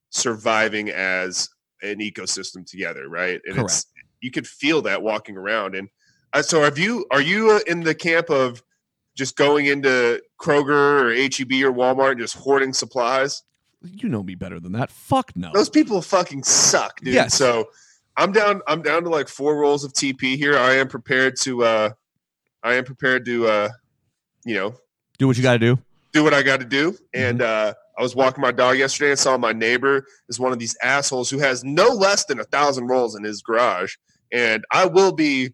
surviving 0.09 0.89
as 0.89 1.49
an 1.81 1.99
ecosystem 1.99 2.65
together, 2.65 3.07
right? 3.07 3.39
And 3.45 3.59
it's 3.59 3.85
you 4.21 4.31
could 4.31 4.47
feel 4.47 4.81
that 4.83 5.03
walking 5.03 5.37
around 5.37 5.75
and 5.75 5.89
uh, 6.33 6.41
so 6.41 6.63
have 6.63 6.77
you 6.77 7.05
are 7.11 7.21
you 7.21 7.51
uh, 7.51 7.59
in 7.67 7.81
the 7.81 7.95
camp 7.95 8.29
of 8.29 8.63
just 9.15 9.35
going 9.35 9.65
into 9.65 10.21
Kroger 10.39 11.01
or 11.01 11.13
HEB 11.13 11.63
or 11.63 11.73
Walmart 11.73 12.11
and 12.11 12.19
just 12.19 12.35
hoarding 12.35 12.73
supplies. 12.73 13.43
You 13.81 14.09
know 14.09 14.23
me 14.23 14.35
better 14.35 14.59
than 14.59 14.73
that. 14.73 14.91
Fuck 14.91 15.35
no. 15.35 15.51
Those 15.53 15.69
people 15.69 16.01
fucking 16.01 16.43
suck, 16.43 16.99
dude. 16.99 17.13
Yes. 17.13 17.33
So 17.33 17.69
I'm 18.17 18.31
down. 18.31 18.61
I'm 18.67 18.81
down 18.81 19.03
to 19.03 19.09
like 19.09 19.27
four 19.27 19.57
rolls 19.57 19.83
of 19.83 19.93
TP 19.93 20.35
here. 20.37 20.57
I 20.57 20.73
am 20.75 20.87
prepared 20.87 21.35
to. 21.41 21.63
uh 21.63 21.89
I 22.63 22.73
am 22.75 22.83
prepared 22.83 23.25
to. 23.25 23.47
uh 23.47 23.69
You 24.45 24.55
know, 24.55 24.75
Do 25.19 25.27
what 25.27 25.37
you 25.37 25.43
got 25.43 25.53
to 25.53 25.59
do. 25.59 25.77
do 26.13 26.23
what 26.23 26.33
I 26.33 26.41
got 26.43 26.59
to 26.59 26.65
do. 26.65 26.97
And 27.13 27.41
uh 27.41 27.73
I 27.97 28.01
was 28.01 28.15
walking 28.15 28.41
my 28.41 28.51
dog 28.51 28.77
yesterday 28.77 29.11
and 29.11 29.19
saw 29.19 29.37
my 29.37 29.53
neighbor 29.53 30.05
is 30.29 30.39
one 30.39 30.51
of 30.51 30.59
these 30.59 30.75
assholes 30.83 31.29
who 31.29 31.39
has 31.39 31.63
no 31.63 31.87
less 31.89 32.25
than 32.25 32.39
a 32.39 32.43
thousand 32.43 32.87
rolls 32.87 33.15
in 33.15 33.23
his 33.23 33.41
garage. 33.41 33.95
And 34.31 34.65
I 34.71 34.85
will 34.85 35.11
be 35.13 35.53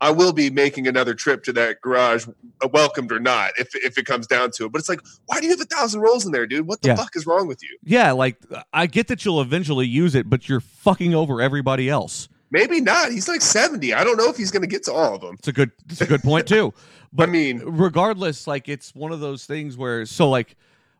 I 0.00 0.10
will 0.10 0.32
be 0.32 0.48
making 0.50 0.86
another 0.86 1.12
trip 1.14 1.42
to 1.44 1.52
that 1.54 1.80
garage, 1.80 2.26
uh, 2.62 2.68
welcomed 2.72 3.10
or 3.10 3.18
not, 3.20 3.50
if 3.58 3.74
if 3.74 3.98
it 3.98 4.06
comes 4.06 4.26
down 4.26 4.50
to 4.52 4.66
it. 4.66 4.72
But 4.72 4.78
it's 4.78 4.88
like, 4.88 5.00
why 5.26 5.40
do 5.40 5.46
you 5.46 5.50
have 5.50 5.60
a 5.60 5.64
thousand 5.64 6.00
rolls 6.00 6.24
in 6.24 6.32
there, 6.32 6.46
dude? 6.46 6.66
What 6.68 6.82
the 6.82 6.88
Yeah. 6.88 6.96
fuck 6.96 7.16
is 7.16 7.26
wrong 7.26 7.48
with 7.48 7.62
you? 7.62 7.76
Yeah, 7.82 8.12
like 8.12 8.36
I 8.72 8.86
get 8.86 9.08
that 9.08 9.24
you'll 9.24 9.40
eventually 9.40 9.86
use 9.86 10.14
it, 10.14 10.30
but 10.30 10.48
you're 10.48 10.60
fucking 10.60 11.14
over 11.14 11.40
everybody 11.42 11.88
else. 11.90 12.28
Maybe 12.50 12.80
not. 12.80 13.12
He's 13.12 13.28
like 13.28 13.42
seventy. 13.42 13.92
I 13.92 14.04
don't 14.04 14.16
know 14.16 14.30
if 14.30 14.36
he's 14.36 14.50
going 14.50 14.62
to 14.62 14.68
get 14.68 14.84
to 14.84 14.92
all 14.92 15.14
of 15.16 15.20
them. 15.20 15.34
It's 15.38 15.48
a 15.48 15.52
good 15.52 15.70
it's 15.90 16.00
a 16.00 16.06
good 16.06 16.22
point 16.22 16.46
too. 16.46 16.72
But 17.10 17.30
I 17.30 17.32
mean, 17.32 17.62
regardless, 17.64 18.46
like 18.46 18.68
it's 18.68 18.94
one 18.94 19.12
of 19.12 19.20
those 19.20 19.46
things 19.46 19.78
where 19.78 20.04
so 20.04 20.28
like 20.28 20.56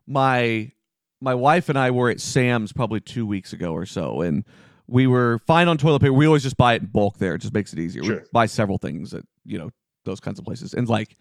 my 0.07 0.71
my 1.21 1.35
wife 1.35 1.69
and 1.69 1.77
I 1.77 1.91
were 1.91 2.09
at 2.09 2.19
Sam's 2.19 2.71
probably 2.71 2.99
two 2.99 3.25
weeks 3.27 3.53
ago 3.53 3.73
or 3.73 3.85
so, 3.85 4.21
and 4.21 4.43
we 4.89 5.07
were 5.07 5.39
fine 5.47 5.67
on 5.67 5.77
toilet 5.77 5.99
paper. 6.01 6.13
We 6.13 6.25
always 6.25 6.43
just 6.43 6.57
buy 6.57 6.73
it 6.73 6.81
in 6.81 6.87
bulk 6.87 7.17
there; 7.17 7.35
it 7.35 7.39
just 7.39 7.53
makes 7.53 7.73
it 7.73 7.79
easier. 7.79 8.01
We 8.03 8.19
buy 8.33 8.45
several 8.47 8.77
things 8.77 9.13
at 9.13 9.23
you 9.45 9.57
know 9.57 9.69
those 10.05 10.19
kinds 10.19 10.39
of 10.39 10.45
places, 10.45 10.73
and 10.73 10.87
like 10.89 11.15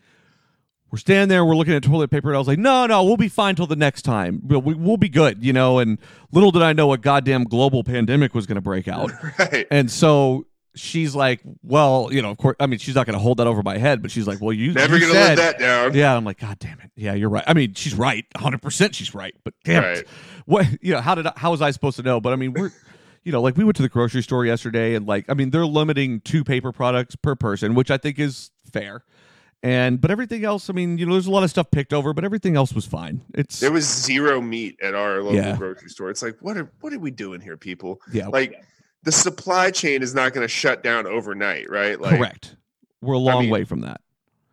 we're 0.90 0.98
standing 0.98 1.28
there, 1.28 1.44
we're 1.44 1.54
looking 1.56 1.74
at 1.74 1.82
toilet 1.82 2.10
paper, 2.10 2.28
and 2.28 2.36
I 2.36 2.38
was 2.38 2.48
like, 2.48 2.58
"No, 2.58 2.86
no, 2.86 3.04
we'll 3.04 3.16
be 3.18 3.28
fine 3.28 3.54
till 3.54 3.66
the 3.66 3.76
next 3.76 4.02
time. 4.02 4.40
We'll, 4.44 4.62
we, 4.62 4.74
we'll 4.74 4.96
be 4.96 5.08
good," 5.10 5.44
you 5.44 5.52
know. 5.52 5.78
And 5.78 5.98
little 6.32 6.50
did 6.50 6.62
I 6.62 6.72
know 6.72 6.92
a 6.92 6.98
goddamn 6.98 7.44
global 7.44 7.84
pandemic 7.84 8.34
was 8.34 8.46
going 8.46 8.56
to 8.56 8.62
break 8.62 8.88
out. 8.88 9.12
right? 9.38 9.66
And 9.70 9.90
so 9.90 10.46
she's 10.74 11.14
like, 11.14 11.40
well, 11.62 12.08
you 12.12 12.22
know, 12.22 12.30
of 12.30 12.38
course, 12.38 12.54
I 12.60 12.66
mean, 12.66 12.78
she's 12.78 12.94
not 12.94 13.04
going 13.04 13.14
to 13.14 13.18
hold 13.20 13.38
that 13.38 13.48
over 13.48 13.62
my 13.64 13.78
head, 13.78 14.00
but 14.00 14.12
she's 14.12 14.28
like, 14.28 14.40
well, 14.40 14.52
you 14.52 14.72
Never 14.72 14.98
going 15.00 15.12
to 15.12 15.18
live 15.18 15.36
that 15.36 15.58
down. 15.58 15.92
Yeah, 15.92 16.16
I'm 16.16 16.24
like, 16.24 16.38
God 16.38 16.56
damn 16.60 16.78
it. 16.80 16.92
Yeah, 16.94 17.14
you're 17.14 17.30
right. 17.30 17.42
I 17.48 17.52
mean, 17.54 17.74
she's 17.74 17.94
right. 17.94 18.24
100% 18.36 18.94
she's 18.94 19.12
right. 19.12 19.34
But 19.44 19.54
damn 19.64 19.82
Right. 19.82 19.98
it. 19.98 20.08
What, 20.46 20.66
you 20.80 20.92
know, 20.94 21.00
how 21.00 21.16
did 21.16 21.26
I, 21.26 21.32
how 21.36 21.50
was 21.50 21.60
I 21.60 21.72
supposed 21.72 21.96
to 21.96 22.04
know? 22.04 22.20
But 22.20 22.32
I 22.32 22.36
mean, 22.36 22.52
we're, 22.52 22.70
you 23.28 23.32
know, 23.32 23.42
like 23.42 23.58
we 23.58 23.62
went 23.64 23.76
to 23.76 23.82
the 23.82 23.90
grocery 23.90 24.22
store 24.22 24.46
yesterday 24.46 24.94
and 24.94 25.06
like, 25.06 25.26
I 25.28 25.34
mean, 25.34 25.50
they're 25.50 25.66
limiting 25.66 26.22
two 26.22 26.44
paper 26.44 26.72
products 26.72 27.14
per 27.14 27.36
person, 27.36 27.74
which 27.74 27.90
I 27.90 27.98
think 27.98 28.18
is 28.18 28.50
fair. 28.72 29.04
And, 29.62 30.00
but 30.00 30.10
everything 30.10 30.46
else, 30.46 30.70
I 30.70 30.72
mean, 30.72 30.96
you 30.96 31.04
know, 31.04 31.12
there's 31.12 31.26
a 31.26 31.30
lot 31.30 31.42
of 31.42 31.50
stuff 31.50 31.70
picked 31.70 31.92
over, 31.92 32.14
but 32.14 32.24
everything 32.24 32.56
else 32.56 32.72
was 32.72 32.86
fine. 32.86 33.20
It's, 33.34 33.60
There 33.60 33.70
was 33.70 33.84
zero 33.86 34.40
meat 34.40 34.78
at 34.82 34.94
our 34.94 35.18
local 35.22 35.34
Yeah. 35.34 35.56
grocery 35.58 35.90
store. 35.90 36.08
It's 36.08 36.22
like, 36.22 36.38
what 36.40 36.56
are 36.56 36.72
what 36.80 36.94
are 36.94 36.98
we 36.98 37.10
doing 37.10 37.42
here, 37.42 37.58
people? 37.58 38.00
yeah, 38.10 38.28
Like, 38.28 38.64
the 39.02 39.12
supply 39.12 39.70
chain 39.72 40.02
is 40.02 40.14
not 40.14 40.32
going 40.32 40.44
to 40.44 40.48
shut 40.48 40.82
down 40.82 41.06
overnight, 41.06 41.68
right? 41.68 42.00
Like, 42.00 42.16
correct. 42.16 42.56
We're 43.02 43.12
a 43.14 43.18
long 43.18 43.42
mean, 43.42 43.50
way 43.50 43.64
from 43.64 43.82
that. 43.82 44.00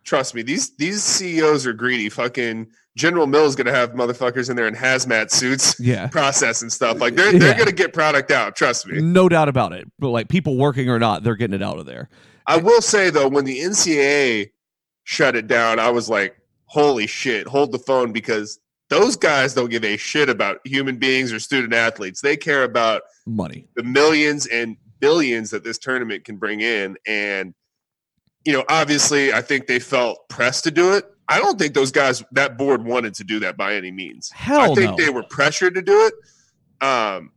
Trust 0.06 0.34
me, 0.34 0.40
these 0.42 0.74
these 0.76 1.02
CEOs 1.02 1.66
are 1.66 1.74
greedy. 1.74 2.08
Fucking 2.08 2.68
General 2.96 3.26
Mills 3.26 3.50
is 3.50 3.56
going 3.56 3.66
to 3.66 3.74
have 3.74 3.90
motherfuckers 3.92 4.48
in 4.48 4.56
there 4.56 4.66
in 4.66 4.74
hazmat 4.74 5.30
suits 5.30 5.78
Yeah. 5.78 6.06
processing 6.06 6.70
stuff. 6.70 6.98
Like 6.98 7.14
they're 7.14 7.32
they're 7.32 7.48
Yeah. 7.50 7.54
going 7.56 7.66
to 7.68 7.74
get 7.74 7.92
product 7.92 8.30
out. 8.30 8.56
Trust 8.56 8.86
me. 8.86 9.02
No 9.02 9.28
doubt 9.28 9.48
about 9.50 9.74
it. 9.74 9.86
But 9.98 10.08
like 10.08 10.28
people 10.28 10.56
working 10.56 10.88
or 10.88 10.98
not, 10.98 11.22
they're 11.22 11.36
getting 11.36 11.54
it 11.54 11.62
out 11.62 11.78
of 11.78 11.84
there. 11.84 12.08
I 12.46 12.56
will 12.56 12.80
say 12.80 13.10
though, 13.10 13.28
when 13.28 13.44
the 13.44 13.58
NCAA 13.60 14.52
shut 15.04 15.36
it 15.36 15.46
down, 15.46 15.78
I 15.78 15.90
was 15.90 16.08
like, 16.08 16.36
holy 16.64 17.06
shit, 17.06 17.46
hold 17.46 17.72
the 17.72 17.78
phone 17.78 18.12
because 18.12 18.58
those 18.88 19.16
guys 19.16 19.52
don't 19.52 19.68
give 19.70 19.84
a 19.84 19.96
shit 19.96 20.28
about 20.28 20.58
human 20.64 20.96
beings 20.96 21.32
or 21.32 21.40
student 21.40 21.74
athletes. 21.74 22.20
They 22.20 22.36
care 22.36 22.62
about 22.64 23.02
Money. 23.26 23.66
the 23.74 23.82
millions 23.82 24.46
and 24.46 24.76
billions 25.00 25.50
that 25.50 25.64
this 25.64 25.76
tournament 25.76 26.24
can 26.24 26.36
bring 26.36 26.60
in. 26.60 26.96
And, 27.06 27.52
you 28.46 28.52
know, 28.52 28.64
obviously, 28.68 29.32
I 29.32 29.42
think 29.42 29.66
they 29.66 29.80
felt 29.80 30.28
pressed 30.28 30.64
to 30.64 30.70
do 30.70 30.94
it. 30.94 31.04
I 31.28 31.40
don't 31.40 31.58
think 31.58 31.74
those 31.74 31.90
guys, 31.90 32.22
that 32.30 32.56
board 32.56 32.84
wanted 32.84 33.14
to 33.14 33.24
do 33.24 33.40
that 33.40 33.56
by 33.56 33.74
any 33.74 33.90
means. 33.90 34.30
Hell 34.30 34.72
I 34.72 34.74
think 34.74 34.96
no. 34.96 35.04
they 35.04 35.10
were 35.10 35.24
pressured 35.24 35.74
to 35.74 35.82
do 35.82 36.06
it 36.06 36.86
um, 36.86 37.32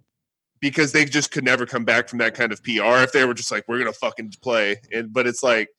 because 0.59 0.91
they 0.91 1.05
just 1.05 1.31
could 1.31 1.43
never 1.43 1.65
come 1.65 1.83
back 1.83 2.07
from 2.07 2.19
that 2.19 2.35
kind 2.35 2.51
of 2.51 2.63
PR 2.63 3.01
if 3.01 3.11
they 3.11 3.25
were 3.25 3.33
just 3.33 3.51
like, 3.51 3.67
we're 3.67 3.79
going 3.79 3.91
to 3.91 3.97
fucking 3.97 4.33
play. 4.43 4.77
And, 4.93 5.11
but 5.11 5.25
it's 5.25 5.41
like, 5.41 5.69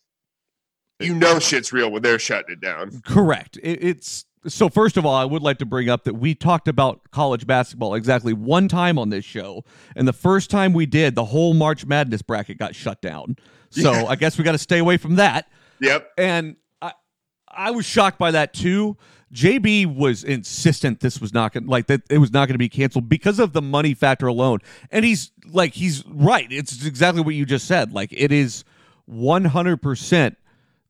you 0.99 1.14
know, 1.14 1.38
shit's 1.38 1.73
real 1.73 1.93
when 1.93 2.03
they're 2.03 2.19
shutting 2.19 2.53
it 2.53 2.61
down. 2.61 3.01
Correct. 3.07 3.57
It, 3.62 3.85
it's 3.85 4.25
so. 4.49 4.69
First 4.69 4.97
of 4.97 5.07
all, 5.07 5.14
I 5.14 5.25
would 5.25 5.43
like 5.43 5.59
to 5.59 5.66
bring 5.66 5.88
up 5.88 6.05
that 6.05 6.14
we 6.14 6.35
talked 6.35 6.69
about 6.69 7.11
college 7.11 7.47
basketball 7.47 7.95
exactly 7.95 8.35
one 8.35 8.69
time 8.69 8.99
on 8.99 9.09
this 9.09 9.25
show, 9.25 9.64
and 9.97 10.07
the 10.07 10.12
first 10.12 10.51
time 10.51 10.75
we 10.75 10.85
did, 10.85 11.14
the 11.14 11.25
whole 11.25 11.55
March 11.55 11.87
Madness 11.87 12.21
bracket 12.21 12.59
got 12.59 12.75
shut 12.75 13.01
down. 13.01 13.37
So 13.70 13.92
Yeah. 13.92 14.04
I 14.04 14.16
guess 14.16 14.37
we 14.37 14.44
got 14.44 14.52
to 14.52 14.59
stay 14.59 14.78
away 14.78 14.96
from 14.96 15.16
that. 15.16 15.48
Yep. 15.80 16.12
And 16.18 16.56
I, 16.83 16.92
I 17.48 17.70
was 17.70 17.87
shocked 17.87 18.18
by 18.18 18.33
that 18.33 18.52
too. 18.52 18.96
JB 19.33 19.94
was 19.94 20.24
insistent 20.24 21.00
this 21.00 21.20
was 21.20 21.33
not 21.33 21.52
going 21.52 21.66
like 21.66 21.87
that 21.87 22.02
it 22.11 22.18
was 22.18 22.33
not 22.33 22.46
going 22.46 22.54
to 22.54 22.59
be 22.59 22.68
canceled 22.68 23.09
because 23.09 23.38
of 23.38 23.52
the 23.52 23.62
money 23.62 23.94
factor 23.94 24.26
alone. 24.26 24.59
And 24.90 25.04
he's 25.04 25.30
like 25.46 25.74
he's 25.74 26.04
right. 26.06 26.48
It's 26.50 26.85
exactly 26.85 27.22
what 27.22 27.35
you 27.35 27.46
just 27.46 27.66
said. 27.66 27.92
Like 27.92 28.12
it 28.12 28.33
is 28.33 28.64
100% 29.09 30.37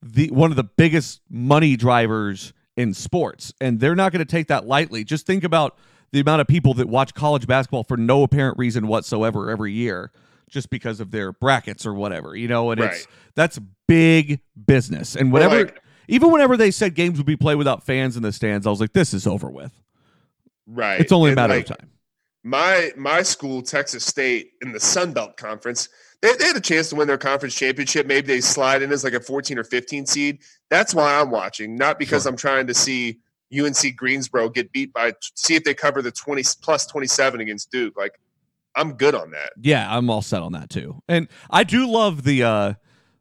the 0.03 0.31
one 0.31 0.51
of 0.51 0.57
the 0.57 0.65
biggest 0.65 1.21
money 1.29 1.77
drivers 1.77 2.55
in 2.77 2.95
sports 2.95 3.53
and 3.61 3.79
they're 3.79 3.95
not 3.95 4.13
going 4.13 4.25
to 4.25 4.31
take 4.31 4.49
that 4.49 4.67
lightly. 4.67 5.05
Just 5.05 5.27
think 5.27 5.45
about 5.45 5.77
the 6.13 6.21
amount 6.21 6.41
of 6.41 6.47
people 6.47 6.73
that 6.75 6.89
watch 6.89 7.13
college 7.13 7.47
basketball 7.47 7.85
for 7.85 7.99
no 7.99 8.23
apparent 8.23 8.57
reason 8.59 8.87
whatsoever 8.87 9.51
every 9.51 9.73
year 9.73 10.11
just 10.51 10.69
because 10.71 11.01
of 11.01 11.11
their 11.11 11.33
brackets 11.33 11.87
or 11.87 11.95
whatever, 11.95 12.37
you 12.37 12.49
know, 12.49 12.71
and 12.73 12.81
it's 12.81 13.07
that's 13.35 13.59
big 13.89 14.41
business. 14.67 15.17
And 15.17 15.33
Well, 15.33 15.49
like- 15.49 15.81
even 16.09 16.31
whenever 16.33 16.57
they 16.57 16.71
said 16.73 16.95
games 16.95 17.19
would 17.19 17.27
be 17.27 17.37
played 17.37 17.55
without 17.55 17.87
fans 17.87 18.17
in 18.17 18.23
the 18.23 18.33
stands, 18.33 18.67
I 18.67 18.71
was 18.71 18.81
like, 18.81 18.93
this 18.93 19.15
is 19.15 19.27
over 19.27 19.49
with. 19.49 19.73
Right. 20.67 21.01
It's 21.01 21.13
only 21.13 21.33
a 21.33 21.35
matter 21.35 21.55
like, 21.55 21.71
of 21.71 21.79
time. 21.79 21.91
my 22.43 22.91
my 22.97 23.23
school, 23.23 23.63
Texas 23.63 24.05
State, 24.05 24.53
in 24.61 24.73
the 24.73 24.81
Sun 24.81 25.13
Belt 25.13 25.37
Conference, 25.37 25.89
they, 26.23 26.35
they 26.37 26.47
had 26.47 26.57
a 26.57 26.61
chance 26.61 26.89
to 26.91 26.97
win 26.97 27.07
their 27.09 27.17
conference 27.19 27.55
championship. 27.55 28.07
Maybe 28.07 28.27
they 28.27 28.41
slide 28.41 28.83
in 28.83 28.93
as 28.93 29.05
like 29.05 29.15
a 29.15 29.21
14 29.21 29.59
or 29.59 29.65
15 29.65 30.05
seed. 30.07 30.39
That's 30.69 30.95
why 30.95 31.19
I'm 31.19 31.31
watching, 31.31 31.77
not 31.77 31.99
because 31.99 32.25
Sure. 32.25 32.31
I'm 32.31 32.37
trying 32.37 32.67
to 32.67 32.75
see 32.75 33.19
UNC 33.57 33.97
Greensboro 33.97 34.49
get 34.49 34.71
beat 34.73 34.93
by 34.93 35.13
see 35.35 35.55
if 35.55 35.65
they 35.65 35.75
cover 35.75 36.03
the 36.03 36.13
20 36.13 36.43
plus 36.63 36.87
27 36.87 37.41
against 37.41 37.71
Duke. 37.71 37.97
Like 37.97 38.21
I'm 38.77 38.95
good 38.95 39.15
on 39.15 39.31
that. 39.33 39.51
Yeah, 39.61 39.87
I'm 39.97 40.09
all 40.11 40.23
set 40.23 40.43
on 40.43 40.53
that 40.53 40.71
too. 40.71 41.03
And 41.09 41.29
I 41.51 41.65
do 41.65 41.91
love 41.91 42.23
the 42.25 42.43
uh 42.45 42.75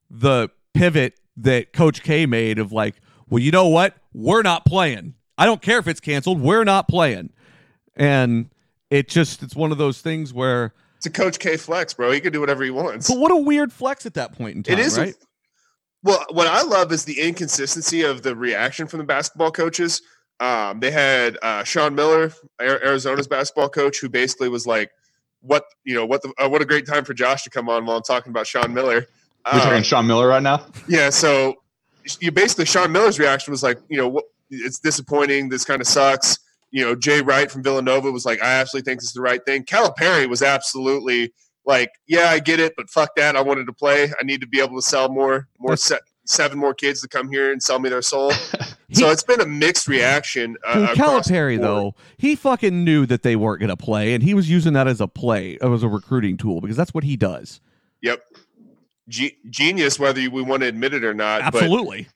the 0.09 0.49
pivot 0.73 1.19
that 1.37 1.73
Coach 1.73 2.03
K 2.03 2.25
made 2.25 2.59
of 2.59 2.71
like, 2.71 2.95
well, 3.29 3.39
you 3.41 3.51
know 3.51 3.67
what? 3.67 3.95
We're 4.13 4.41
not 4.41 4.65
playing. 4.65 5.15
I 5.37 5.45
don't 5.45 5.61
care 5.61 5.79
if 5.79 5.87
it's 5.87 5.99
canceled. 5.99 6.41
We're 6.41 6.63
not 6.65 6.87
playing. 6.87 7.31
And 7.95 8.49
it 8.89 9.07
just 9.09 9.43
it's 9.43 9.55
one 9.55 9.71
of 9.71 9.77
those 9.77 10.01
things 10.01 10.33
where 10.33 10.73
It's 10.97 11.05
a 11.05 11.11
Coach 11.11 11.39
K 11.39 11.57
flex, 11.57 11.93
bro. 11.93 12.11
He 12.11 12.19
can 12.19 12.33
do 12.33 12.39
whatever 12.39 12.63
he 12.63 12.71
wants. 12.71 13.07
but 13.09 13.17
what 13.19 13.31
a 13.31 13.35
weird 13.37 13.71
flex 13.73 14.05
at 14.05 14.13
that 14.15 14.33
point 14.33 14.55
in 14.57 14.63
time, 14.63 14.77
It 14.77 14.79
is 14.85 14.97
a- 14.97 15.13
Well, 16.03 16.25
what 16.31 16.47
I 16.47 16.61
love 16.63 16.91
is 16.91 17.05
the 17.05 17.19
inconsistency 17.19 18.03
of 18.03 18.21
the 18.21 18.35
reaction 18.35 18.87
from 18.87 18.99
the 18.99 19.05
basketball 19.05 19.51
coaches. 19.51 20.01
Um, 20.39 20.79
they 20.79 20.91
had 20.91 21.37
uh, 21.41 21.63
Sean 21.65 21.93
Miller, 21.95 22.31
Arizona's 22.61 23.27
basketball 23.27 23.67
coach, 23.69 23.99
who 23.99 24.07
basically 24.07 24.47
was 24.47 24.65
like, 24.65 24.91
"What 25.41 25.65
you 25.83 25.95
know? 25.95 26.05
What 26.05 26.21
the, 26.21 26.33
uh, 26.37 26.49
what 26.49 26.61
a 26.61 26.65
great 26.65 26.85
time 26.85 27.05
for 27.05 27.13
Josh 27.13 27.43
to 27.43 27.49
come 27.49 27.69
on 27.69 27.85
while 27.85 27.97
I'm 27.97 28.03
talking 28.03 28.29
about 28.31 28.47
Sean 28.47 28.73
Miller." 28.73 28.93
You're 28.95 29.05
Uh, 29.45 29.59
talking 29.63 29.83
Sean 29.83 30.05
Miller 30.07 30.27
right 30.27 30.43
now? 30.43 30.65
yeah, 30.87 31.09
so 31.09 31.55
you 32.19 32.31
basically 32.31 32.65
Sean 32.65 32.91
Miller's 32.91 33.19
reaction 33.19 33.51
was 33.51 33.63
like, 33.63 33.77
you 33.87 33.97
know, 33.97 34.07
what, 34.07 34.25
it's 34.49 34.79
disappointing. 34.79 35.49
This 35.49 35.63
kind 35.63 35.79
of 35.81 35.87
sucks. 35.87 36.39
You 36.71 36.83
know, 36.85 36.93
Jay 36.95 37.21
Wright 37.21 37.49
from 37.49 37.63
Villanova 37.63 38.11
was 38.11 38.25
like, 38.25 38.41
I 38.43 38.53
absolutely 38.59 38.89
think 38.91 38.99
this 38.99 39.09
is 39.09 39.13
the 39.13 39.21
right 39.21 39.43
thing. 39.45 39.63
Calipari 39.63 40.27
was 40.29 40.41
absolutely 40.41 41.33
like, 41.65 41.89
yeah, 42.07 42.29
I 42.29 42.39
get 42.39 42.59
it, 42.59 42.73
but 42.75 42.89
fuck 42.89 43.15
that. 43.15 43.35
I 43.35 43.41
wanted 43.41 43.65
to 43.67 43.73
play. 43.73 44.11
I 44.19 44.23
need 44.23 44.41
to 44.41 44.47
be 44.47 44.59
able 44.59 44.75
to 44.75 44.81
sell 44.81 45.07
more, 45.09 45.47
more 45.59 45.77
se- 45.77 45.99
seven 46.29 46.57
more 46.59 46.73
kids 46.73 47.01
to 47.01 47.07
come 47.07 47.29
here 47.29 47.51
and 47.51 47.61
sell 47.61 47.79
me 47.79 47.89
their 47.89 48.01
soul. 48.01 48.31
so 48.91 49.09
it's 49.09 49.23
been 49.23 49.41
a 49.41 49.45
mixed 49.45 49.87
reaction. 49.87 50.57
Uh, 50.65 50.73
Dude, 50.73 50.89
across 50.91 51.27
the 51.27 51.33
Calipari 51.33 51.59
though, 51.59 51.95
he 52.17 52.35
fucking 52.35 52.83
knew 52.83 53.05
that 53.07 53.23
they 53.23 53.35
weren't 53.35 53.59
going 53.59 53.69
to 53.69 53.77
play, 53.77 54.13
and 54.13 54.23
he 54.23 54.33
was 54.33 54.49
using 54.49 54.73
that 54.73 54.87
as 54.87 55.01
a 55.01 55.07
play, 55.07 55.57
as 55.61 55.83
a 55.83 55.87
recruiting 55.87 56.37
tool, 56.37 56.61
because 56.61 56.77
that's 56.77 56.93
what 56.93 57.03
he 57.03 57.17
does. 57.17 57.59
Yep. 58.01 58.21
Ge- 59.09 59.35
genius, 59.49 59.99
whether 59.99 60.21
we 60.29 60.41
want 60.41 60.61
to 60.61 60.67
admit 60.67 60.93
it 60.93 61.03
or 61.03 61.13
not. 61.13 61.41
Absolutely. 61.41 62.07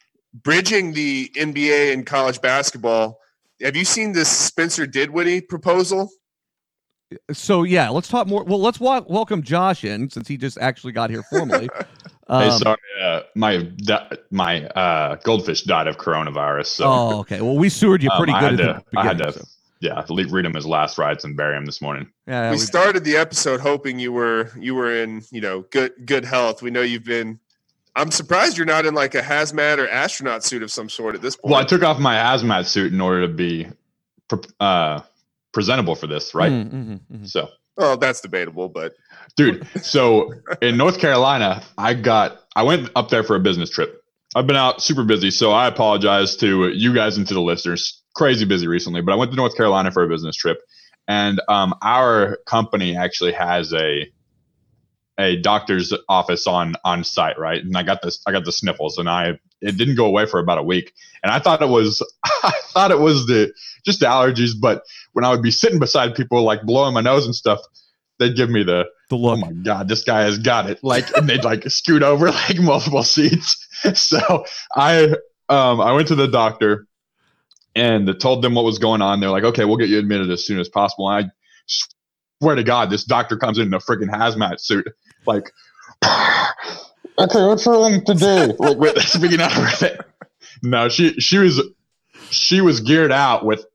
bridging 0.43 0.93
the 0.93 1.30
NBA 1.36 1.91
and 1.93 2.05
college 2.05 2.39
basketball. 2.39 3.20
Have 3.61 3.76
you 3.76 3.86
seen 3.86 4.14
this 4.14 4.30
Spencer 4.30 4.86
Dinwiddie 4.86 5.41
proposal? 5.41 6.09
So 7.32 7.64
yeah, 7.64 7.89
let's 7.89 8.07
talk 8.07 8.28
more. 8.28 8.43
Well, 8.43 8.59
let's 8.59 8.80
wa- 8.80 9.03
welcome 9.07 9.43
Josh 9.43 9.84
in 9.84 10.09
since 10.09 10.28
he 10.28 10.38
just 10.38 10.57
actually 10.57 10.93
got 10.93 11.09
here 11.09 11.24
formally. 11.30 11.70
hey, 12.28 12.49
Um, 12.49 12.59
sorry, 12.59 12.78
uh, 13.01 13.21
my 13.36 13.67
my 14.32 14.65
uh, 14.67 15.15
goldfish 15.24 15.63
died 15.63 15.88
of 15.88 15.97
coronavirus. 15.97 16.67
So 16.67 16.86
oh, 16.88 17.19
okay. 17.19 17.41
Well, 17.41 17.55
we 17.57 17.69
sewered 17.69 18.03
you 18.03 18.09
um, 18.11 18.17
pretty 18.17 18.34
I 18.34 18.39
good 18.39 18.59
had 18.59 18.69
at 18.69 18.86
the 18.86 18.91
to, 18.91 18.99
I 18.99 19.03
had 19.03 19.17
to, 19.19 19.32
so- 19.34 19.45
yeah, 19.80 20.05
read 20.30 20.45
him 20.45 20.53
his 20.53 20.65
last 20.65 20.97
rites 20.97 21.26
and 21.26 21.36
bury 21.36 21.57
him 21.57 21.65
this 21.65 21.82
morning. 21.82 22.09
Yeah, 22.26 22.51
we 22.51 22.55
we- 22.55 22.59
started 22.59 23.03
the 23.03 23.17
episode 23.17 23.59
hoping 23.59 23.99
you 23.99 24.11
were 24.13 24.49
you 24.57 24.76
were 24.76 24.95
in 24.95 25.24
you 25.32 25.41
know 25.41 25.61
good 25.71 25.91
good 26.05 26.24
health. 26.26 26.61
We 26.61 26.71
know 26.71 26.82
you've 26.82 27.03
been. 27.03 27.39
I'm 27.95 28.09
surprised 28.09 28.57
you're 28.57 28.65
not 28.65 28.86
in 28.88 28.95
like 28.95 29.13
a 29.13 29.21
hazmat 29.21 29.78
or 29.78 29.88
astronaut 29.88 30.43
suit 30.43 30.63
of 30.63 30.71
some 30.71 30.89
sort 30.89 31.13
at 31.15 31.21
this 31.21 31.36
point. 31.36 31.51
Well, 31.51 31.61
I 31.61 31.65
took 31.65 31.84
off 31.84 31.99
my 31.99 32.15
hazmat 32.15 32.65
suit 32.65 32.91
in 32.91 32.99
order 32.99 33.28
to 33.28 33.32
be 33.32 33.67
pre- 34.30 34.39
uh, 34.59 35.01
presentable 35.51 35.93
for 35.93 36.07
this, 36.07 36.34
right? 36.34 36.51
Mm, 36.51 36.71
mhm, 36.71 36.99
mhm. 37.13 37.30
So, 37.30 37.49
well, 37.78 37.95
that's 37.97 38.19
debatable, 38.19 38.67
but 38.69 38.93
dude, 39.36 39.67
so 39.81 40.34
in 40.61 40.77
North 40.77 40.99
Carolina, 40.99 41.63
I 41.77 41.93
got 41.93 42.39
I 42.55 42.63
went 42.63 42.89
up 42.95 43.09
there 43.09 43.23
for 43.23 43.36
a 43.36 43.39
business 43.39 43.69
trip. 43.69 44.01
I've 44.36 44.47
been 44.47 44.55
out 44.55 44.81
super 44.81 45.03
busy, 45.03 45.31
so 45.31 45.51
I 45.51 45.67
apologize 45.67 46.36
to 46.38 46.69
you 46.69 46.93
guys 46.93 47.17
and 47.17 47.27
to 47.27 47.34
the 47.34 47.41
listeners. 47.41 48.01
Crazy 48.15 48.45
busy 48.45 48.67
recently, 48.67 49.01
but 49.01 49.11
I 49.11 49.15
went 49.15 49.31
to 49.31 49.38
North 49.38 49.55
Carolina 49.55 49.91
for 49.91 50.03
a 50.03 50.07
business 50.07 50.36
trip, 50.36 50.59
and 51.07 51.41
um, 51.47 51.73
our 51.81 52.39
company 52.45 52.95
actually 52.95 53.34
has 53.34 53.73
a 53.73 54.11
a 55.19 55.36
doctor's 55.38 55.93
office 56.09 56.47
on 56.47 56.75
on 56.84 57.03
site, 57.03 57.38
right? 57.38 57.63
And 57.63 57.77
I 57.77 57.84
got 57.84 58.01
this, 58.01 58.21
I 58.25 58.31
got 58.31 58.45
the 58.45 58.51
sniffles, 58.51 58.97
and 58.97 59.09
I 59.09 59.39
it 59.61 59.77
didn't 59.77 59.95
go 59.95 60.05
away 60.05 60.25
for 60.25 60.39
about 60.39 60.57
a 60.57 60.63
week, 60.63 60.93
and 61.23 61.31
I 61.31 61.39
thought 61.39 61.61
it 61.61 61.69
was, 61.69 62.05
I 62.43 62.53
thought 62.67 62.91
it 62.91 62.99
was 62.99 63.27
the 63.27 63.53
just 63.86 63.99
the 63.99 64.07
allergies, 64.07 64.51
but 64.59 64.84
when 65.13 65.25
I 65.25 65.31
would 65.31 65.41
be 65.41 65.51
sitting 65.51 65.79
beside 65.79 66.15
people 66.15 66.41
like 66.43 66.63
blowing 66.63 66.93
my 66.93 67.01
nose 67.01 67.25
and 67.25 67.36
stuff, 67.36 67.59
they'd 68.20 68.36
give 68.36 68.49
me 68.49 68.64
the 68.64 68.86
The 69.09 69.16
look. 69.16 69.38
oh 69.38 69.41
my 69.41 69.51
god, 69.51 69.88
this 69.88 70.03
guy 70.03 70.22
has 70.24 70.38
got 70.38 70.70
it, 70.70 70.84
like, 70.84 71.16
and 71.18 71.28
they'd 71.28 71.43
like 71.43 71.70
scoot 71.70 72.03
over 72.03 72.32
like 72.32 72.59
multiple 72.59 73.03
seats. 73.03 73.59
So 73.95 74.45
I 74.78 75.07
um 75.49 75.82
I 75.82 75.91
went 75.91 76.07
to 76.07 76.16
the 76.16 76.28
doctor 76.30 76.88
and 77.76 78.09
told 78.22 78.41
them 78.41 78.55
what 78.55 78.64
was 78.64 78.80
going 78.80 79.01
on. 79.01 79.20
They're 79.20 79.30
like, 79.30 79.43
okay, 79.43 79.66
we'll 79.66 79.76
get 79.76 79.89
you 79.89 79.99
admitted 79.99 80.30
as 80.32 80.45
soon 80.45 80.57
as 80.59 80.70
possible. 80.70 81.09
And 81.09 81.26
I 81.26 81.32
swear 82.39 82.55
to 82.55 82.64
God, 82.64 82.89
this 82.89 83.03
doctor 83.03 83.36
comes 83.36 83.57
in 83.57 83.68
in 83.68 83.74
a 83.74 83.80
freaking 83.80 84.09
hazmat 84.09 84.61
suit, 84.61 84.88
like, 85.26 85.51
okay, 86.05 87.45
what's 87.45 87.68
wrong 87.68 88.03
today? 88.05 88.53
like, 88.59 88.78
with, 88.78 89.01
speaking 89.01 89.41
out 89.41 89.57
of 89.57 89.84
it. 89.84 89.99
No, 90.61 90.88
she 90.88 91.14
she 91.20 91.38
was 91.39 91.61
she 92.30 92.61
was 92.61 92.80
geared 92.80 93.11
out 93.11 93.45
with 93.45 93.66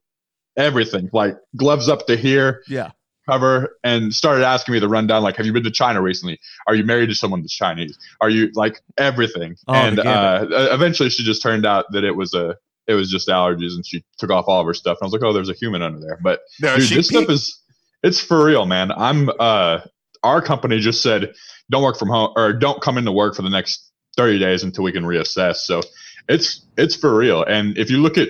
everything, 0.56 1.10
like 1.12 1.36
gloves 1.56 1.88
up 1.88 2.06
to 2.06 2.16
here, 2.16 2.62
Yeah. 2.66 2.92
Cover, 3.28 3.76
and 3.84 4.14
started 4.14 4.44
asking 4.44 4.74
me 4.74 4.80
the 4.80 4.88
rundown, 4.88 5.22
like, 5.22 5.36
have 5.36 5.46
you 5.46 5.52
been 5.52 5.64
to 5.64 5.70
China 5.70 6.00
recently? 6.00 6.40
Are 6.66 6.74
you 6.74 6.84
married 6.84 7.08
to 7.08 7.14
someone 7.14 7.42
that's 7.42 7.54
Chinese? 7.54 7.98
Are 8.20 8.30
you 8.30 8.50
like 8.54 8.80
everything? 8.96 9.56
Oh, 9.66 9.74
and 9.74 9.98
the 9.98 10.08
uh, 10.08 10.68
eventually, 10.72 11.10
she 11.10 11.24
just 11.24 11.42
turned 11.42 11.66
out 11.66 11.86
that 11.92 12.04
it 12.04 12.16
was 12.16 12.34
a 12.34 12.56
it 12.86 12.94
was 12.94 13.10
just 13.10 13.28
allergies, 13.28 13.74
and 13.74 13.86
she 13.86 14.04
took 14.18 14.30
off 14.30 14.46
all 14.48 14.60
of 14.60 14.66
her 14.66 14.74
stuff. 14.74 14.98
And 15.00 15.06
I 15.06 15.06
was 15.06 15.12
like, 15.12 15.22
oh, 15.22 15.32
there's 15.32 15.50
a 15.50 15.54
human 15.54 15.82
under 15.82 16.00
there, 16.00 16.18
but 16.22 16.40
No, 16.60 16.76
dude, 16.76 16.88
she 16.88 16.94
this 16.96 17.08
stuff 17.08 17.28
is 17.28 17.60
it's 18.02 18.20
for 18.20 18.44
real, 18.44 18.66
man. 18.66 18.92
I'm 18.92 19.30
uh 19.38 19.80
our 20.22 20.42
company 20.42 20.80
just 20.80 21.02
said 21.02 21.32
don't 21.70 21.82
work 21.82 21.98
from 21.98 22.08
home 22.08 22.32
or 22.34 22.52
don't 22.52 22.80
come 22.80 22.98
into 22.98 23.12
work 23.12 23.34
for 23.34 23.42
the 23.42 23.50
next 23.50 23.90
30 24.16 24.38
days 24.38 24.62
until 24.64 24.84
we 24.84 24.92
can 24.92 25.04
reassess. 25.04 25.56
So 25.56 25.82
it's 26.28 26.64
it's 26.76 26.96
for 26.96 27.14
real. 27.14 27.44
And 27.44 27.76
if 27.78 27.90
you 27.90 27.98
look 27.98 28.18
at 28.18 28.28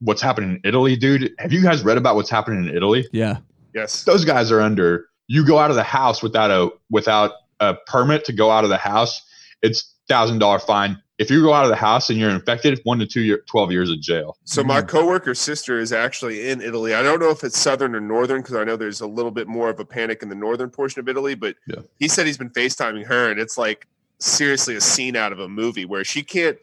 what's 0.00 0.22
happening 0.22 0.52
in 0.52 0.60
Italy, 0.64 0.96
dude, 0.96 1.32
have 1.38 1.52
you 1.52 1.62
guys 1.62 1.82
read 1.82 1.98
about 1.98 2.16
what's 2.16 2.30
happening 2.30 2.68
in 2.68 2.74
Italy? 2.74 3.06
Yeah. 3.12 3.38
Yes. 3.80 4.04
Those 4.04 4.24
guys 4.24 4.50
are 4.52 4.60
under 4.60 5.06
you 5.30 5.44
go 5.46 5.58
out 5.58 5.70
of 5.70 5.76
the 5.76 5.82
house 5.82 6.22
without 6.22 6.50
a 6.50 6.70
without 6.90 7.32
a 7.60 7.74
permit 7.86 8.24
to 8.26 8.32
go 8.32 8.50
out 8.50 8.64
of 8.64 8.70
the 8.70 8.76
house, 8.78 9.20
it's 9.62 9.94
thousand 10.08 10.38
dollar 10.38 10.58
fine. 10.58 11.00
If 11.18 11.30
you 11.32 11.42
go 11.42 11.52
out 11.52 11.64
of 11.64 11.70
the 11.70 11.76
house 11.76 12.08
and 12.10 12.18
you're 12.18 12.30
infected, 12.30 12.80
one 12.84 13.00
to 13.00 13.06
two 13.06 13.22
year, 13.22 13.42
12 13.48 13.72
years 13.72 13.90
of 13.90 14.00
jail. 14.00 14.38
So 14.44 14.62
my 14.62 14.80
Mm. 14.80 14.88
coworker's 14.88 15.40
sister 15.40 15.80
is 15.80 15.92
actually 15.92 16.48
in 16.48 16.60
Italy. 16.62 16.94
I 16.94 17.02
don't 17.02 17.18
know 17.18 17.30
if 17.30 17.42
it's 17.42 17.58
southern 17.58 17.96
or 17.96 18.00
northern 18.00 18.40
because 18.40 18.54
I 18.54 18.62
know 18.62 18.76
there's 18.76 19.00
a 19.00 19.06
little 19.06 19.32
bit 19.32 19.48
more 19.48 19.68
of 19.68 19.80
a 19.80 19.84
panic 19.84 20.22
in 20.22 20.28
the 20.28 20.36
northern 20.36 20.70
portion 20.70 21.00
of 21.00 21.08
Italy. 21.08 21.34
But 21.34 21.56
Yeah. 21.66 21.80
he 21.98 22.06
said 22.06 22.26
he's 22.26 22.38
been 22.38 22.50
FaceTiming 22.50 23.06
her, 23.06 23.30
and 23.30 23.40
it's 23.40 23.58
like 23.58 23.88
seriously 24.20 24.76
a 24.76 24.80
scene 24.80 25.16
out 25.16 25.32
of 25.32 25.40
a 25.40 25.48
movie 25.48 25.84
where 25.84 26.04
she 26.04 26.22
can't 26.22 26.56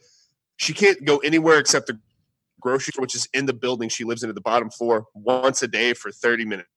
she 0.56 0.72
can't 0.72 1.04
go 1.04 1.18
anywhere 1.18 1.58
except 1.58 1.86
the 1.88 1.98
grocery 2.62 2.92
store, 2.92 3.02
which 3.02 3.14
is 3.14 3.28
in 3.34 3.44
the 3.44 3.52
building 3.52 3.90
she 3.90 4.04
lives 4.04 4.22
in 4.22 4.30
at 4.30 4.34
the 4.34 4.40
bottom 4.40 4.70
floor, 4.70 5.04
once 5.14 5.62
a 5.62 5.68
day 5.68 5.92
for 5.92 6.10
30 6.10 6.46
minutes. 6.46 6.68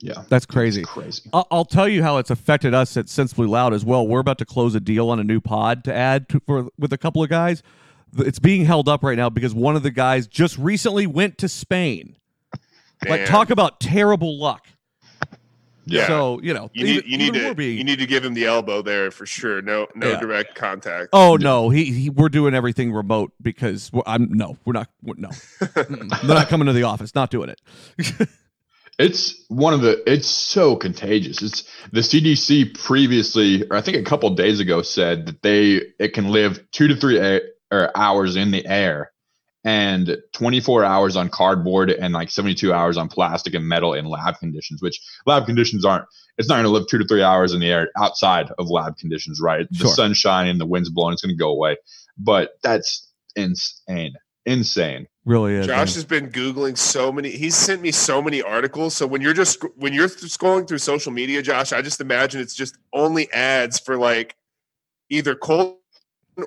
Yeah. 0.00 0.22
That's 0.28 0.46
crazy. 0.46 0.82
It's 0.82 0.90
crazy. 0.90 1.28
I'll, 1.32 1.46
I'll 1.50 1.64
tell 1.64 1.88
you 1.88 2.02
how 2.02 2.18
it's 2.18 2.30
affected 2.30 2.72
us 2.74 2.96
at 2.96 3.08
Sensibly 3.08 3.46
Loud 3.48 3.74
as 3.74 3.84
well. 3.84 4.06
We're 4.06 4.20
about 4.20 4.38
to 4.38 4.44
close 4.44 4.74
a 4.74 4.80
deal 4.80 5.10
on 5.10 5.18
a 5.18 5.24
new 5.24 5.40
pod 5.40 5.82
to 5.84 5.94
add 5.94 6.28
to, 6.28 6.40
for 6.46 6.68
with 6.78 6.92
a 6.92 6.98
couple 6.98 7.22
of 7.22 7.28
guys. 7.28 7.62
It's 8.16 8.38
being 8.38 8.64
held 8.64 8.88
up 8.88 9.02
right 9.02 9.16
now 9.16 9.28
because 9.28 9.54
one 9.54 9.76
of 9.76 9.82
the 9.82 9.90
guys 9.90 10.26
just 10.26 10.56
recently 10.56 11.06
went 11.06 11.36
to 11.38 11.48
Spain. 11.48 12.16
Like, 13.08 13.26
talk 13.26 13.50
about 13.50 13.80
terrible 13.80 14.38
luck. 14.38 14.66
Yeah. 15.84 16.06
So 16.06 16.38
you 16.42 16.52
know, 16.52 16.70
You 16.74 16.84
need 16.84 16.96
even- 16.98 17.10
you 17.10 17.18
need 17.18 17.34
to 17.34 17.54
being- 17.54 17.78
you 17.78 17.84
need 17.84 17.98
to 17.98 18.06
give 18.06 18.24
him 18.24 18.34
the 18.34 18.44
elbow 18.44 18.82
there 18.82 19.10
for 19.10 19.24
sure. 19.24 19.62
No 19.62 19.86
no 19.94 20.10
Yeah. 20.10 20.20
direct 20.20 20.54
contact. 20.54 21.08
Oh 21.14 21.36
no, 21.36 21.70
he, 21.70 21.84
he 21.86 22.10
we're 22.10 22.28
doing 22.28 22.54
everything 22.54 22.92
remote 22.92 23.32
because 23.40 23.90
we're, 23.92 24.02
I'm 24.06 24.28
no, 24.30 24.58
we're 24.66 24.74
not. 24.74 24.88
We're, 25.02 25.14
no, 25.16 25.30
they're 25.74 25.96
not 26.24 26.48
coming 26.48 26.66
to 26.66 26.72
the 26.74 26.82
office. 26.82 27.14
Not 27.14 27.30
doing 27.30 27.48
it. 27.50 27.60
It's 28.98 29.44
one 29.48 29.74
of 29.74 29.80
the. 29.80 30.02
It's 30.10 30.26
so 30.26 30.74
contagious. 30.74 31.40
It's 31.40 31.64
the 31.92 32.00
CDC 32.00 32.82
previously, 32.82 33.64
or 33.68 33.76
I 33.76 33.80
think 33.80 33.96
a 33.96 34.02
couple 34.02 34.28
days 34.30 34.58
ago, 34.58 34.82
said 34.82 35.26
that 35.26 35.42
they 35.42 35.82
it 36.00 36.14
can 36.14 36.28
live 36.28 36.60
two 36.72 36.88
to 36.88 36.96
three 36.96 37.18
a, 37.18 37.40
or 37.70 37.96
hours 37.96 38.34
in 38.34 38.50
the 38.50 38.66
air, 38.66 39.12
and 39.62 40.16
24 40.32 40.84
hours 40.84 41.14
on 41.14 41.28
cardboard, 41.28 41.90
and 41.90 42.12
like 42.12 42.30
72 42.30 42.72
hours 42.72 42.96
on 42.96 43.08
plastic 43.08 43.54
and 43.54 43.68
metal 43.68 43.94
in 43.94 44.04
lab 44.06 44.38
conditions. 44.38 44.82
Which 44.82 45.00
lab 45.26 45.46
conditions 45.46 45.84
aren't. 45.84 46.06
It's 46.36 46.48
not 46.48 46.56
going 46.56 46.64
to 46.64 46.70
live 46.70 46.88
two 46.88 46.98
to 46.98 47.04
three 47.04 47.22
hours 47.22 47.54
in 47.54 47.60
the 47.60 47.70
air 47.70 47.90
outside 47.96 48.50
of 48.58 48.68
lab 48.68 48.96
conditions, 48.96 49.40
right? 49.40 49.66
Sure. 49.72 49.88
The 49.88 49.94
sun's 49.94 50.18
shining, 50.18 50.58
the 50.58 50.66
wind's 50.66 50.90
blowing, 50.90 51.12
it's 51.12 51.22
going 51.22 51.36
to 51.36 51.38
go 51.38 51.50
away. 51.50 51.76
But 52.16 52.58
that's 52.62 53.08
insane, 53.36 54.14
insane. 54.48 55.06
Really 55.24 55.54
is. 55.54 55.66
Josh 55.66 55.76
man. 55.76 55.86
has 55.86 56.04
been 56.04 56.30
googling 56.30 56.76
so 56.78 57.12
many. 57.12 57.30
He's 57.30 57.54
sent 57.54 57.82
me 57.82 57.92
so 57.92 58.22
many 58.22 58.40
articles. 58.42 58.94
So 58.96 59.06
when 59.06 59.20
you're 59.20 59.34
just 59.34 59.62
when 59.76 59.92
you're 59.92 60.08
scrolling 60.08 60.66
through 60.66 60.78
social 60.78 61.12
media, 61.12 61.42
Josh, 61.42 61.72
I 61.72 61.82
just 61.82 62.00
imagine 62.00 62.40
it's 62.40 62.54
just 62.54 62.76
only 62.92 63.30
ads 63.32 63.78
for 63.78 63.96
like 63.98 64.36
either 65.10 65.34
cold 65.34 65.76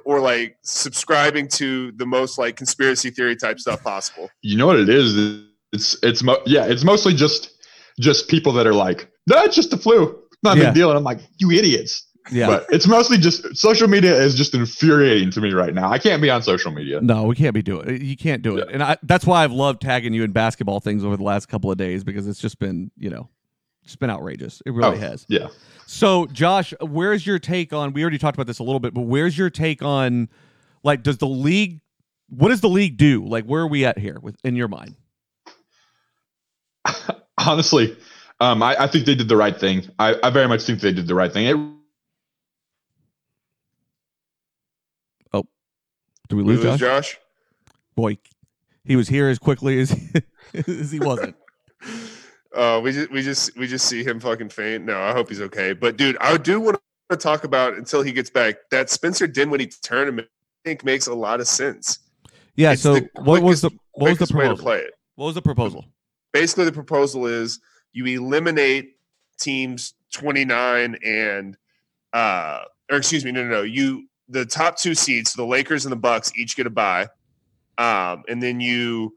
or 0.06 0.20
like 0.20 0.58
subscribing 0.64 1.48
to 1.50 1.92
the 1.94 2.06
most 2.06 2.38
like 2.38 2.56
conspiracy 2.56 3.10
theory 3.12 3.36
type 3.36 3.60
stuff 3.60 3.84
possible. 3.84 4.30
You 4.42 4.58
know 4.58 4.66
what 4.68 4.80
it 4.80 4.90
is? 4.90 5.44
It's 5.74 5.98
it's 6.04 6.24
mo- 6.24 6.42
yeah, 6.46 6.66
it's 6.66 6.84
mostly 6.84 7.14
just 7.14 7.52
just 8.00 8.30
people 8.30 8.52
that 8.54 8.66
are 8.66 8.74
like, 8.74 9.10
no, 9.28 9.42
it's 9.44 9.56
just 9.56 9.70
the 9.70 9.78
flu, 9.78 10.18
not 10.44 10.58
a 10.58 10.60
Yeah. 10.60 10.66
big 10.68 10.76
deal. 10.76 10.90
And 10.90 10.98
I'm 10.98 11.04
like, 11.04 11.20
you 11.38 11.52
idiots. 11.52 12.08
Yeah. 12.32 12.48
But 12.48 12.66
it's 12.70 12.88
mostly 12.88 13.18
just 13.18 13.56
social 13.56 13.88
media 13.88 14.16
is 14.16 14.36
just 14.36 14.54
infuriating 14.54 15.32
to 15.32 15.42
me 15.42 15.54
right 15.54 15.74
now. 15.74 15.90
I 15.90 15.98
can't 15.98 16.22
be 16.22 16.30
on 16.30 16.44
social 16.44 16.72
media. 16.72 17.02
No, 17.02 17.24
we 17.24 17.36
can't 17.36 17.54
be 17.54 17.62
doing 17.62 17.90
it. 17.90 18.02
You 18.02 18.16
can't 18.18 18.42
do 18.42 18.58
it. 18.58 18.68
And 18.72 18.84
I, 18.84 18.98
that's 19.04 19.26
why 19.26 19.44
I've 19.44 19.52
loved 19.52 19.82
tagging 19.82 20.14
you 20.14 20.24
in 20.24 20.32
basketball 20.32 20.80
things 20.80 21.04
over 21.04 21.18
the 21.18 21.24
last 21.24 21.48
couple 21.48 21.72
of 21.72 21.78
days 21.78 22.04
because 22.04 22.28
it's 22.28 22.40
just 22.40 22.60
been, 22.60 22.92
you 22.98 23.10
know, 23.10 23.30
it's 23.84 23.96
been 23.96 24.10
outrageous. 24.12 24.62
It 24.66 24.72
really 24.74 24.98
Oh, 24.98 25.00
has. 25.00 25.26
Yeah. 25.28 25.48
So, 25.88 26.28
Josh, 26.28 26.74
where's 26.80 27.26
your 27.26 27.40
take 27.40 27.74
on? 27.74 27.94
We 27.94 28.02
already 28.04 28.18
talked 28.20 28.38
about 28.38 28.48
this 28.48 28.60
a 28.60 28.64
little 28.64 28.80
bit, 28.80 28.94
but 28.94 29.02
where's 29.02 29.38
your 29.38 29.50
take 29.50 29.82
on, 29.82 30.30
like, 30.84 31.04
does 31.04 31.18
the 31.18 31.28
league, 31.28 31.82
what 32.30 32.50
does 32.50 32.62
the 32.62 32.70
league 32.70 32.98
do? 32.98 33.26
Like, 33.26 33.46
where 33.46 33.64
are 33.64 33.68
we 33.68 33.84
at 33.84 33.98
here 33.98 34.20
with 34.22 34.38
in 34.44 34.56
your 34.56 34.68
mind? 34.68 34.96
Honestly, 37.38 37.98
um, 38.40 38.62
I, 38.64 38.76
I 38.84 38.88
think 38.88 39.06
they 39.06 39.16
did 39.16 39.28
the 39.28 39.36
right 39.36 39.60
thing. 39.60 39.84
I, 40.00 40.16
I 40.24 40.30
very 40.30 40.48
much 40.48 40.64
think 40.64 40.80
they 40.80 40.94
did 40.94 41.08
the 41.08 41.16
right 41.16 41.32
thing. 41.34 41.46
It, 41.48 41.81
Do 46.32 46.38
we 46.38 46.44
We 46.44 46.56
lose 46.56 46.64
Josh? 46.64 46.80
Josh. 46.80 47.20
Boy, 47.96 48.18
he 48.86 48.96
was 48.96 49.10
here 49.10 49.28
as 49.30 49.38
quickly 49.38 49.80
as 49.82 49.92
as 50.68 50.92
he 50.92 51.00
wasn't. 51.00 51.36
Uh, 52.54 52.82
we 52.84 52.92
just 52.92 53.10
we 53.12 53.22
just 53.22 53.58
we 53.58 53.66
just 53.66 53.86
see 53.86 54.04
him 54.04 54.20
fucking 54.20 54.50
faint. 54.50 54.84
No, 54.84 55.00
I 55.00 55.14
hope 55.14 55.30
he's 55.30 55.40
okay. 55.40 55.72
But 55.72 55.96
dude, 55.96 56.18
I 56.20 56.36
do 56.36 56.60
want 56.60 56.82
to 57.10 57.16
talk 57.16 57.46
about 57.46 57.76
until 57.76 58.02
he 58.02 58.12
gets 58.12 58.30
back 58.30 58.56
that 58.72 58.90
Spencer 58.90 59.26
Dinwiddie 59.26 59.72
tournament. 59.82 60.28
I 60.30 60.68
think 60.68 60.84
makes 60.84 61.08
a 61.08 61.14
lot 61.14 61.40
of 61.40 61.48
sense. 61.48 62.00
Yeah. 62.58 62.74
It's 62.74 62.82
so, 62.82 62.96
the 62.96 63.10
what 63.22 63.42
was 63.42 63.62
the 63.62 63.70
what 63.94 64.10
was 64.10 64.18
the 64.18 64.26
quickest 64.26 64.34
way 64.34 64.44
to 64.44 64.50
proposal? 64.50 64.64
play 64.66 64.78
it? 64.80 64.94
What 65.16 65.28
was 65.28 65.36
the 65.36 65.42
proposal? 65.42 65.86
basically 66.34 66.66
the 66.66 66.74
proposal 66.74 67.26
is 67.26 67.62
you 67.94 68.06
eliminate 68.06 68.98
teams 69.40 69.94
29 70.12 70.98
and 71.06 71.56
uh 72.12 72.64
or 72.92 72.98
excuse 72.98 73.24
me 73.24 73.32
no 73.32 73.44
no 73.46 73.50
no 73.50 73.62
you 73.62 74.10
the 74.32 74.46
top 74.46 74.78
two 74.78 74.96
seeds 74.96 75.34
the 75.34 75.46
lakers 75.46 75.86
and 75.86 75.92
the 75.92 75.96
bucks 75.98 76.32
each 76.38 76.56
get 76.56 76.66
a 76.68 76.70
bye. 76.70 77.08
Um 77.78 78.24
and 78.28 78.42
then 78.42 78.60
you 78.60 79.16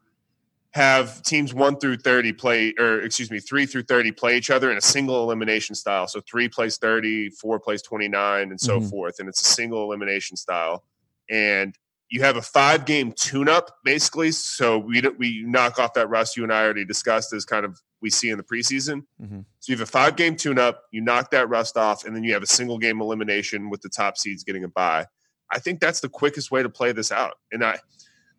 have 0.72 1.22
teams 1.22 1.54
1 1.54 1.78
through 1.78 1.98
30 1.98 2.32
play 2.32 2.74
or 2.78 3.00
excuse 3.00 3.30
me 3.30 3.38
3 3.38 3.64
through 3.64 3.84
30 3.84 4.10
play 4.12 4.36
each 4.36 4.50
other 4.50 4.70
in 4.72 4.76
a 4.76 4.80
single 4.80 5.22
elimination 5.22 5.74
style. 5.74 6.08
So 6.08 6.20
3 6.28 6.48
plays 6.48 6.78
30 6.78 7.30
4 7.30 7.60
plays 7.60 7.80
29 7.82 8.50
and 8.50 8.60
so 8.60 8.80
Mhm. 8.80 8.90
forth. 8.90 9.16
And 9.20 9.28
it's 9.28 9.40
a 9.40 9.44
single 9.44 9.84
elimination 9.84 10.36
style. 10.36 10.84
And 11.30 11.76
you 12.10 12.22
have 12.22 12.36
a 12.36 12.42
five 12.42 12.84
game 12.84 13.12
tune 13.12 13.48
up 13.48 13.78
basically. 13.84 14.30
So 14.30 14.78
we 14.78 15.02
we 15.18 15.42
knock 15.46 15.78
off 15.78 15.94
that 15.94 16.08
rust 16.08 16.36
you 16.36 16.42
and 16.42 16.52
I 16.52 16.62
already 16.64 16.84
discussed 16.84 17.32
as 17.32 17.44
kind 17.44 17.64
of 17.64 17.80
we 18.00 18.10
see 18.10 18.28
in 18.28 18.36
the 18.36 18.44
preseason. 18.44 19.04
Mhm. 19.20 19.44
So 19.60 19.72
you 19.72 19.78
have 19.78 19.88
a 19.88 19.90
five 19.90 20.16
game 20.16 20.36
tune 20.36 20.58
up, 20.58 20.82
you 20.92 21.00
knock 21.00 21.30
that 21.30 21.48
rust 21.48 21.76
off, 21.76 22.04
and 22.04 22.14
then 22.14 22.22
you 22.22 22.32
have 22.34 22.42
a 22.42 22.46
single 22.46 22.78
game 22.78 23.00
elimination 23.00 23.70
with 23.70 23.80
the 23.80 23.88
top 23.88 24.18
seeds 24.18 24.44
getting 24.44 24.64
a 24.64 24.68
bye. 24.68 25.06
I 25.50 25.58
think 25.58 25.80
that's 25.80 26.00
the 26.00 26.08
quickest 26.08 26.50
way 26.50 26.62
to 26.62 26.68
play 26.68 26.92
this 26.92 27.10
out. 27.10 27.38
And 27.52 27.64
I, 27.64 27.78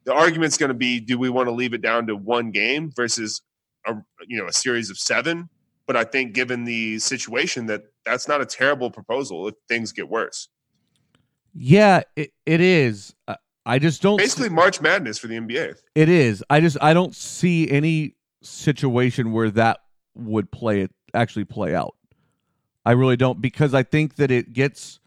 the 0.06 0.14
argument's 0.14 0.58
going 0.58 0.70
to 0.70 0.76
be, 0.76 1.00
do 1.00 1.18
we 1.18 1.30
want 1.30 1.48
to 1.48 1.52
leave 1.52 1.74
it 1.74 1.82
down 1.82 2.08
to 2.08 2.16
one 2.16 2.52
game 2.52 2.92
versus 2.96 3.42
a 3.88 3.96
you 4.28 4.38
know 4.38 4.48
a 4.48 4.54
series 4.54 4.90
of 4.90 4.98
seven? 4.98 5.50
But 5.88 5.96
I 5.96 6.04
think 6.04 6.34
given 6.34 6.66
the 6.66 7.00
situation 7.00 7.66
that 7.68 7.84
that's 8.06 8.28
not 8.28 8.42
a 8.42 8.46
terrible 8.46 8.92
proposal 8.92 9.48
if 9.48 9.56
things 9.68 9.92
get 9.92 10.10
worse. 10.10 10.50
Yeah, 11.54 12.02
it, 12.16 12.32
it 12.46 12.62
is. 12.62 13.16
I, 13.28 13.38
I 13.66 13.80
just 13.80 14.02
don't. 14.02 14.18
Basically, 14.18 14.50
March 14.50 14.80
Madness 14.80 15.18
for 15.18 15.28
the 15.28 15.36
NBA. 15.36 15.76
It 15.96 16.10
is. 16.10 16.44
I 16.50 16.60
just 16.60 16.78
I 16.82 16.94
don't 16.94 17.16
see 17.16 17.70
any 17.70 18.16
situation 18.42 19.32
where 19.32 19.50
that 19.52 19.80
would 20.14 20.52
play 20.52 20.82
it 20.82 20.92
actually 21.14 21.46
play 21.46 21.74
out. 21.74 21.96
I 22.86 22.92
really 22.92 23.18
don't 23.18 23.42
because 23.42 23.74
I 23.74 23.84
think 23.84 24.16
that 24.16 24.30
it 24.30 24.54
gets 24.54 25.00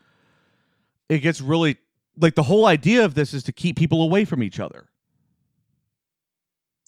it 1.08 1.18
gets 1.18 1.40
really 1.40 1.76
like 2.16 2.34
the 2.34 2.42
whole 2.42 2.66
idea 2.66 3.04
of 3.04 3.14
this 3.14 3.32
is 3.32 3.44
to 3.44 3.52
keep 3.52 3.76
people 3.76 4.02
away 4.02 4.24
from 4.24 4.42
each 4.42 4.58
other. 4.58 4.88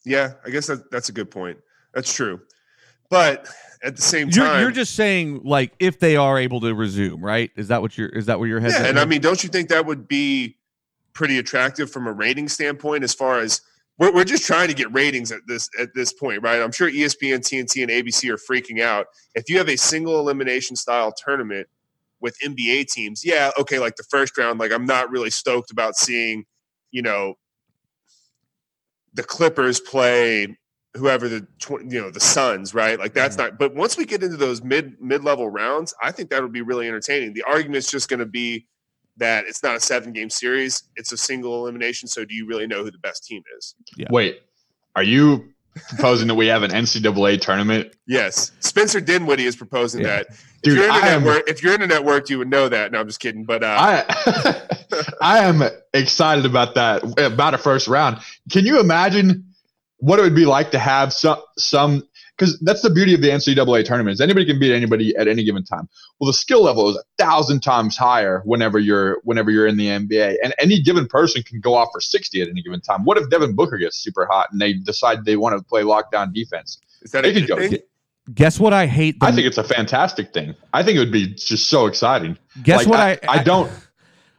Yeah, 0.05 0.33
I 0.45 0.51
guess 0.51 0.67
that, 0.67 0.91
that's 0.91 1.09
a 1.09 1.13
good 1.13 1.31
point. 1.31 1.59
That's 1.95 2.13
true. 2.13 2.41
But 3.11 3.47
at 3.83 3.97
the 3.97 4.03
same 4.03 4.29
You're 4.31 4.47
time, 4.47 4.61
you're 4.61 4.71
just 4.71 4.95
saying 4.95 5.43
like 5.45 5.73
if 5.79 5.99
they 6.01 6.17
are 6.17 6.39
able 6.39 6.61
to 6.61 6.75
resume, 6.75 7.23
right? 7.23 7.51
Is 7.57 7.69
that 7.69 7.83
what 7.83 7.97
you're 7.97 8.09
is 8.09 8.27
that 8.27 8.39
where 8.39 8.49
your 8.49 8.61
head's 8.61 8.75
yeah, 8.75 8.87
and 8.87 8.99
I 8.99 9.05
mean, 9.05 9.21
don't 9.21 9.43
you 9.43 9.49
think 9.49 9.69
that 9.69 9.87
would 9.87 10.09
be 10.09 10.57
pretty 11.13 11.39
attractive 11.39 11.91
from 11.91 12.07
a 12.07 12.13
rating 12.13 12.49
standpoint? 12.49 13.05
As 13.05 13.15
far 13.15 13.41
as 13.41 13.61
we're, 13.99 14.13
we're 14.13 14.25
just 14.25 14.45
trying 14.45 14.69
to 14.69 14.75
get 14.75 14.93
ratings 14.93 15.31
at 15.31 15.41
this 15.47 15.69
at 15.79 15.95
this 15.95 16.13
point, 16.13 16.43
right? 16.43 16.61
I'm 16.61 16.73
sure 16.73 16.91
ESPN, 16.91 17.41
TNT, 17.41 17.83
and 17.83 17.91
ABC 17.91 18.29
are 18.31 18.37
freaking 18.37 18.81
out. 18.81 19.07
If 19.35 19.49
you 19.49 19.59
have 19.59 19.69
a 19.69 19.77
single 19.77 20.19
elimination 20.19 20.75
style 20.75 21.13
tournament 21.13 21.69
with 22.21 22.37
NBA 22.45 22.89
teams, 22.89 23.25
yeah, 23.25 23.51
okay, 23.59 23.79
like 23.79 23.97
the 23.97 24.05
first 24.11 24.37
round, 24.39 24.59
like 24.59 24.73
I'm 24.73 24.87
not 24.87 25.11
really 25.11 25.31
stoked 25.31 25.71
about 25.71 25.97
seeing, 25.97 26.45
you 26.91 27.03
know, 27.03 27.35
the 29.15 29.23
Clippers 29.23 29.81
play 29.81 30.57
whoever 30.97 31.29
the 31.29 31.47
you 31.69 32.01
know 32.01 32.11
the 32.11 32.21
Suns, 32.21 32.75
right? 32.75 32.99
Like 32.99 33.15
that's 33.15 33.37
mm-hmm. 33.37 33.51
not. 33.51 33.59
But 33.59 33.75
once 33.75 33.97
we 33.97 34.05
get 34.05 34.23
into 34.23 34.37
those 34.37 34.63
mid 34.63 35.01
mid 35.01 35.25
level 35.25 35.49
rounds, 35.49 35.95
I 36.03 36.11
think 36.11 36.31
that 36.31 36.43
would 36.43 36.53
be 36.53 36.63
really 36.63 36.89
entertaining. 36.89 37.35
The 37.35 37.43
argument's 37.43 37.91
just 37.91 38.09
going 38.09 38.21
to 38.21 38.27
be 38.27 38.67
that 39.21 39.45
it's 39.47 39.63
not 39.63 39.77
a 39.77 39.81
seven 39.81 40.13
game 40.13 40.29
series; 40.31 40.83
it's 40.97 41.13
a 41.13 41.17
single 41.17 41.55
elimination. 41.63 42.09
So, 42.09 42.25
do 42.25 42.35
you 42.35 42.47
really 42.47 42.67
know 42.67 42.83
who 42.85 42.91
the 42.91 42.99
best 42.99 43.25
team 43.25 43.43
is? 43.57 43.75
Wait, 44.11 44.43
are 44.97 45.03
you 45.03 45.49
proposing 45.89 46.27
that 46.29 46.35
we 46.35 46.49
have 46.49 46.63
an 46.65 46.73
NCAA 46.73 47.41
tournament? 47.41 47.95
Yes, 48.07 48.51
Spencer 48.61 49.01
Dinwiddie 49.01 49.47
is 49.47 49.55
proposing 49.57 50.01
Yeah. 50.03 50.09
that. 50.09 50.27
If 50.31 50.63
Dude, 50.63 50.77
you're 50.79 50.91
I 50.91 50.97
internet 50.97 51.13
am- 51.15 51.25
work, 51.25 51.49
if 51.49 51.63
you're 51.63 51.73
internet 51.73 52.05
worked, 52.05 52.29
you 52.29 52.39
would 52.39 52.51
know 52.51 52.69
that. 52.69 52.93
No, 52.93 53.01
I'm 53.01 53.07
just 53.07 53.21
kidding. 53.21 53.45
But 53.45 53.63
uh, 53.63 53.77
I 53.79 54.63
I 55.23 55.39
am 55.41 55.63
excited 55.95 56.45
about 56.45 56.75
that 56.75 57.03
about 57.21 57.55
a 57.55 57.59
first 57.59 57.89
round. 57.89 58.19
Can 58.51 58.67
you 58.67 58.81
imagine 58.81 59.47
what 59.99 60.19
it 60.19 60.23
would 60.23 60.35
be 60.35 60.47
like 60.47 60.71
to 60.73 60.79
have 60.79 61.13
some 61.13 61.39
some 61.57 62.09
because 62.41 62.59
that's 62.61 62.81
the 62.81 62.89
beauty 62.89 63.13
of 63.13 63.21
the 63.21 63.29
NCAA 63.29 63.85
tournament 63.85 64.15
is 64.15 64.21
anybody 64.21 64.47
can 64.47 64.59
beat 64.59 64.73
anybody 64.73 65.15
at 65.17 65.29
any 65.29 65.45
given 65.45 65.63
time. 65.63 65.87
Well, 66.19 66.27
the 66.27 66.33
skill 66.33 66.63
level 66.63 66.89
is 66.89 66.97
a 66.97 67.23
thousand 67.23 67.61
times 67.61 67.99
higher 67.99 68.41
whenever 68.47 68.79
you're 68.79 69.21
whenever 69.25 69.51
you're 69.51 69.67
in 69.67 69.77
the 69.77 69.89
NBA, 69.89 70.37
and 70.43 70.55
any 70.59 70.81
given 70.81 71.07
person 71.07 71.43
can 71.43 71.61
go 71.61 71.75
off 71.75 71.91
for 71.93 72.01
sixty 72.01 72.41
at 72.41 72.49
any 72.49 72.63
given 72.63 72.81
time. 72.81 73.05
What 73.05 73.19
if 73.19 73.29
Devin 73.29 73.55
Booker 73.55 73.77
gets 73.77 73.99
super 73.99 74.27
hot 74.27 74.49
and 74.51 74.61
they 74.61 74.73
decide 74.73 75.27
they 75.27 75.37
want 75.37 75.59
to 75.59 75.63
play 75.63 75.83
lockdown 75.83 76.33
defense? 76.33 76.81
is 77.03 77.11
that 77.11 77.23
they 77.23 77.31
a 77.31 77.35
could 77.35 77.49
go- 77.49 77.57
thing? 77.57 77.79
Guess 78.33 78.61
what 78.61 78.73
I 78.73 78.87
hate 78.87 79.19
the 79.19 79.27
I 79.27 79.33
think 79.33 79.47
it's 79.47 79.59
a 79.59 79.65
fantastic 79.65 80.33
thing. 80.33 80.55
I 80.73 80.83
think 80.83 80.97
it 80.97 81.01
would 81.01 81.13
be 81.13 81.35
just 81.35 81.69
so 81.69 81.87
exciting. 81.87 82.39
guess 82.63 82.87
Like, 82.87 82.89
what 82.89 83.01
I, 83.01 83.11
I 83.29 83.41
I 83.41 83.43
don't. 83.43 83.71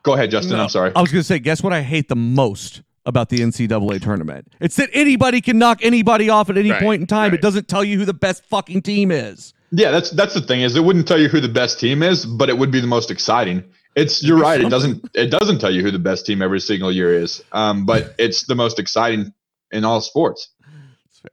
Go 0.04 0.14
ahead, 0.14 0.32
Justin. 0.32 0.58
No, 0.58 0.64
I'm 0.64 0.70
sorry. 0.70 0.92
I 0.96 1.02
was 1.02 1.12
going 1.12 1.22
to 1.22 1.28
say, 1.28 1.40
guess 1.40 1.62
what 1.62 1.74
I 1.74 1.82
hate 1.82 2.08
the 2.08 2.16
most 2.16 2.82
about 3.06 3.30
the 3.30 3.40
NCAA 3.40 4.02
tournament? 4.02 4.52
It's 4.60 4.76
that 4.76 4.90
anybody 4.94 5.42
can 5.42 5.58
knock 5.58 5.80
anybody 5.82 6.30
off 6.30 6.50
at 6.50 6.58
any 6.58 6.72
Right, 6.72 6.82
point 6.82 7.02
in 7.02 7.08
time. 7.08 7.34
It 7.34 7.42
doesn't 7.42 7.68
tell 7.68 7.84
you 7.84 7.98
who 7.98 8.06
the 8.06 8.14
best 8.14 8.46
fucking 8.46 8.82
team 8.84 9.12
is. 9.12 9.54
Yeah, 9.72 9.92
that's 9.92 10.10
that's 10.12 10.34
the 10.34 10.42
thing 10.42 10.62
is 10.62 10.76
it 10.76 10.84
wouldn't 10.84 11.08
tell 11.08 11.20
you 11.20 11.30
who 11.30 11.40
the 11.40 11.50
best 11.50 11.80
team 11.80 12.04
is, 12.04 12.26
but 12.26 12.50
it 12.50 12.58
would 12.58 12.72
be 12.72 12.82
the 12.82 12.88
most 12.88 13.10
exciting. 13.10 13.64
It's 13.96 14.24
you're 14.24 14.38
right. 14.38 14.60
It 14.60 14.70
doesn't 14.70 15.10
it 15.14 15.32
doesn't 15.32 15.60
tell 15.60 15.72
you 15.72 15.82
who 15.82 15.92
the 15.92 16.00
best 16.00 16.26
team 16.26 16.42
every 16.42 16.60
single 16.60 16.92
year 16.92 17.14
is, 17.14 17.44
um, 17.52 17.86
but 17.86 18.14
it's 18.18 18.46
the 18.46 18.56
most 18.56 18.80
exciting 18.80 19.34
in 19.72 19.86
all 19.86 20.02
sports. 20.02 20.50
It's 21.06 21.20
fair. 21.20 21.32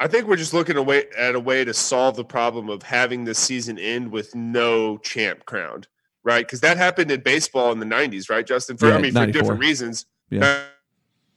I 0.00 0.06
think 0.06 0.26
we're 0.26 0.36
just 0.36 0.54
looking 0.54 0.76
away 0.76 1.04
at 1.16 1.34
a 1.34 1.40
way 1.40 1.64
to 1.64 1.74
solve 1.74 2.16
the 2.16 2.24
problem 2.24 2.70
of 2.70 2.82
having 2.82 3.24
this 3.24 3.38
season 3.38 3.78
end 3.78 4.10
with 4.10 4.34
no 4.34 4.98
champ 4.98 5.44
crowned, 5.44 5.86
right? 6.24 6.46
Because 6.46 6.60
that 6.60 6.78
happened 6.78 7.10
in 7.10 7.20
baseball 7.20 7.72
in 7.72 7.78
the 7.78 7.86
'90s, 7.86 8.30
right, 8.30 8.46
Justin? 8.46 8.78
For 8.78 8.88
Yeah, 8.88 8.96
I 8.96 9.00
mean, 9.00 9.12
for 9.12 9.26
different 9.26 9.60
reasons, 9.60 10.06
Yeah. 10.30 10.64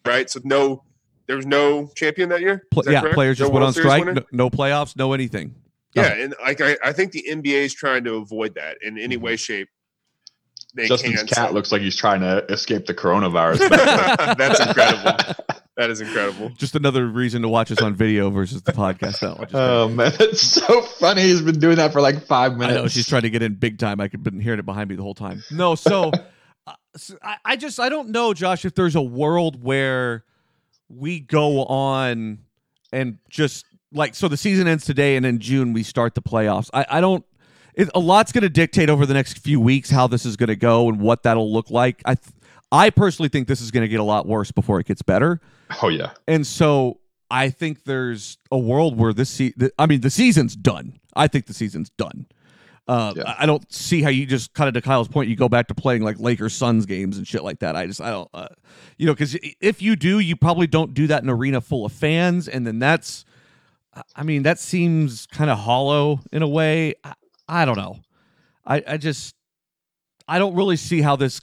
Right? 0.05 0.29
So 0.29 0.39
no, 0.43 0.83
there 1.27 1.35
was 1.35 1.45
no 1.45 1.87
champion 1.95 2.29
that 2.29 2.41
year. 2.41 2.63
Is 2.77 2.85
that 2.85 2.91
yeah, 2.91 3.01
correct? 3.01 3.15
players 3.15 3.39
No 3.39 3.45
just 3.45 3.53
went 3.53 3.61
World 3.63 3.67
on 3.67 3.73
Series 3.73 3.91
strike. 3.91 4.15
No, 4.15 4.21
no 4.45 4.49
playoffs, 4.49 4.95
no 4.95 5.13
anything. 5.13 5.55
Yeah, 5.95 6.13
and 6.13 6.35
like 6.41 6.61
I, 6.61 6.77
I 6.83 6.93
think 6.93 7.11
the 7.11 7.23
NBA 7.29 7.63
is 7.65 7.73
trying 7.73 8.03
to 8.05 8.15
avoid 8.15 8.55
that 8.55 8.77
in 8.81 8.97
any 8.97 9.15
Mm-hmm. 9.15 9.25
way, 9.25 9.35
shape 9.37 9.69
they 10.75 10.87
Justin's 10.87 11.17
can. 11.17 11.27
cat 11.27 11.49
so- 11.49 11.53
looks 11.53 11.71
like 11.71 11.81
he's 11.81 11.95
trying 11.95 12.21
to 12.21 12.45
escape 12.51 12.85
the 12.85 12.93
coronavirus. 12.93 13.67
That's 14.37 14.59
incredible. 14.59 15.33
That 15.77 15.89
is 15.89 16.01
incredible. 16.01 16.49
Just 16.57 16.75
another 16.75 17.07
reason 17.07 17.41
to 17.41 17.47
watch 17.47 17.71
us 17.71 17.81
on 17.81 17.95
video 17.95 18.29
versus 18.29 18.61
the 18.63 18.73
podcast. 18.73 19.21
No, 19.23 19.29
I'm 19.31 19.37
just 19.39 19.51
kidding. 19.51 19.55
oh 19.55 19.87
man, 19.89 20.11
it's 20.19 20.41
so 20.41 20.81
funny. 20.81 21.21
He's 21.23 21.41
been 21.41 21.57
doing 21.59 21.77
that 21.77 21.91
for 21.93 22.01
like 22.01 22.25
five 22.27 22.51
minutes. 22.53 22.65
I 22.65 22.67
minutes. 22.75 22.83
know 22.83 22.87
she's 22.99 23.07
trying 23.07 23.21
to 23.23 23.29
get 23.29 23.41
in 23.41 23.55
big 23.55 23.79
time. 23.79 23.99
I 24.01 24.09
could 24.09 24.21
been 24.23 24.39
hearing 24.41 24.59
it 24.59 24.65
behind 24.65 24.89
me 24.89 24.95
the 24.95 25.03
whole 25.03 25.15
time. 25.15 25.41
No, 25.51 25.73
so 25.75 26.11
I, 27.21 27.37
I 27.45 27.55
just 27.55 27.79
I 27.79 27.89
don't 27.89 28.09
know, 28.09 28.33
Josh, 28.33 28.65
if 28.65 28.75
there's 28.75 28.95
a 28.95 29.01
world 29.01 29.63
where 29.63 30.23
we 30.89 31.19
go 31.19 31.65
on 31.65 32.39
and 32.91 33.19
just 33.29 33.65
like 33.91 34.15
so 34.15 34.27
the 34.27 34.37
season 34.37 34.67
ends 34.67 34.85
today 34.85 35.15
and 35.15 35.25
in 35.25 35.39
June 35.39 35.73
we 35.73 35.83
start 35.83 36.15
the 36.15 36.21
playoffs. 36.21 36.69
I, 36.73 36.85
I 36.89 37.01
don't. 37.01 37.25
It, 37.75 37.89
a 37.95 37.99
lot's 37.99 38.31
going 38.31 38.41
to 38.41 38.49
dictate 38.49 38.89
over 38.89 39.05
the 39.05 39.13
next 39.13 39.39
few 39.39 39.61
weeks 39.61 39.89
how 39.89 40.07
this 40.07 40.25
is 40.25 40.35
going 40.35 40.47
to 40.47 40.55
go 40.55 40.89
and 40.89 40.99
what 40.99 41.23
that'll 41.23 41.51
look 41.51 41.69
like. 41.69 42.01
I 42.05 42.15
th- 42.15 42.33
I 42.71 42.89
personally 42.89 43.29
think 43.29 43.47
this 43.47 43.61
is 43.61 43.71
going 43.71 43.81
to 43.83 43.87
get 43.87 43.99
a 43.99 44.03
lot 44.03 44.27
worse 44.27 44.51
before 44.51 44.79
it 44.79 44.85
gets 44.87 45.01
better. 45.01 45.39
Oh 45.81 45.87
yeah, 45.89 46.11
And 46.27 46.45
so 46.45 46.99
I 47.31 47.49
think 47.51 47.83
there's 47.83 48.37
a 48.51 48.57
world 48.57 48.97
where 48.97 49.13
this 49.13 49.29
se- 49.29 49.53
I 49.77 49.85
mean 49.85 50.01
the 50.01 50.09
season's 50.09 50.55
done. 50.55 50.99
I 51.15 51.27
think 51.27 51.45
the 51.45 51.53
season's 51.53 51.89
done. 51.91 52.25
Uh, 52.89 53.13
Yeah. 53.15 53.35
I 53.37 53.45
don't 53.45 53.71
see 53.71 54.01
how 54.01 54.09
you 54.09 54.25
just 54.25 54.53
kind 54.53 54.67
of 54.67 54.73
to 54.73 54.81
Kyle's 54.81 55.07
point, 55.07 55.29
you 55.29 55.35
go 55.35 55.47
back 55.47 55.67
to 55.67 55.75
playing 55.75 56.01
like 56.01 56.19
Lakers 56.19 56.55
Suns 56.55 56.87
games 56.87 57.17
and 57.17 57.27
shit 57.27 57.43
like 57.43 57.59
that. 57.59 57.75
I 57.75 57.85
just 57.85 58.01
I 58.01 58.09
don't, 58.09 58.29
uh, 58.33 58.47
you 58.97 59.05
know, 59.05 59.13
because 59.13 59.37
if 59.61 59.81
you 59.81 59.95
do, 59.95 60.17
you 60.19 60.35
probably 60.35 60.65
don't 60.65 60.93
do 60.95 61.05
that 61.07 61.21
in 61.21 61.29
an 61.29 61.35
arena 61.35 61.61
full 61.61 61.85
of 61.85 61.91
fans, 61.93 62.47
and 62.47 62.65
then 62.65 62.79
that's, 62.79 63.25
I 64.15 64.23
mean, 64.23 64.41
that 64.43 64.57
seems 64.57 65.27
kind 65.27 65.51
of 65.51 65.59
hollow 65.59 66.21
in 66.31 66.41
a 66.41 66.47
way. 66.47 66.95
I, 67.03 67.13
I 67.47 67.65
don't 67.65 67.77
know. 67.77 67.99
I 68.65 68.83
I 68.87 68.97
just 68.97 69.35
I 70.27 70.39
don't 70.39 70.55
really 70.55 70.75
see 70.77 71.01
how 71.01 71.15
this 71.15 71.41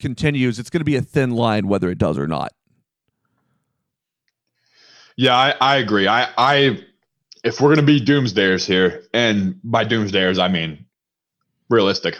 continues. 0.00 0.58
It's 0.58 0.70
going 0.70 0.80
to 0.80 0.84
be 0.84 0.96
a 0.96 1.02
thin 1.02 1.32
line 1.32 1.68
whether 1.68 1.90
it 1.90 1.98
does 1.98 2.18
or 2.18 2.26
not. 2.26 2.52
yeah, 5.16 5.36
I, 5.36 5.54
I 5.60 5.76
agree. 5.76 6.08
I, 6.08 6.28
I, 6.38 6.80
if 7.44 7.60
we're 7.60 7.74
gonna 7.74 7.86
be 7.86 8.00
doomsdayers 8.00 8.64
here, 8.66 9.04
and 9.12 9.58
by 9.64 9.84
doomsdayers 9.84 10.38
I 10.42 10.48
mean 10.48 10.86
realistic, 11.68 12.16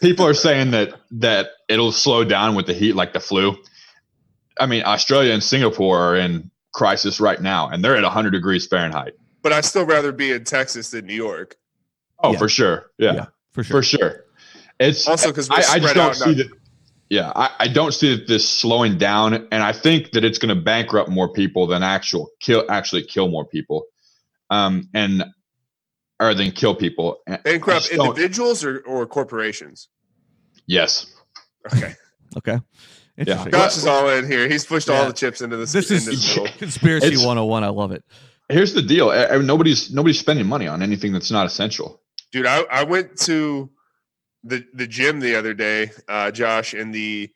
people 0.00 0.26
are 0.26 0.34
saying 0.34 0.72
that 0.72 0.94
that 1.12 1.50
it'll 1.68 1.92
slow 1.92 2.24
down 2.24 2.54
with 2.54 2.66
the 2.66 2.74
heat 2.74 2.94
like 2.94 3.12
the 3.12 3.20
flu. 3.20 3.56
I 4.58 4.66
mean, 4.66 4.82
Australia 4.84 5.32
and 5.32 5.42
Singapore 5.42 5.98
are 6.00 6.16
in 6.16 6.50
crisis 6.72 7.20
right 7.20 7.40
now, 7.40 7.68
and 7.68 7.84
they're 7.84 7.96
at 7.96 8.02
100 8.02 8.30
degrees 8.30 8.66
Fahrenheit. 8.66 9.14
But 9.42 9.52
I'd 9.52 9.64
still 9.64 9.84
rather 9.84 10.12
be 10.12 10.32
in 10.32 10.44
Texas 10.44 10.90
than 10.90 11.06
New 11.06 11.14
York. 11.14 11.56
Oh, 12.22 12.32
Yeah. 12.32 12.38
for 12.38 12.48
sure. 12.48 12.90
Yeah, 12.98 13.14
Yeah, 13.14 13.26
for 13.52 13.62
sure. 13.64 13.76
for 13.78 13.82
sure. 13.82 14.24
It's 14.80 15.06
Also, 15.06 15.28
because 15.28 15.48
I, 15.50 15.56
I 15.56 15.78
just 15.78 15.94
don't 15.94 15.98
out. 15.98 16.16
see 16.16 16.34
that. 16.34 16.48
Yeah, 17.08 17.32
I, 17.36 17.50
I 17.60 17.68
don't 17.68 17.92
see 17.92 18.16
that 18.16 18.26
this 18.26 18.48
slowing 18.48 18.98
down, 18.98 19.34
and 19.34 19.62
I 19.62 19.72
think 19.72 20.12
that 20.12 20.24
it's 20.24 20.38
going 20.38 20.54
to 20.56 20.60
bankrupt 20.60 21.08
more 21.08 21.32
people 21.32 21.66
than 21.66 21.82
actual 21.82 22.30
kill 22.40 22.64
actually 22.68 23.04
kill 23.04 23.28
more 23.28 23.44
people, 23.46 23.84
um, 24.50 24.88
and 24.94 25.24
or 26.20 26.34
than 26.34 26.50
kill 26.50 26.74
people. 26.74 27.18
And 27.26 27.36
I 27.36 27.40
bankrupt 27.42 27.90
individuals 27.90 28.64
or, 28.64 28.80
or 28.80 29.06
corporations. 29.06 29.88
Yes. 30.66 31.06
Okay, 31.74 31.94
Okay. 32.36 32.58
Interesting. 33.18 33.52
Josh 33.52 33.76
is 33.78 33.86
all 33.86 34.08
in 34.10 34.26
here. 34.26 34.46
He's 34.48 34.64
pushed 34.66 34.90
all 34.90 35.06
the 35.06 35.12
chips 35.12 35.40
into 35.40 35.56
this. 35.56 35.72
This 35.72 35.90
in 35.90 35.96
is 35.96 36.04
this 36.06 36.34
conspiracy 36.58 37.06
It's- 37.06 37.24
101. 37.24 37.64
I 37.64 37.68
love 37.68 37.92
it. 37.92 38.04
Here's 38.48 38.74
the 38.74 38.82
deal: 38.82 39.10
Eh, 39.10 39.26
eh, 39.30 39.38
nobody's 39.38 39.90
nobody's 39.92 40.18
spending 40.20 40.46
money 40.46 40.68
on 40.68 40.80
anything 40.82 41.12
that's 41.12 41.30
not 41.30 41.46
essential. 41.46 42.00
dude. 42.30 42.46
I, 42.46 42.60
I 42.70 42.84
went 42.84 43.16
to 43.22 43.70
the 44.44 44.64
the 44.74 44.86
gym 44.86 45.18
the 45.20 45.34
other 45.34 45.52
day, 45.54 45.90
uh, 46.08 46.30
Josh, 46.30 46.72
and 46.74 46.94
the 46.94 47.28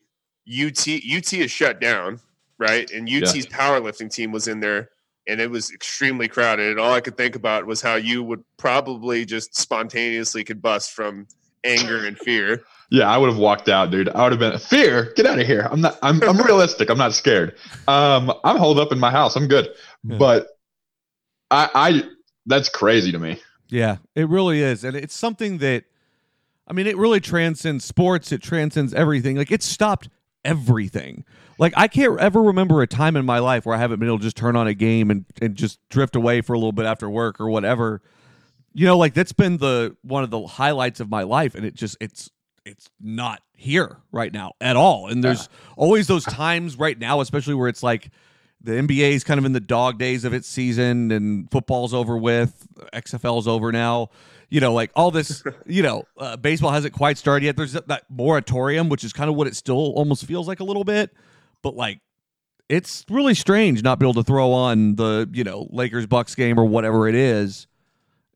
UT 0.49 0.79
UT 0.87 1.33
is 1.33 1.51
shut 1.51 1.81
down, 1.81 2.21
right? 2.59 2.89
And 2.93 3.09
UT's 3.09 3.47
powerlifting 3.47 4.13
team 4.13 4.31
was 4.31 4.47
in 4.47 4.61
there, 4.61 4.91
and 5.27 5.41
it 5.41 5.51
was 5.51 5.71
extremely 5.71 6.29
crowded. 6.29 6.71
And 6.71 6.81
all 6.81 6.93
I 6.93 7.01
could 7.01 7.16
think 7.16 7.37
about 7.37 7.66
was 7.66 7.81
how 7.81 7.95
you 7.95 8.23
would 8.23 8.43
probably 8.57 9.25
just 9.25 9.57
spontaneously 9.57 10.45
combust 10.45 10.91
from 10.91 11.27
anger 11.64 12.07
and 12.07 12.18
fear. 12.18 12.62
Yeah, 12.91 13.09
I 13.09 13.18
would 13.18 13.29
have 13.29 13.39
walked 13.39 13.68
out, 13.68 13.91
dude. 13.91 14.09
I 14.09 14.25
would 14.25 14.33
have 14.33 14.41
been 14.41 14.59
fear. 14.59 15.12
Get 15.14 15.27
out 15.27 15.39
of 15.39 15.47
here. 15.47 15.68
I'm 15.71 15.81
not. 15.81 15.99
I'm. 16.03 16.23
I'm 16.23 16.39
realistic. 16.45 16.91
I'm 16.91 16.99
not 16.99 17.12
scared. 17.12 17.57
Um, 17.87 18.33
I'm 18.43 18.57
holed 18.57 18.81
up 18.81 18.91
in 18.93 18.99
my 18.99 19.11
house. 19.11 19.37
I'm 19.37 19.47
good. 19.47 19.68
Yeah. 20.03 20.16
But 20.18 20.49
I. 21.51 21.71
I. 21.75 22.03
That's 22.47 22.68
crazy 22.68 23.12
to 23.12 23.18
me. 23.18 23.41
Yeah, 23.68 23.99
it 24.16 24.29
really 24.29 24.61
is, 24.61 24.83
and 24.83 24.97
it's 24.97 25.14
something 25.14 25.59
that 25.59 25.85
I 26.71 26.73
mean, 26.73 26.87
it 26.87 26.97
really 26.97 27.21
transcends 27.21 27.85
sports. 27.85 28.31
It 28.31 28.43
transcends 28.43 28.95
everything. 28.95 29.37
Like 29.37 29.51
it 29.51 29.62
stopped 29.62 30.09
everything. 30.45 31.25
Like 31.61 31.75
I 31.77 31.89
can't 31.89 32.19
ever 32.19 32.43
remember 32.43 32.81
a 32.81 32.87
time 32.87 33.17
in 33.17 33.27
my 33.27 33.39
life 33.39 33.67
where 33.67 33.77
I 33.77 33.79
haven't 33.79 34.01
been 34.01 34.09
able 34.09 34.19
to 34.19 34.25
just 34.25 34.37
turn 34.37 34.57
on 34.57 34.67
a 34.67 34.73
game 34.73 35.11
and, 35.11 35.27
and 35.43 35.55
just 35.55 35.79
drift 35.91 36.17
away 36.17 36.41
for 36.41 36.55
a 36.55 36.59
little 36.59 36.73
bit 36.73 36.87
after 36.87 37.09
work 37.09 37.39
or 37.39 37.51
whatever. 37.51 38.01
You 38.73 38.87
know, 38.87 38.97
like 38.97 39.13
that's 39.13 39.33
been 39.33 39.59
the 39.59 39.95
one 40.01 40.25
of 40.25 40.31
the 40.31 40.47
highlights 40.47 41.01
of 41.01 41.11
my 41.11 41.23
life, 41.23 41.55
and 41.55 41.67
it 41.67 41.75
just 41.75 41.99
it's 42.01 42.31
it's 42.65 42.89
not 42.99 43.43
here 43.55 43.99
right 44.11 44.33
now 44.33 44.55
at 44.59 44.77
all. 44.77 45.09
And 45.09 45.23
there's 45.23 45.51
always 45.77 46.07
those 46.07 46.25
times 46.25 46.79
right 46.79 46.99
now, 46.99 47.21
especially 47.21 47.55
where 47.55 47.69
it's 47.69 47.83
like 47.83 48.11
the 48.63 48.73
NBA 48.73 49.13
is 49.13 49.25
kind 49.25 49.39
of 49.39 49.45
in 49.45 49.53
the 49.53 49.61
dog 49.61 49.99
days 49.99 50.25
of 50.25 50.33
its 50.33 50.49
season 50.49 51.11
and 51.11 51.51
football's 51.51 51.93
over 51.93 52.17
with, 52.17 52.67
XFL's 52.95 53.47
over 53.47 53.71
now. 53.71 54.09
You 54.49 54.61
know, 54.61 54.73
like 54.73 54.93
all 54.97 55.11
this, 55.11 55.45
you 55.67 55.83
know, 55.83 56.05
uh, 56.17 56.39
baseball 56.39 56.71
hasn't 56.71 56.95
quite 56.95 57.19
started 57.19 57.45
yet. 57.45 57.57
There's 57.57 57.73
that 57.73 58.05
moratorium, 58.09 58.89
which 58.89 59.05
is 59.05 59.13
kind 59.13 59.29
of 59.29 59.37
what 59.37 59.47
it 59.47 59.57
still 59.57 59.93
almost 59.93 60.25
feels 60.25 60.49
like 60.49 60.61
a 60.61 60.65
little 60.65 60.85
bit, 60.85 61.13
but 61.63 61.75
like 61.75 62.01
it's 62.69 63.05
really 63.11 63.35
strange 63.35 63.83
not 63.83 63.99
be 63.99 64.07
able 64.07 64.15
to 64.15 64.23
throw 64.23 64.53
on 64.53 64.95
the, 64.95 65.29
you 65.33 65.43
know, 65.43 65.67
Lakers 65.71 66.07
Bucks 66.07 66.35
game 66.37 66.59
or 66.59 66.65
whatever 66.65 67.09
it 67.09 67.15
is 67.17 67.67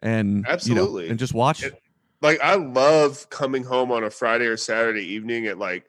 and 0.02 0.36
you 0.38 0.42
know, 0.42 0.50
Absolutely. 0.50 1.08
and 1.08 1.18
just 1.18 1.34
watch. 1.34 1.62
It- 1.62 1.80
like 2.22 2.40
I 2.40 2.54
love 2.54 3.28
coming 3.30 3.64
home 3.64 3.92
on 3.92 4.02
a 4.02 4.10
Friday 4.10 4.46
or 4.46 4.56
Saturday 4.56 5.02
evening 5.04 5.46
at 5.46 5.58
like 5.58 5.84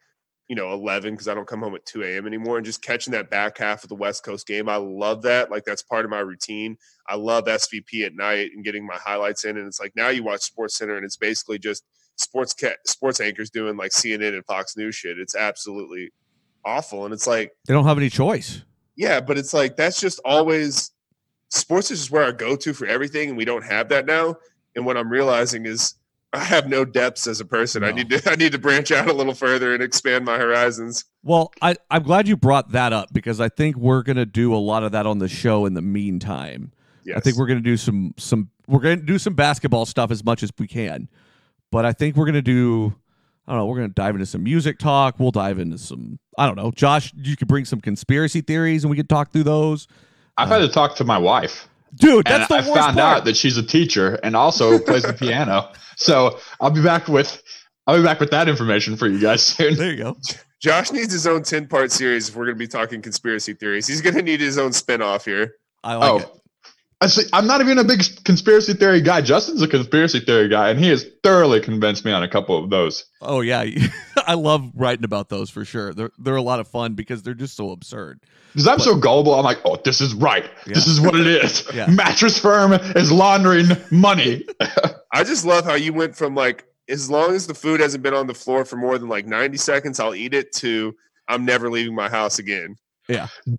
you 0.49 0.55
know 0.55 0.73
11 0.73 1.13
because 1.13 1.27
I 1.29 1.33
don't 1.33 1.47
come 1.47 1.61
home 1.61 1.73
at 1.75 1.85
2 1.85 2.03
a.m. 2.03 2.27
anymore 2.27 2.57
and 2.57 2.65
just 2.65 2.81
catching 2.81 3.11
that 3.13 3.29
back 3.29 3.57
half 3.57 3.83
of 3.83 3.89
the 3.89 3.95
West 3.95 4.23
Coast 4.23 4.45
game. 4.45 4.67
I 4.67 4.75
love 4.75 5.21
that. 5.23 5.49
Like 5.49 5.63
that's 5.63 5.81
part 5.81 6.03
of 6.05 6.11
my 6.11 6.19
routine. 6.19 6.77
I 7.07 7.15
love 7.15 7.45
SVP 7.45 8.05
at 8.05 8.15
night 8.15 8.51
and 8.53 8.63
getting 8.65 8.85
my 8.85 8.97
highlights 8.97 9.45
in. 9.45 9.57
And 9.57 9.65
it's 9.65 9.79
like 9.79 9.93
now 9.95 10.09
you 10.09 10.23
watch 10.23 10.41
Sports 10.41 10.77
Center 10.77 10.97
and 10.97 11.05
it's 11.05 11.15
basically 11.17 11.57
just 11.57 11.83
sports 12.17 12.53
ca- 12.53 12.75
sports 12.85 13.21
anchors 13.21 13.49
doing 13.49 13.75
like 13.77 13.91
CNN 13.91 14.33
and 14.35 14.45
Fox 14.45 14.75
News 14.77 14.93
shit. 14.93 15.17
It's 15.17 15.35
absolutely 15.35 16.11
awful. 16.65 17.05
And 17.05 17.13
it's 17.13 17.27
like 17.27 17.51
they 17.67 17.73
don't 17.73 17.85
have 17.85 17.97
any 17.97 18.09
choice. 18.09 18.63
yeah, 18.95 19.19
but 19.21 19.37
it's 19.37 19.53
like 19.53 19.77
that's 19.77 19.99
just 19.99 20.19
always 20.25 20.91
sports 21.49 21.91
is 21.91 21.99
just 21.99 22.11
where 22.11 22.23
I 22.25 22.31
go 22.31 22.55
to 22.55 22.73
for 22.73 22.85
everything, 22.87 23.29
and 23.29 23.37
we 23.37 23.45
don't 23.45 23.63
have 23.63 23.89
that 23.89 24.05
now. 24.05 24.35
And 24.75 24.85
what 24.85 24.97
I'm 24.97 25.09
realizing 25.09 25.65
is 25.65 25.95
I 26.33 26.39
have 26.39 26.67
no 26.67 26.83
depths 26.83 27.27
as 27.27 27.39
a 27.39 27.45
person. 27.45 27.83
I 27.83 27.91
need 27.91 28.09
to 28.09 28.21
I 28.31 28.35
need 28.35 28.51
to 28.51 28.59
branch 28.59 28.91
out 28.91 29.07
a 29.07 29.13
little 29.13 29.33
further 29.33 29.73
and 29.73 29.81
expand 29.81 30.25
my 30.25 30.37
horizons. 30.37 31.05
Well, 31.23 31.51
I, 31.61 31.75
I'm 31.89 32.03
glad 32.03 32.27
you 32.27 32.35
brought 32.37 32.71
that 32.71 32.93
up 32.93 33.13
because 33.13 33.39
I 33.39 33.49
think 33.49 33.77
we're 33.77 34.03
gonna 34.03 34.25
do 34.25 34.53
a 34.53 34.57
lot 34.57 34.83
of 34.83 34.91
that 34.91 35.05
on 35.05 35.19
the 35.19 35.29
show 35.29 35.65
in 35.65 35.73
the 35.73 35.81
meantime. 35.81 36.71
Yes. 37.05 37.17
I 37.17 37.19
think 37.21 37.37
we're 37.37 37.47
gonna 37.47 37.61
do 37.61 37.77
some 37.77 38.13
some 38.17 38.49
we're 38.67 38.79
gonna 38.81 38.97
do 38.97 39.17
some 39.17 39.33
basketball 39.33 39.85
stuff 39.85 40.11
as 40.11 40.25
much 40.25 40.43
as 40.43 40.51
we 40.59 40.67
can. 40.67 41.07
But 41.71 41.85
I 41.85 41.93
think 41.93 42.15
we're 42.15 42.25
gonna 42.25 42.41
do 42.41 42.95
I 43.47 43.51
don't 43.51 43.59
know, 43.59 43.65
we're 43.67 43.77
gonna 43.77 43.89
dive 43.89 44.15
into 44.15 44.25
some 44.25 44.43
music 44.43 44.79
talk. 44.79 45.15
We'll 45.19 45.31
dive 45.31 45.59
into 45.59 45.77
some 45.77 46.19
I 46.37 46.45
don't 46.45 46.55
know. 46.55 46.71
Josh, 46.71 47.13
you 47.15 47.35
could 47.35 47.47
bring 47.47 47.65
some 47.65 47.81
conspiracy 47.81 48.41
theories 48.41 48.83
and 48.83 48.91
we 48.91 48.97
could 48.97 49.09
talk 49.09 49.31
through 49.31 49.43
those. 49.43 49.87
I've 50.37 50.49
had 50.49 50.59
to 50.59 50.67
talk 50.67 50.95
to 50.97 51.03
my 51.03 51.17
wife. 51.17 51.67
Dude, 51.95 52.27
and 52.27 52.41
that's 52.41 52.49
the 52.49 52.55
I 52.55 52.57
worst 52.59 52.73
found 52.73 52.97
part. 52.97 53.17
out 53.19 53.25
that 53.25 53.37
she's 53.37 53.57
a 53.57 53.63
teacher 53.63 54.19
and 54.21 54.35
also 54.35 54.79
plays 54.79 55.03
the 55.03 55.13
piano. 55.13 55.71
So 55.97 56.39
I'll 56.59 56.71
be 56.71 56.83
back 56.83 57.07
with 57.07 57.41
I'll 57.87 57.95
be 57.95 58.03
back 58.03 58.19
with 58.19 58.31
that 58.31 58.49
information 58.49 58.97
for 58.97 59.07
you 59.07 59.17
guys 59.17 59.41
soon. 59.41 59.75
there 59.75 59.91
you 59.91 60.03
go. 60.03 60.17
Josh 60.61 60.91
needs 60.91 61.13
his 61.13 61.27
own 61.27 61.43
10 61.43 61.67
part 61.67 61.91
series 61.91 62.29
if 62.29 62.35
we're 62.35 62.45
going 62.45 62.55
to 62.55 62.59
be 62.59 62.67
talking 62.67 63.01
conspiracy 63.01 63.53
theories. 63.53 63.87
He's 63.87 64.01
going 64.01 64.15
to 64.15 64.21
need 64.21 64.41
his 64.41 64.57
own 64.57 64.73
spin 64.73 65.01
off 65.01 65.25
here. 65.25 65.55
I 65.83 65.95
like 65.95 66.11
oh, 66.11 66.17
it. 66.17 66.29
I 67.01 67.07
see, 67.07 67.23
I'm 67.33 67.45
not 67.45 67.59
even 67.61 67.77
a 67.77 67.83
big 67.83 68.03
conspiracy 68.23 68.73
theory 68.73 69.01
guy. 69.01 69.21
Justin's 69.21 69.61
a 69.61 69.67
conspiracy 69.67 70.21
theory 70.21 70.47
guy, 70.47 70.69
and 70.69 70.79
he 70.79 70.89
has 70.89 71.05
thoroughly 71.23 71.59
convinced 71.59 72.05
me 72.05 72.11
on 72.11 72.23
a 72.23 72.27
couple 72.27 72.61
of 72.61 72.69
those. 72.69 73.05
Oh 73.21 73.41
yeah, 73.41 73.65
I 74.27 74.35
love 74.35 74.71
writing 74.73 75.03
about 75.03 75.29
those 75.29 75.49
for 75.49 75.65
sure. 75.65 75.93
They're 75.93 76.11
they're 76.17 76.35
a 76.35 76.41
lot 76.41 76.59
of 76.59 76.67
fun 76.67 76.93
because 76.93 77.21
they're 77.21 77.33
just 77.33 77.55
so 77.57 77.71
absurd. 77.71 78.21
Because 78.53 78.67
I'm 78.67 78.79
so 78.79 78.95
gullible, 78.95 79.35
I'm 79.35 79.43
like, 79.43 79.59
oh, 79.65 79.77
this 79.83 79.99
is 79.99 80.13
right. 80.13 80.49
This 80.65 80.87
is 80.87 81.01
what 81.01 81.15
it 81.15 81.27
is. 81.27 81.69
Yeah. 81.75 81.87
Mattress 81.87 82.39
firm 82.39 82.71
is 82.71 83.11
laundering 83.11 83.67
money. 83.91 84.45
I 85.13 85.25
just 85.25 85.43
love 85.43 85.65
how 85.65 85.73
you 85.73 85.91
went 85.91 86.15
from 86.15 86.35
like, 86.35 86.65
as 86.87 87.09
long 87.09 87.33
as 87.35 87.47
the 87.47 87.53
food 87.53 87.81
hasn't 87.81 88.01
been 88.01 88.13
on 88.13 88.27
the 88.27 88.33
floor 88.33 88.63
for 88.63 88.77
more 88.77 88.97
than 88.97 89.09
like 89.09 89.25
90 89.25 89.57
seconds, 89.57 89.99
I'll 89.99 90.15
eat 90.15 90.33
it 90.33 90.53
to 90.53 90.95
I'm 91.27 91.43
never 91.43 91.69
leaving 91.69 91.95
my 91.95 92.07
house 92.07 92.39
again. 92.39 92.77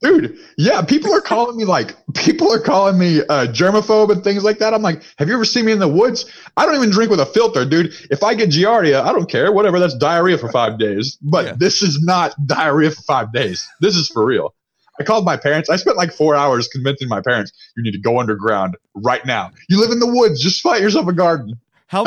Dude, 0.03 0.37
yeah, 0.59 0.83
people 0.83 1.13
are 1.15 1.21
calling 1.21 1.57
me 1.57 1.65
like 1.65 1.95
people 2.15 2.53
are 2.53 2.61
calling 2.61 2.99
me 2.99 3.21
uh, 3.21 3.47
germaphobe 3.47 4.11
and 4.11 4.25
things 4.25 4.43
like 4.43 4.59
that. 4.59 4.75
I'm 4.75 4.83
like, 4.83 5.03
have 5.19 5.29
you 5.29 5.35
ever 5.35 5.45
seen 5.45 5.65
me 5.67 5.73
in 5.73 5.79
the 5.79 5.89
woods? 5.89 6.25
I 6.57 6.67
don't 6.67 6.75
even 6.75 6.91
drink 6.91 7.11
with 7.11 7.21
a 7.21 7.27
filter, 7.27 7.65
dude. 7.65 7.93
If 8.11 8.23
I 8.23 8.35
get 8.35 8.51
giardia, 8.51 9.03
I 9.03 9.13
don't 9.13 9.31
care. 9.31 9.53
Whatever, 9.53 9.79
that's 9.79 9.95
diarrhea 9.97 10.39
for 10.39 10.51
five 10.51 10.79
days. 10.79 11.17
But 11.23 11.45
Yeah. 11.45 11.55
this 11.57 11.83
is 11.83 12.03
not 12.03 12.35
diarrhea 12.47 12.91
for 12.91 13.03
five 13.03 13.33
days. 13.33 13.67
This 13.81 13.95
is 13.97 14.09
for 14.09 14.25
real. 14.25 14.55
I 14.99 15.05
called 15.05 15.25
my 15.25 15.37
parents. 15.37 15.69
I 15.69 15.77
spent 15.77 15.97
like 15.97 16.13
four 16.13 16.35
hours 16.35 16.69
convincing 16.69 17.09
my 17.09 17.21
parents, 17.21 17.53
you 17.77 17.83
need 17.83 17.93
to 17.93 18.01
go 18.01 18.19
underground 18.19 18.77
right 18.95 19.25
now. 19.27 19.51
You 19.69 19.79
live 19.79 19.91
in 19.93 20.01
the 20.01 20.07
woods, 20.07 20.43
just 20.43 20.63
find 20.63 20.83
yourself 20.83 21.07
a 21.07 21.13
garden. 21.13 21.61
How 21.89 22.05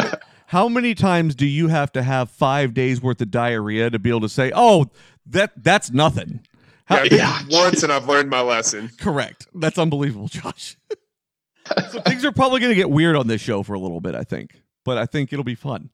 how 0.47 0.67
many 0.67 0.95
times 0.95 1.35
do 1.35 1.45
you 1.45 1.67
have 1.67 1.91
to 1.93 2.01
have 2.01 2.31
five 2.31 2.73
days 2.73 2.99
worth 3.01 3.21
of 3.21 3.29
diarrhea 3.29 3.91
to 3.91 3.99
be 3.99 4.09
able 4.09 4.21
to 4.21 4.29
say, 4.29 4.51
"Oh, 4.55 4.87
that 5.27 5.51
that's 5.63 5.91
nothing"? 5.91 6.39
Yeah, 6.89 6.97
How, 6.97 7.03
it 7.03 7.11
Yeah. 7.11 7.39
once 7.51 7.83
and 7.83 7.91
I've 7.91 8.07
learned 8.07 8.29
my 8.29 8.41
lesson. 8.41 8.89
correct. 8.99 9.47
That's 9.53 9.77
unbelievable, 9.77 10.27
Josh. 10.27 10.77
so 11.91 12.01
things 12.01 12.25
are 12.25 12.31
probably 12.31 12.59
going 12.59 12.71
to 12.71 12.75
get 12.75 12.89
weird 12.89 13.15
on 13.15 13.27
this 13.27 13.41
show 13.41 13.63
for 13.63 13.73
a 13.73 13.79
little 13.79 14.01
bit, 14.01 14.15
I 14.15 14.23
think, 14.23 14.61
but 14.85 14.97
I 14.97 15.05
think 15.05 15.31
it'll 15.31 15.43
be 15.45 15.55
fun. 15.55 15.89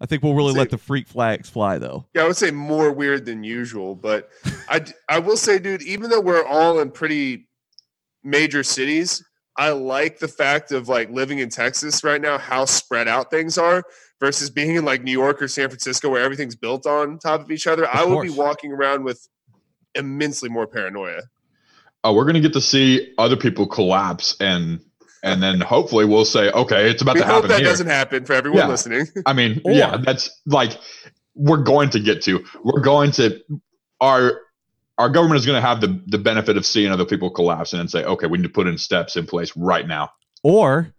I 0.00 0.06
think 0.06 0.22
we'll 0.22 0.34
really 0.34 0.52
See- 0.52 0.58
let 0.58 0.70
the 0.70 0.78
freak 0.78 1.06
flags 1.06 1.48
fly, 1.48 1.78
though. 1.78 2.06
Yeah, 2.14 2.24
I 2.24 2.26
would 2.26 2.36
say 2.36 2.50
more 2.50 2.92
weird 2.92 3.24
than 3.24 3.44
usual, 3.44 3.94
but 3.94 4.28
I 4.68 4.84
I 5.08 5.20
will 5.20 5.36
say, 5.36 5.58
dude, 5.60 5.82
even 5.82 6.10
though 6.10 6.20
we're 6.20 6.44
all 6.44 6.80
in 6.80 6.90
pretty 6.90 7.46
major 8.24 8.62
cities, 8.64 9.24
I 9.56 9.70
like 9.70 10.18
the 10.18 10.28
fact 10.28 10.72
of 10.72 10.88
like 10.88 11.10
living 11.10 11.38
in 11.38 11.48
Texas 11.50 12.02
right 12.02 12.20
now, 12.20 12.36
how 12.38 12.64
spread 12.64 13.06
out 13.06 13.30
things 13.30 13.56
are 13.58 13.84
versus 14.20 14.50
being 14.50 14.74
in 14.76 14.84
like 14.84 15.02
New 15.04 15.12
York 15.12 15.40
or 15.40 15.46
San 15.48 15.68
Francisco 15.68 16.08
where 16.10 16.22
everything's 16.22 16.56
built 16.56 16.84
on 16.86 17.18
top 17.18 17.40
of 17.40 17.50
each 17.50 17.66
other. 17.68 17.86
I 17.92 18.04
would 18.04 18.22
be 18.22 18.30
walking 18.30 18.72
around 18.72 19.04
with 19.04 19.28
immensely 19.94 20.48
more 20.48 20.66
paranoia. 20.66 21.22
Oh, 22.04 22.14
we're 22.14 22.24
gonna 22.24 22.40
get 22.40 22.52
to 22.54 22.60
see 22.60 23.12
other 23.18 23.36
people 23.36 23.66
collapse 23.66 24.36
and 24.40 24.80
and 25.24 25.40
then 25.42 25.60
hopefully 25.60 26.04
we'll 26.04 26.24
say, 26.24 26.50
okay, 26.50 26.90
it's 26.90 27.00
about 27.00 27.14
We 27.14 27.20
to 27.20 27.26
hope 27.26 27.34
happen 27.36 27.48
that 27.50 27.60
here. 27.60 27.68
doesn't 27.68 27.86
happen 27.86 28.24
for 28.24 28.32
everyone 28.32 28.58
Yeah. 28.58 28.68
listening. 28.68 29.06
I 29.24 29.32
mean, 29.32 29.60
Or- 29.64 29.70
yeah, 29.72 29.96
that's 30.04 30.30
like 30.46 30.72
we're 31.36 31.62
going 31.62 31.90
to 31.90 32.00
get 32.00 32.22
to. 32.22 32.44
We're 32.64 32.80
going 32.80 33.12
to 33.12 33.40
our 34.00 34.40
our 34.98 35.08
government 35.08 35.38
is 35.38 35.46
going 35.46 35.60
to 35.60 35.66
have 35.66 35.80
the 35.80 36.02
the 36.08 36.18
benefit 36.18 36.56
of 36.56 36.66
seeing 36.66 36.90
other 36.90 37.04
people 37.04 37.30
collapse 37.30 37.72
and 37.72 37.80
then 37.80 37.88
say, 37.88 38.02
okay, 38.04 38.26
we 38.26 38.38
need 38.38 38.44
to 38.44 38.48
put 38.50 38.66
in 38.66 38.76
steps 38.78 39.16
in 39.16 39.26
place 39.26 39.56
right 39.56 39.86
now. 39.86 40.10
Or 40.42 40.92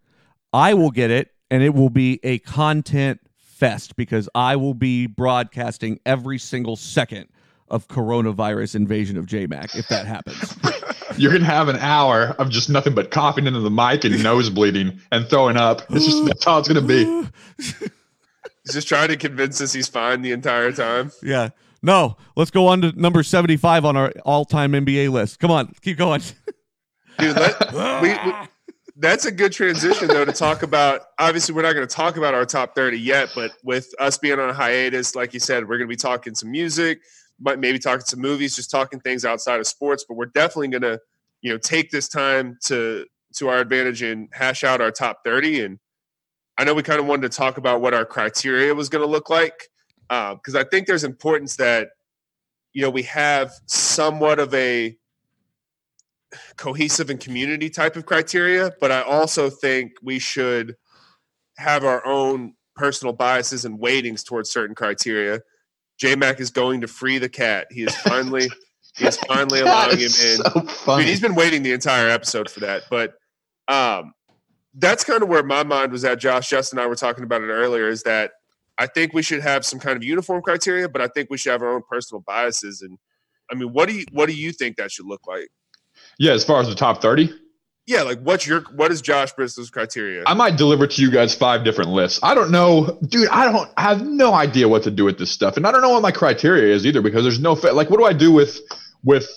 I 0.53 0.73
will 0.73 0.91
get 0.91 1.11
it, 1.11 1.31
and 1.51 1.61
it 1.61 1.73
will 1.73 1.89
be 1.89 2.19
a 2.23 2.39
content 2.39 3.19
fest 3.37 3.95
because 3.97 4.29
I 4.33 4.55
will 4.55 4.73
be 4.73 5.05
broadcasting 5.05 5.99
every 6.05 6.37
single 6.39 6.75
second 6.77 7.27
of 7.73 7.87
coronavirus 7.87 8.75
invasion 8.75 9.17
of 9.17 9.25
JMac 9.25 9.75
if 9.75 9.87
that 9.87 10.05
happens. 10.05 10.55
You're 11.17 11.31
going 11.31 11.41
to 11.43 11.49
have 11.49 11.67
an 11.67 11.77
hour 11.77 12.35
of 12.37 12.49
just 12.49 12.69
nothing 12.69 12.93
but 12.93 13.11
coughing 13.11 13.47
into 13.47 13.59
the 13.59 13.71
mic 13.71 14.05
and 14.05 14.23
nose 14.23 14.49
bleeding 14.49 14.99
and 15.11 15.27
throwing 15.27 15.57
up. 15.57 15.81
It's 15.89 16.05
just 16.05 16.25
that's 16.25 16.45
how 16.45 16.59
it's 16.59 16.67
going 16.67 16.87
to 16.87 16.87
be. 16.87 17.29
He's 18.65 18.75
just 18.75 18.87
trying 18.87 19.09
to 19.09 19.17
convince 19.17 19.59
us 19.59 19.73
he's 19.73 19.89
fine 19.89 20.21
the 20.21 20.31
entire 20.31 20.71
time. 20.71 21.11
Yeah. 21.21 21.49
No, 21.81 22.15
let's 22.37 22.49
go 22.49 22.67
on 22.67 22.79
to 22.81 22.93
number 22.93 23.21
75 23.23 23.83
on 23.83 23.97
our 23.97 24.13
all 24.23 24.45
time 24.45 24.71
NBA 24.71 25.11
list. 25.11 25.39
Come 25.39 25.51
on, 25.51 25.73
keep 25.81 25.97
going. 25.97 26.21
Dude, 27.19 27.35
let, 27.35 28.01
we, 28.01 28.09
we, 28.09 28.33
that's 28.95 29.25
a 29.25 29.31
good 29.31 29.51
transition 29.51 30.07
though 30.07 30.23
to 30.23 30.31
talk 30.31 30.63
about. 30.63 31.01
Obviously, 31.19 31.53
we're 31.53 31.61
not 31.63 31.73
going 31.73 31.85
to 31.85 31.93
talk 31.93 32.15
about 32.15 32.33
our 32.33 32.45
top 32.45 32.73
thirty 32.73 32.97
yet, 32.97 33.33
but 33.35 33.51
with 33.63 33.93
us 33.99 34.17
being 34.17 34.39
on 34.39 34.49
a 34.49 34.53
hiatus, 34.53 35.13
like 35.13 35.33
you 35.33 35.41
said, 35.41 35.67
we're 35.67 35.77
going 35.77 35.89
to 35.89 35.91
be 35.91 35.97
talking 35.97 36.33
some 36.33 36.49
music, 36.49 37.01
maybe 37.39 37.79
talking 37.79 38.05
some 38.05 38.21
movies, 38.21 38.55
just 38.55 38.71
talking 38.71 38.99
things 38.99 39.25
outside 39.25 39.59
of 39.59 39.67
sports. 39.67 40.05
But 40.07 40.15
we're 40.15 40.27
definitely 40.27 40.69
going 40.69 40.83
to, 40.83 40.99
you 41.41 41.51
know, 41.51 41.57
take 41.57 41.91
this 41.91 42.07
time 42.07 42.57
to 42.65 43.05
to 43.35 43.49
our 43.49 43.59
advantage 43.59 44.01
and 44.01 44.29
hash 44.31 44.63
out 44.63 44.81
our 44.81 44.91
top 44.91 45.19
thirty. 45.25 45.61
And 45.61 45.79
I 46.57 46.63
know 46.63 46.73
we 46.73 46.83
kind 46.83 46.99
of 46.99 47.05
wanted 47.05 47.31
to 47.31 47.37
talk 47.37 47.57
about 47.57 47.81
what 47.81 47.93
our 47.93 48.05
criteria 48.05 48.73
was 48.75 48.89
going 48.89 49.03
to 49.03 49.09
look 49.09 49.29
like 49.29 49.69
uh, 50.09 50.35
because 50.35 50.55
I 50.55 50.63
think 50.63 50.87
there's 50.87 51.03
importance 51.03 51.55
that 51.57 51.89
you 52.73 52.81
know 52.81 52.89
we 52.89 53.03
have 53.03 53.51
somewhat 53.65 54.39
of 54.39 54.53
a 54.53 54.95
cohesive 56.57 57.09
and 57.09 57.19
community 57.19 57.69
type 57.69 57.95
of 57.95 58.05
criteria, 58.05 58.71
but 58.79 58.91
I 58.91 59.01
also 59.01 59.49
think 59.49 59.93
we 60.01 60.19
should 60.19 60.75
have 61.57 61.83
our 61.83 62.05
own 62.05 62.53
personal 62.75 63.13
biases 63.13 63.65
and 63.65 63.79
weightings 63.79 64.23
towards 64.23 64.49
certain 64.49 64.75
criteria. 64.75 65.41
J 66.03 66.17
Mac 66.17 66.41
is 66.41 66.49
going 66.49 66.81
to 66.81 66.87
free 66.89 67.17
the 67.17 67.29
cat. 67.29 67.67
He 67.71 67.83
is 67.83 67.95
finally 67.95 68.49
he 68.97 69.07
is 69.07 69.15
finally 69.15 69.61
allowing 69.61 69.95
him 69.95 70.01
in. 70.01 70.09
So 70.09 70.61
funny. 70.63 71.03
Dude, 71.03 71.09
he's 71.09 71.21
been 71.21 71.33
waiting 71.33 71.63
the 71.63 71.71
entire 71.71 72.09
episode 72.09 72.49
for 72.49 72.59
that. 72.59 72.83
But 72.89 73.13
um, 73.69 74.13
that's 74.73 75.05
kind 75.05 75.23
of 75.23 75.29
where 75.29 75.43
my 75.43 75.63
mind 75.63 75.93
was 75.93 76.03
at. 76.03 76.19
Josh, 76.19 76.49
Justin, 76.49 76.77
and 76.77 76.83
I 76.83 76.89
were 76.89 76.95
talking 76.95 77.23
about 77.23 77.41
it 77.41 77.45
earlier. 77.45 77.87
Is 77.87 78.03
that 78.03 78.31
I 78.77 78.87
think 78.87 79.13
we 79.13 79.21
should 79.21 79.41
have 79.43 79.63
some 79.65 79.79
kind 79.79 79.95
of 79.95 80.03
uniform 80.03 80.41
criteria, 80.41 80.89
but 80.89 81.01
I 81.01 81.07
think 81.07 81.29
we 81.29 81.37
should 81.37 81.53
have 81.53 81.61
our 81.61 81.73
own 81.73 81.83
personal 81.89 82.19
biases. 82.19 82.81
And 82.81 82.97
I 83.49 83.55
mean, 83.55 83.71
what 83.71 83.87
do 83.87 83.95
you 83.95 84.03
what 84.11 84.25
do 84.25 84.35
you 84.35 84.51
think 84.51 84.75
that 84.75 84.91
should 84.91 85.05
look 85.05 85.25
like? 85.25 85.47
Yeah, 86.19 86.33
as 86.33 86.43
far 86.43 86.59
as 86.59 86.67
the 86.67 86.75
top 86.75 87.01
30, 87.01 87.33
Yeah, 87.85 88.03
like 88.03 88.21
what's 88.21 88.47
your 88.47 88.61
what 88.75 88.91
is 88.91 89.01
Josh 89.01 89.33
Bristol's 89.33 89.69
criteria? 89.69 90.23
I 90.25 90.33
might 90.35 90.55
deliver 90.55 90.87
to 90.87 91.01
you 91.01 91.11
guys 91.11 91.35
five 91.35 91.65
different 91.65 91.91
lists. 91.91 92.19
I 92.23 92.33
don't 92.33 92.49
know, 92.51 92.97
dude. 93.05 93.27
I 93.27 93.51
don't. 93.51 93.69
I 93.75 93.81
have 93.81 94.05
no 94.05 94.33
idea 94.33 94.69
what 94.69 94.83
to 94.83 94.91
do 94.91 95.03
with 95.03 95.17
this 95.19 95.31
stuff, 95.31 95.57
and 95.57 95.67
I 95.67 95.71
don't 95.71 95.81
know 95.81 95.89
what 95.89 96.01
my 96.01 96.11
criteria 96.11 96.73
is 96.73 96.85
either 96.85 97.01
because 97.01 97.23
there's 97.23 97.41
no 97.41 97.55
fa- 97.55 97.73
like. 97.73 97.89
What 97.89 97.97
do 97.97 98.05
I 98.05 98.13
do 98.13 98.31
with 98.31 98.57
with 99.03 99.27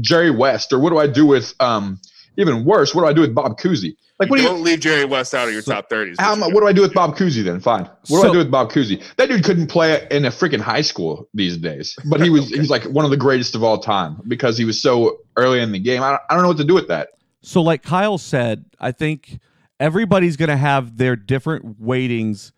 Jerry 0.00 0.32
West, 0.32 0.72
or 0.72 0.80
what 0.80 0.90
do 0.90 0.98
I 0.98 1.06
do 1.06 1.26
with 1.26 1.54
um 1.60 2.00
even 2.36 2.64
worse? 2.64 2.92
What 2.92 3.02
do 3.02 3.06
I 3.08 3.12
do 3.12 3.20
with 3.20 3.34
Bob 3.36 3.56
Cousy? 3.60 3.96
Like, 4.18 4.30
what 4.30 4.38
do 4.38 4.42
don't 4.44 4.58
you? 4.58 4.64
leave 4.64 4.80
Jerry 4.80 5.04
West 5.04 5.34
out 5.34 5.46
of 5.46 5.52
your 5.52 5.62
So- 5.62 5.74
top 5.74 5.88
thirties. 5.88 6.16
How, 6.18 6.36
what 6.36 6.60
do 6.60 6.66
I 6.66 6.72
do 6.72 6.82
with 6.82 6.94
Bob 6.94 7.16
Cousy 7.16 7.44
then? 7.44 7.60
Fine. 7.60 7.88
What 8.08 8.22
do 8.22 8.28
I 8.28 8.32
do 8.32 8.38
with 8.38 8.50
Bob 8.50 8.72
Cousy? 8.72 9.00
That 9.16 9.28
dude 9.28 9.44
couldn't 9.44 9.68
play 9.68 10.04
in 10.10 10.24
a 10.24 10.30
freaking 10.30 10.60
high 10.60 10.82
school 10.82 11.28
these 11.34 11.56
days, 11.56 11.96
but 12.04 12.20
he 12.20 12.30
was 12.30 12.48
he's 12.48 12.70
like 12.70 12.82
one 12.84 13.04
of 13.04 13.12
the 13.12 13.16
greatest 13.16 13.54
of 13.54 13.62
all 13.62 13.78
time 13.78 14.20
because 14.26 14.58
he 14.58 14.64
was 14.64 14.82
so 14.82 15.18
early 15.36 15.60
in 15.60 15.70
the 15.70 15.78
game. 15.78 16.02
I 16.02 16.10
don't, 16.10 16.22
I 16.28 16.34
don't 16.34 16.42
know 16.42 16.48
what 16.48 16.56
to 16.58 16.64
do 16.64 16.74
with 16.74 16.88
that. 16.88 17.10
So, 17.44 17.60
like 17.60 17.82
Kyle 17.82 18.18
said, 18.18 18.64
I 18.80 18.90
think 18.92 19.38
everybody's 19.78 20.36
going 20.36 20.48
to 20.48 20.56
have 20.56 20.96
their 20.96 21.14
different 21.14 21.80
weightings 21.80 22.52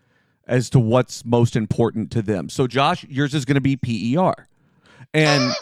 as 0.47 0.71
to 0.71 0.79
what's 0.79 1.25
most 1.25 1.57
important 1.57 2.13
to 2.13 2.23
them. 2.23 2.49
So, 2.49 2.67
Josh, 2.67 3.05
yours 3.09 3.35
is 3.35 3.45
going 3.45 3.61
to 3.61 3.61
be 3.61 3.77
PER, 3.77 4.47
and 5.13 5.53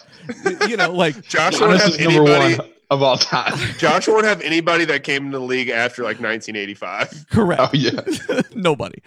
you 0.69 0.77
know, 0.77 0.93
like 0.93 1.23
Josh 1.29 1.59
won't 1.61 1.81
have 1.81 1.91
is 1.91 2.01
number 2.01 2.31
anybody. 2.31 2.57
one 2.57 2.71
of 2.91 3.03
all 3.03 3.17
time. 3.17 3.57
Josh 3.79 4.07
won't 4.09 4.25
have 4.27 4.41
anybody 4.43 4.85
that 4.85 5.05
came 5.05 5.27
into 5.27 5.39
the 5.39 5.45
league 5.45 5.69
after 5.71 6.03
like 6.03 6.21
1985. 6.21 7.27
correct. 7.31 7.63
Oh 7.63 7.71
yeah. 7.73 8.41
nobody. 8.55 8.99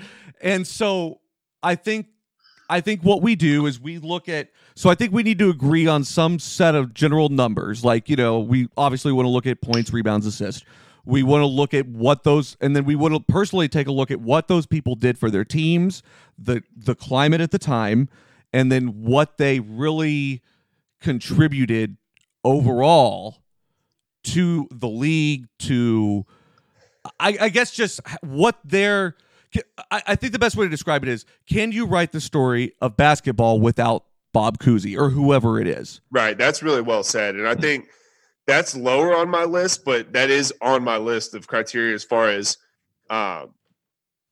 And 0.42 0.66
so 0.66 1.20
I 1.62 1.76
think 1.76 2.08
I 2.70 2.82
think 2.82 3.02
what 3.02 3.22
we 3.22 3.36
do 3.36 3.66
is 3.66 3.80
we 3.80 3.98
look 3.98 4.28
at 4.28 4.50
so 4.76 4.90
I 4.90 4.96
think 4.96 5.14
we 5.14 5.24
need 5.24 5.40
to 5.40 5.50
agree 5.50 5.88
on 5.88 6.04
some 6.04 6.40
set 6.40 6.76
of 6.76 6.94
general 6.94 7.30
numbers. 7.30 7.84
Like, 7.84 8.10
you 8.10 8.16
know, 8.16 8.40
we 8.40 8.68
obviously 8.78 9.12
want 9.12 9.26
to 9.26 9.30
look 9.30 9.48
at 9.48 9.62
points, 9.62 9.92
rebounds, 9.92 10.26
assists. 10.26 10.64
We 11.06 11.24
want 11.24 11.42
to 11.42 11.48
look 11.48 11.74
at 11.74 11.88
what 11.88 12.24
those 12.24 12.58
and 12.60 12.76
then 12.76 12.84
we 12.84 12.96
want 12.96 13.14
to 13.14 13.22
personally 13.22 13.70
take 13.70 13.88
a 13.88 13.92
look 13.92 14.12
at 14.12 14.20
what 14.20 14.48
those 14.48 14.66
people 14.66 14.96
did 14.96 15.18
for 15.18 15.32
their 15.32 15.46
teams, 15.46 16.04
the 16.38 16.64
the 16.76 16.96
climate 16.96 17.42
at 17.42 17.52
the 17.52 17.60
time, 17.60 18.10
and 18.52 18.72
then 18.72 19.04
what 19.04 19.38
they 19.38 19.60
really 19.62 20.42
contributed 21.00 21.98
overall 22.44 23.38
to 24.24 24.68
the 24.72 24.90
league 24.90 25.48
to 25.60 26.26
I, 27.20 27.38
I 27.42 27.50
guess 27.50 27.72
just 27.72 28.02
what 28.22 28.60
their 28.66 29.16
I, 29.92 30.02
I 30.08 30.16
think 30.16 30.34
the 30.34 30.40
best 30.40 30.56
way 30.56 30.66
to 30.66 30.70
describe 30.70 31.04
it 31.04 31.10
is 31.10 31.26
can 31.48 31.72
you 31.72 31.86
write 31.86 32.12
the 32.12 32.22
story 32.22 32.74
of 32.82 32.98
basketball 32.98 33.60
without 33.60 34.06
Bob 34.34 34.60
Cousy 34.60 35.00
or 35.00 35.10
whoever 35.10 35.60
it 35.60 35.68
is? 35.68 36.02
Right. 36.12 36.38
That's 36.38 36.62
really 36.62 36.82
well 36.82 37.04
said. 37.04 37.36
And 37.36 37.48
I 37.48 37.56
think 37.56 37.88
that's 38.46 38.76
lower 38.76 39.16
on 39.16 39.30
my 39.30 39.44
list, 39.44 39.84
but 39.86 40.14
that 40.14 40.30
is 40.30 40.54
on 40.62 40.84
my 40.84 40.98
list 40.98 41.34
of 41.34 41.48
criteria 41.48 41.94
as 41.94 42.04
far 42.04 42.30
as 42.30 42.58
um, 43.10 43.54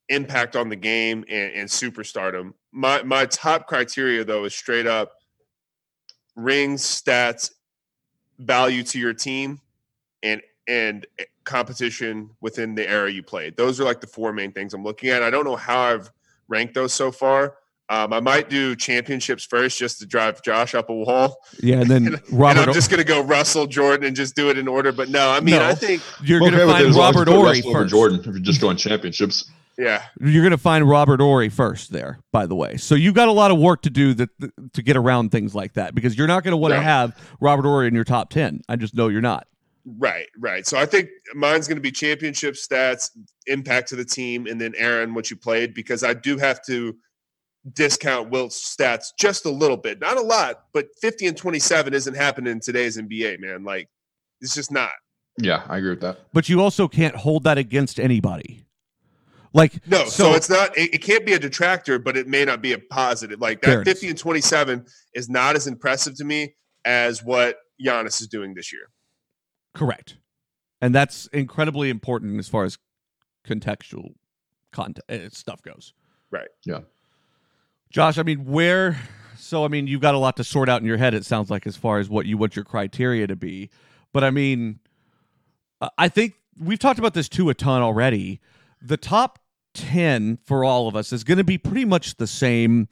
impact 0.10 0.56
on 0.56 0.70
the 0.70 0.76
game 0.76 1.26
and, 1.30 1.54
and 1.54 1.70
superstardom. 1.70 2.54
My 2.72 3.04
my 3.04 3.26
top 3.26 3.68
criteria 3.68 4.24
though 4.24 4.46
is 4.46 4.56
straight 4.56 4.88
up 4.88 5.14
rings, 6.36 6.84
stats, 6.84 7.52
value 8.38 8.84
to 8.84 9.00
your 9.00 9.14
team, 9.14 9.62
and 10.24 10.42
and 10.68 11.06
competition 11.46 12.30
within 12.42 12.76
the 12.76 12.88
era 12.90 13.12
you 13.12 13.24
played. 13.24 13.56
Those 13.58 13.80
are 13.80 13.84
like 13.84 14.02
the 14.02 14.08
four 14.08 14.34
main 14.34 14.52
things 14.52 14.74
I'm 14.74 14.84
looking 14.84 15.10
at. 15.10 15.24
I 15.24 15.30
don't 15.30 15.46
know 15.46 15.56
how 15.56 15.80
I've 15.80 16.12
ranked 16.48 16.74
those 16.74 16.94
so 16.94 17.12
far. 17.12 17.56
Um, 17.88 18.14
I 18.14 18.20
might 18.20 18.50
do 18.50 18.76
championships 18.76 19.46
first 19.46 19.78
just 19.78 20.00
to 20.00 20.08
drive 20.08 20.42
Josh 20.42 20.74
up 20.74 20.90
a 20.90 20.94
wall. 20.94 21.38
Yeah, 21.62 21.82
and 21.82 21.90
then 21.90 22.08
And 22.16 22.22
Robert 22.32 22.68
I'm 22.68 22.74
just 22.74 22.90
going 22.90 22.98
to 23.00 23.08
go 23.08 23.22
Russell, 23.22 23.68
Jordan, 23.68 24.08
and 24.08 24.16
just 24.16 24.36
do 24.36 24.50
it 24.50 24.58
in 24.58 24.68
order. 24.68 24.92
But 24.92 25.10
no, 25.10 25.30
I 25.30 25.40
mean, 25.40 25.54
No. 25.56 25.64
I 25.66 25.76
think, 25.76 26.02
you're 26.24 26.40
going 26.40 26.54
to 26.54 26.64
okay 26.64 26.72
find 26.72 26.88
as 26.88 26.96
long 26.98 27.10
as 27.10 27.16
Robert 27.16 27.30
you 27.30 27.36
put 27.36 27.40
Horry 27.42 27.58
Russell 27.58 27.70
over 27.70 27.80
first. 27.84 27.92
Jordan 27.92 28.20
if 28.20 28.26
you're 28.26 28.40
just 28.40 28.60
going 28.60 28.78
championships. 28.78 29.52
yeah, 29.78 30.02
You're 30.20 30.42
going 30.42 30.50
to 30.52 30.58
find 30.58 30.90
Robert 30.90 31.20
Horry 31.20 31.50
first 31.50 31.92
there, 31.92 32.18
by 32.32 32.48
the 32.48 32.56
way. 32.56 32.78
So 32.78 32.96
you've 32.96 33.14
got 33.14 33.28
a 33.28 33.32
lot 33.34 33.52
of 33.52 33.60
work 33.60 33.84
to 33.84 33.92
do 33.92 34.16
that 34.16 34.30
to 34.74 34.82
get 34.82 34.98
around 34.98 35.30
things 35.30 35.54
like 35.54 35.74
that 35.74 35.94
because 35.94 36.18
you're 36.18 36.26
not 36.28 36.44
going 36.44 36.54
to 36.54 36.58
want 36.58 36.72
to 36.72 36.78
Yeah. 36.78 36.84
have 36.84 37.36
Robert 37.40 37.64
Horry 37.68 37.88
in 37.88 37.94
your 37.94 38.04
top 38.04 38.32
10. 38.32 38.62
I 38.68 38.78
just 38.78 38.96
know 38.96 39.10
you're 39.10 39.22
not. 39.22 39.46
Right, 39.86 40.28
right. 40.40 40.66
So 40.66 40.78
I 40.78 40.86
think 40.86 41.10
mine's 41.34 41.68
going 41.68 41.78
to 41.78 41.82
be 41.82 41.92
championship 41.92 42.56
stats, 42.56 43.10
impact 43.48 43.90
to 43.90 43.96
the 43.96 44.06
team, 44.06 44.48
and 44.48 44.60
then 44.60 44.74
Aaron, 44.78 45.14
what 45.14 45.30
you 45.30 45.38
played, 45.38 45.74
because 45.74 46.04
I 46.04 46.14
do 46.14 46.38
have 46.38 46.64
to 46.66 46.96
discount 47.74 48.30
Wilt's 48.30 48.76
stats 48.76 49.08
just 49.20 49.46
a 49.46 49.50
little 49.50 49.78
bit. 49.78 50.00
Not 50.00 50.18
a 50.18 50.22
lot, 50.22 50.66
but 50.74 50.88
50 51.02 51.28
and 51.28 51.38
27 51.38 51.94
isn't 51.94 52.16
happening 52.16 52.52
in 52.52 52.60
today's 52.60 52.98
NBA, 52.98 53.40
man. 53.40 53.64
Like, 53.64 53.90
it's 54.42 54.54
just 54.54 54.72
not. 54.72 54.92
Yeah, 55.38 55.64
I 55.68 55.78
agree 55.78 55.90
with 55.92 56.02
that. 56.02 56.20
But 56.34 56.48
you 56.48 56.62
also 56.62 56.88
can't 56.88 57.16
hold 57.16 57.44
that 57.44 57.58
against 57.58 58.00
anybody. 58.00 58.66
Like 59.54 59.88
No, 59.88 60.04
so, 60.06 60.34
it's 60.34 60.50
not. 60.50 60.78
It, 60.78 60.96
it 60.96 60.98
can't 61.02 61.26
be 61.26 61.32
a 61.32 61.40
detractor, 61.40 61.98
but 61.98 62.18
it 62.18 62.28
may 62.28 62.44
not 62.44 62.62
be 62.62 62.74
a 62.74 62.78
positive. 62.78 63.40
Like 63.40 63.62
that 63.62 63.80
it 63.80 63.88
is. 63.88 63.94
fifty 63.94 64.10
and 64.10 64.18
twenty-seven 64.18 64.86
is 65.14 65.30
not 65.30 65.56
as 65.56 65.66
impressive 65.66 66.16
to 66.16 66.26
me 66.26 66.56
as 66.84 67.24
what 67.24 67.56
Giannis 67.82 68.20
is 68.20 68.28
doing 68.28 68.54
this 68.54 68.74
year. 68.74 68.90
Correct. 69.76 70.18
And 70.82 70.94
that's 70.96 71.28
incredibly 71.28 71.90
important 71.90 72.40
as 72.40 72.48
far 72.50 72.64
as 72.64 72.78
contextual 73.48 74.14
content 74.72 75.06
uh, 75.10 75.30
stuff 75.30 75.62
goes. 75.62 75.94
Right. 76.32 76.48
Yeah. 76.66 76.80
Josh, 77.92 78.18
I 78.18 78.24
mean, 78.24 78.46
where 78.46 79.00
so 79.38 79.64
I 79.64 79.68
mean, 79.68 79.88
you've 79.88 80.02
got 80.02 80.16
a 80.16 80.18
lot 80.18 80.38
to 80.38 80.44
sort 80.44 80.70
out 80.70 80.82
in 80.82 80.88
your 80.88 80.98
head 80.98 81.14
it 81.14 81.26
sounds 81.26 81.50
like 81.52 81.68
as 81.68 81.76
far 81.78 82.00
as 82.00 82.10
what 82.10 82.26
you 82.26 82.38
want 82.38 82.56
your 82.56 82.66
criteria 82.66 83.28
to 83.28 83.36
be. 83.36 83.70
But 84.14 84.24
I 84.24 84.32
mean, 84.32 84.80
I- 85.82 85.90
I 85.98 86.10
think 86.10 86.34
we've 86.60 86.80
talked 86.80 87.00
about 87.00 87.14
this 87.14 87.30
too 87.30 87.50
a 87.50 87.54
ton 87.54 87.82
already. 87.82 88.40
The 88.82 88.98
top 88.98 89.40
10 89.74 90.38
for 90.46 90.64
all 90.64 90.88
of 90.88 90.96
us 90.96 91.12
is 91.12 91.24
going 91.24 91.38
to 91.38 91.44
be 91.44 91.58
pretty 91.58 91.86
much 91.86 92.16
the 92.16 92.28
same, 92.28 92.88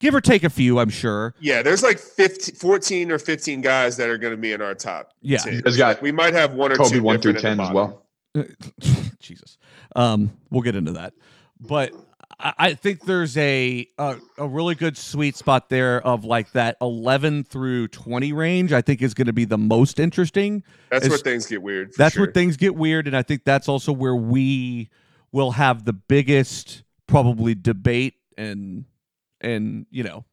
give 0.00 0.14
or 0.14 0.20
take 0.20 0.44
a 0.44 0.50
few, 0.50 0.78
I'm 0.78 0.90
sure. 0.90 1.34
Yeah, 1.40 1.62
there's 1.62 1.82
like 1.82 1.98
15, 1.98 2.54
14 2.54 3.10
or 3.12 3.18
fifteen 3.18 3.60
guys 3.60 3.96
that 3.96 4.08
are 4.08 4.18
going 4.18 4.32
to 4.32 4.36
be 4.40 4.52
in 4.52 4.62
our 4.62 4.74
top. 4.74 5.12
Yeah. 5.22 5.38
10. 5.38 5.60
Guys 5.60 5.76
got 5.76 6.02
we 6.02 6.12
might 6.12 6.34
have 6.34 6.54
one 6.54 6.72
or 6.72 6.76
Kobe 6.76 6.96
two 6.96 7.02
one 7.02 7.20
through 7.20 7.34
different 7.34 7.60
at 7.60 7.68
the 7.68 7.72
ten 7.72 8.44
as 8.44 8.46
well. 8.54 9.08
Jesus. 9.18 9.58
Um, 9.96 10.30
we'll 10.50 10.62
get 10.62 10.76
into 10.76 10.92
that. 10.92 11.14
But 11.60 11.92
I, 12.38 12.52
I 12.58 12.74
think 12.74 13.04
there's 13.04 13.36
a, 13.36 13.86
a 13.98 14.16
a 14.36 14.46
really 14.46 14.74
good 14.74 14.96
sweet 14.96 15.36
spot 15.36 15.68
there 15.68 16.00
of 16.06 16.24
like 16.24 16.52
that 16.52 16.76
11 16.80 17.44
through 17.44 17.88
20 17.88 18.32
range. 18.32 18.72
I 18.72 18.80
think 18.82 19.02
is 19.02 19.14
going 19.14 19.26
to 19.26 19.32
be 19.32 19.44
the 19.44 19.58
most 19.58 19.98
interesting. 19.98 20.62
That's 20.90 21.06
It's- 21.06 21.10
where 21.10 21.32
things 21.32 21.46
get 21.46 21.62
weird. 21.62 21.92
That's 21.96 22.14
sure. 22.14 22.26
where 22.26 22.32
things 22.32 22.56
get 22.56 22.74
weird, 22.76 23.06
and 23.06 23.16
I 23.16 23.22
think 23.22 23.44
that's 23.44 23.68
also 23.68 23.92
where 23.92 24.16
we 24.16 24.88
will 25.32 25.52
have 25.52 25.84
the 25.84 25.92
biggest 25.92 26.84
probably 27.06 27.54
debate 27.54 28.14
and 28.36 28.84
and 29.40 29.86
you 29.90 30.02
know 30.02 30.24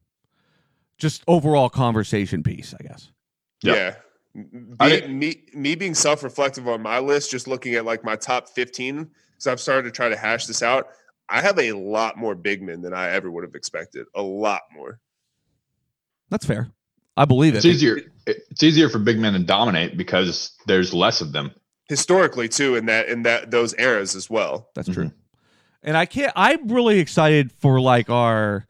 just 0.98 1.24
overall 1.28 1.70
conversation 1.70 2.44
piece. 2.44 2.74
I 2.80 2.84
guess. 2.84 3.12
Yeah. 3.64 3.96
I 4.80 5.02
Be, 5.02 5.08
me, 5.08 5.36
me 5.54 5.76
being 5.76 5.96
self-reflective 5.96 6.68
on 6.68 6.82
my 6.82 7.00
list, 7.00 7.32
just 7.32 7.48
looking 7.48 7.76
at 7.76 7.86
like 7.86 8.04
my 8.04 8.18
top 8.18 8.50
15, 8.50 9.10
because 9.32 9.48
I've 9.48 9.62
started 9.62 9.84
to 9.84 9.92
try 9.92 10.10
to 10.10 10.18
hash 10.18 10.46
this 10.46 10.62
out. 10.62 10.90
I 11.30 11.42
have 11.42 11.58
a 11.58 11.72
lot 11.72 12.18
more 12.18 12.36
big 12.36 12.62
men 12.62 12.82
than 12.82 12.94
I 12.94 13.12
ever 13.12 13.32
would 13.32 13.44
have 13.46 13.56
expected. 13.56 14.08
A 14.14 14.22
lot 14.22 14.62
more. 14.74 15.00
That's 16.30 16.46
fair. 16.46 16.70
I 17.18 17.26
believe 17.26 17.56
It's 17.56 17.66
it. 17.66 17.70
easier. 17.70 18.00
It's 18.28 18.62
easier 18.62 18.90
for 18.90 19.00
big 19.00 19.20
men 19.20 19.34
to 19.34 19.40
dominate 19.40 19.98
because 19.98 20.52
there's 20.68 20.94
less 20.94 21.22
of 21.22 21.32
them. 21.32 21.52
Historically, 21.88 22.50
too, 22.50 22.76
in 22.76 22.88
that 22.88 23.08
in 23.08 23.24
that 23.24 23.52
those 23.52 23.74
eras 23.78 24.16
as 24.16 24.30
well. 24.30 24.70
That's 24.76 24.90
mm-hmm. 24.90 25.02
true. 25.02 25.12
And 25.84 25.96
I 25.96 26.06
can't. 26.06 26.34
I'm 26.36 26.68
really 26.68 27.00
excited 27.00 27.52
for 27.54 27.80
like 27.80 28.10
our, 28.10 28.66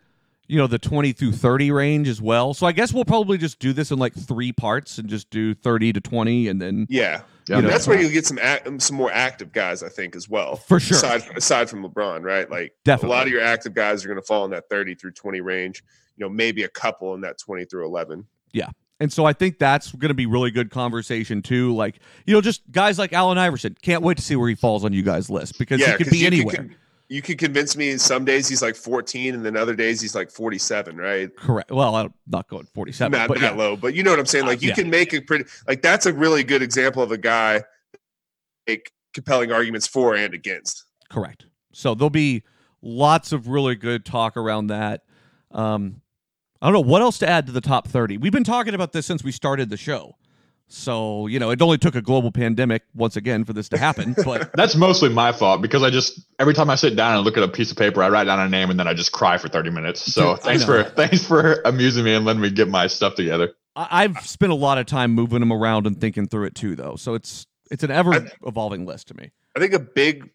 you 0.48 0.58
know, 0.58 0.68
the 0.68 0.80
20 0.80 1.12
through 1.14 1.32
30 1.32 1.72
range 1.72 2.08
as 2.08 2.22
well. 2.22 2.54
So 2.54 2.68
I 2.68 2.72
guess 2.72 2.94
we'll 2.94 3.06
probably 3.06 3.38
just 3.38 3.60
do 3.60 3.74
this 3.74 3.92
in 3.92 4.00
like 4.00 4.14
three 4.14 4.52
parts 4.52 4.98
and 4.98 5.10
just 5.10 5.30
do 5.30 5.54
30 5.54 5.94
to 5.94 6.02
20, 6.02 6.48
and 6.48 6.62
then 6.62 6.88
Yeah. 6.90 7.22
Yeah, 7.48 7.58
You 7.58 7.62
know, 7.62 7.70
that's 7.70 7.88
where 7.88 8.02
you 8.02 8.10
get 8.10 8.26
some 8.26 8.40
act, 8.42 8.68
some 8.82 8.98
more 8.98 9.12
active 9.12 9.52
guys, 9.52 9.84
I 9.84 9.90
think, 9.90 10.16
as 10.16 10.28
well. 10.28 10.56
For 10.56 10.80
sure. 10.80 10.98
Aside 10.98 11.22
aside 11.36 11.70
from 11.70 11.84
LeBron, 11.84 12.24
right? 12.24 12.50
Like 12.50 12.74
Definitely. 12.84 13.14
a 13.14 13.18
lot 13.20 13.28
of 13.28 13.32
your 13.32 13.42
active 13.42 13.76
guys 13.76 14.04
are 14.04 14.08
going 14.08 14.20
to 14.20 14.26
fall 14.26 14.46
in 14.46 14.52
that 14.52 14.68
30 14.68 14.96
through 14.96 15.12
20 15.12 15.42
range. 15.42 15.84
You 16.18 16.26
know, 16.26 16.30
maybe 16.30 16.64
a 16.64 16.70
couple 16.70 17.14
in 17.14 17.22
that 17.22 17.38
20 17.38 17.66
through 17.66 17.86
11. 17.86 18.26
Yeah, 18.52 18.70
And 19.00 19.14
so 19.14 19.26
I 19.26 19.34
think 19.34 19.60
that's 19.60 19.92
going 19.92 20.10
to 20.10 20.16
be 20.16 20.26
really 20.26 20.50
good 20.50 20.72
conversation 20.72 21.44
too. 21.44 21.76
Like, 21.76 22.00
you 22.26 22.34
know, 22.34 22.42
just 22.42 22.62
guys 22.72 22.98
like 22.98 23.14
Allen 23.14 23.38
Iverson. 23.38 23.76
Can't 23.84 24.02
wait 24.02 24.18
to 24.18 24.24
see 24.24 24.36
where 24.36 24.50
he 24.50 24.56
falls 24.56 24.84
on 24.84 24.94
you 24.94 25.04
guys' 25.04 25.30
list 25.30 25.60
because 25.60 25.86
he 25.86 25.94
could 25.98 26.10
be 26.10 26.26
anywhere. 26.26 26.70
You 27.08 27.22
could 27.22 27.38
convince 27.38 27.78
me 27.78 27.98
some 27.98 28.26
days 28.26 28.48
he's 28.48 28.62
like 28.62 28.76
14 28.76 29.36
and 29.36 29.46
then 29.46 29.56
other 29.56 29.76
days 29.76 30.02
he's 30.02 30.16
like 30.16 30.32
47, 30.32 30.98
right? 30.98 31.36
Correct. 31.36 31.70
Well, 31.72 31.96
I'm 31.96 32.14
not 32.28 32.48
going 32.48 32.68
47, 32.74 33.12
Not 33.18 33.28
but 33.28 33.40
that 33.42 33.54
yeah. 33.54 33.58
low, 33.58 33.76
but 33.76 33.94
you 33.94 34.02
know 34.04 34.10
what 34.12 34.20
I'm 34.20 34.26
saying? 34.26 34.46
Uh, 34.46 34.50
Like 34.50 34.62
you 34.62 34.70
yeah. 34.70 34.76
can 34.76 34.90
make 34.90 35.14
a 35.14 35.22
pretty 35.22 35.46
like 35.68 35.82
that's 35.82 36.06
a 36.06 36.14
really 36.14 36.44
good 36.44 36.62
example 36.62 37.04
of 37.04 37.12
a 37.12 37.18
guy 37.18 37.64
make 38.68 38.92
compelling 39.14 39.52
arguments 39.52 39.88
for 39.88 40.16
and 40.16 40.34
against. 40.34 40.84
correct. 41.10 41.46
So 41.74 41.94
there'll 41.94 42.10
be 42.10 42.44
lots 42.82 43.32
of 43.32 43.48
really 43.48 43.76
good 43.76 44.06
talk 44.06 44.38
around 44.38 44.68
that. 44.68 45.04
Um, 45.52 46.02
I 46.62 46.68
don't 46.68 46.74
know 46.74 46.90
what 46.90 47.02
else 47.02 47.18
to 47.20 47.30
add 47.30 47.46
to 47.48 47.52
the 47.52 47.62
top 47.62 47.88
30. 47.88 48.18
We've 48.18 48.32
been 48.32 48.44
talking 48.44 48.74
about 48.74 48.92
this 48.94 49.06
since 49.06 49.24
we 49.24 49.32
started 49.32 49.70
the 49.70 49.78
show. 49.78 50.16
So, 50.68 51.28
you 51.28 51.40
know, 51.40 51.52
it 51.52 51.62
only 51.62 51.78
took 51.78 51.96
a 51.96 52.02
global 52.02 52.32
pandemic 52.32 52.84
once 52.96 53.16
again 53.16 53.46
for 53.46 53.54
this 53.54 53.70
to 53.70 53.78
happen, 53.78 54.16
but 54.26 54.52
That's 54.56 54.76
mostly 54.76 55.10
my 55.10 55.32
fault 55.32 55.62
because 55.62 55.84
I 55.84 55.90
just 55.92 56.20
every 56.40 56.54
time 56.54 56.70
I 56.70 56.76
sit 56.76 56.96
down 56.96 57.16
and 57.16 57.24
look 57.24 57.38
at 57.38 57.44
a 57.44 57.48
piece 57.48 57.72
of 57.72 57.78
paper, 57.78 58.02
I 58.02 58.10
write 58.10 58.24
down 58.26 58.40
a 58.40 58.50
name 58.50 58.70
and 58.70 58.80
then 58.80 58.88
I 58.88 58.94
just 58.94 59.12
cry 59.12 59.38
for 59.38 59.48
30 59.48 59.70
minutes. 59.70 60.12
So 60.14 60.36
thanks 60.36 60.66
for 60.66 60.84
thanks 60.84 61.26
for 61.26 61.62
amusing 61.66 62.04
me 62.04 62.16
and 62.16 62.26
letting 62.26 62.42
me 62.42 62.50
get 62.50 62.68
my 62.68 62.88
stuff 62.88 63.16
together. 63.16 63.54
I- 63.76 64.04
I've 64.06 64.20
spent 64.26 64.52
a 64.52 64.56
lot 64.56 64.78
of 64.78 64.86
time 64.88 65.12
moving 65.12 65.40
them 65.40 65.54
around 65.54 65.86
and 65.86 66.00
thinking 66.00 66.28
through 66.28 66.46
it 66.46 66.56
too, 66.56 66.76
though. 66.76 66.96
So 66.96 67.14
it's 67.14 67.46
it's 67.70 67.84
an 67.84 67.92
ever 67.92 68.28
evolving 68.46 68.86
list 68.86 69.08
to 69.10 69.14
me. 69.16 69.32
I 69.56 69.60
think 69.60 69.74
a 69.74 69.80
big 69.80 70.30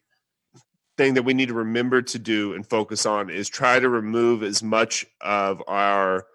thing 0.97 1.13
that 1.15 1.23
we 1.23 1.33
need 1.33 1.47
to 1.47 1.53
remember 1.53 2.01
to 2.01 2.19
do 2.19 2.53
and 2.53 2.67
focus 2.67 3.05
on 3.05 3.29
is 3.29 3.49
try 3.49 3.79
to 3.79 3.89
remove 3.89 4.43
as 4.43 4.61
much 4.63 5.05
of 5.19 5.61
our 5.67 6.25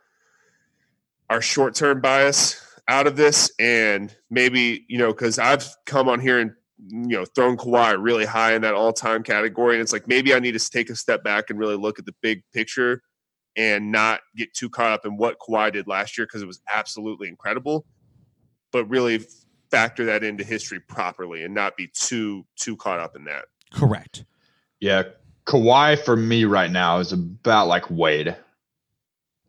our 1.28 1.40
short-term 1.40 2.00
bias 2.00 2.60
out 2.88 3.06
of 3.06 3.16
this 3.16 3.50
and 3.58 4.14
maybe 4.30 4.84
you 4.88 4.98
know 4.98 5.08
because 5.08 5.38
i've 5.38 5.66
come 5.86 6.08
on 6.08 6.20
here 6.20 6.38
and 6.38 6.52
you 6.78 7.16
know 7.16 7.24
thrown 7.24 7.56
Kawhi 7.56 7.96
really 7.98 8.26
high 8.26 8.54
in 8.54 8.62
that 8.62 8.74
all-time 8.74 9.22
category 9.22 9.74
and 9.74 9.82
it's 9.82 9.92
like 9.92 10.06
maybe 10.06 10.34
i 10.34 10.38
need 10.38 10.52
to 10.52 10.70
take 10.70 10.90
a 10.90 10.96
step 10.96 11.24
back 11.24 11.50
and 11.50 11.58
really 11.58 11.76
look 11.76 11.98
at 11.98 12.06
the 12.06 12.14
big 12.22 12.42
picture 12.52 13.02
and 13.56 13.90
not 13.90 14.20
get 14.36 14.52
too 14.52 14.68
caught 14.68 14.92
up 14.92 15.06
in 15.06 15.16
what 15.16 15.38
Kawhi 15.38 15.72
did 15.72 15.86
last 15.88 16.18
year 16.18 16.26
because 16.26 16.42
it 16.42 16.46
was 16.46 16.60
absolutely 16.72 17.28
incredible 17.28 17.86
but 18.70 18.84
really 18.90 19.24
factor 19.70 20.04
that 20.04 20.22
into 20.22 20.44
history 20.44 20.78
properly 20.78 21.42
and 21.42 21.54
not 21.54 21.76
be 21.76 21.88
too 21.94 22.44
too 22.56 22.76
caught 22.76 23.00
up 23.00 23.16
in 23.16 23.24
that 23.24 23.46
Correct. 23.72 24.24
Yeah, 24.80 25.04
Kawhi 25.46 25.98
for 25.98 26.16
me 26.16 26.44
right 26.44 26.70
now 26.70 26.98
is 26.98 27.12
about 27.12 27.68
like 27.68 27.90
Wade. 27.90 28.36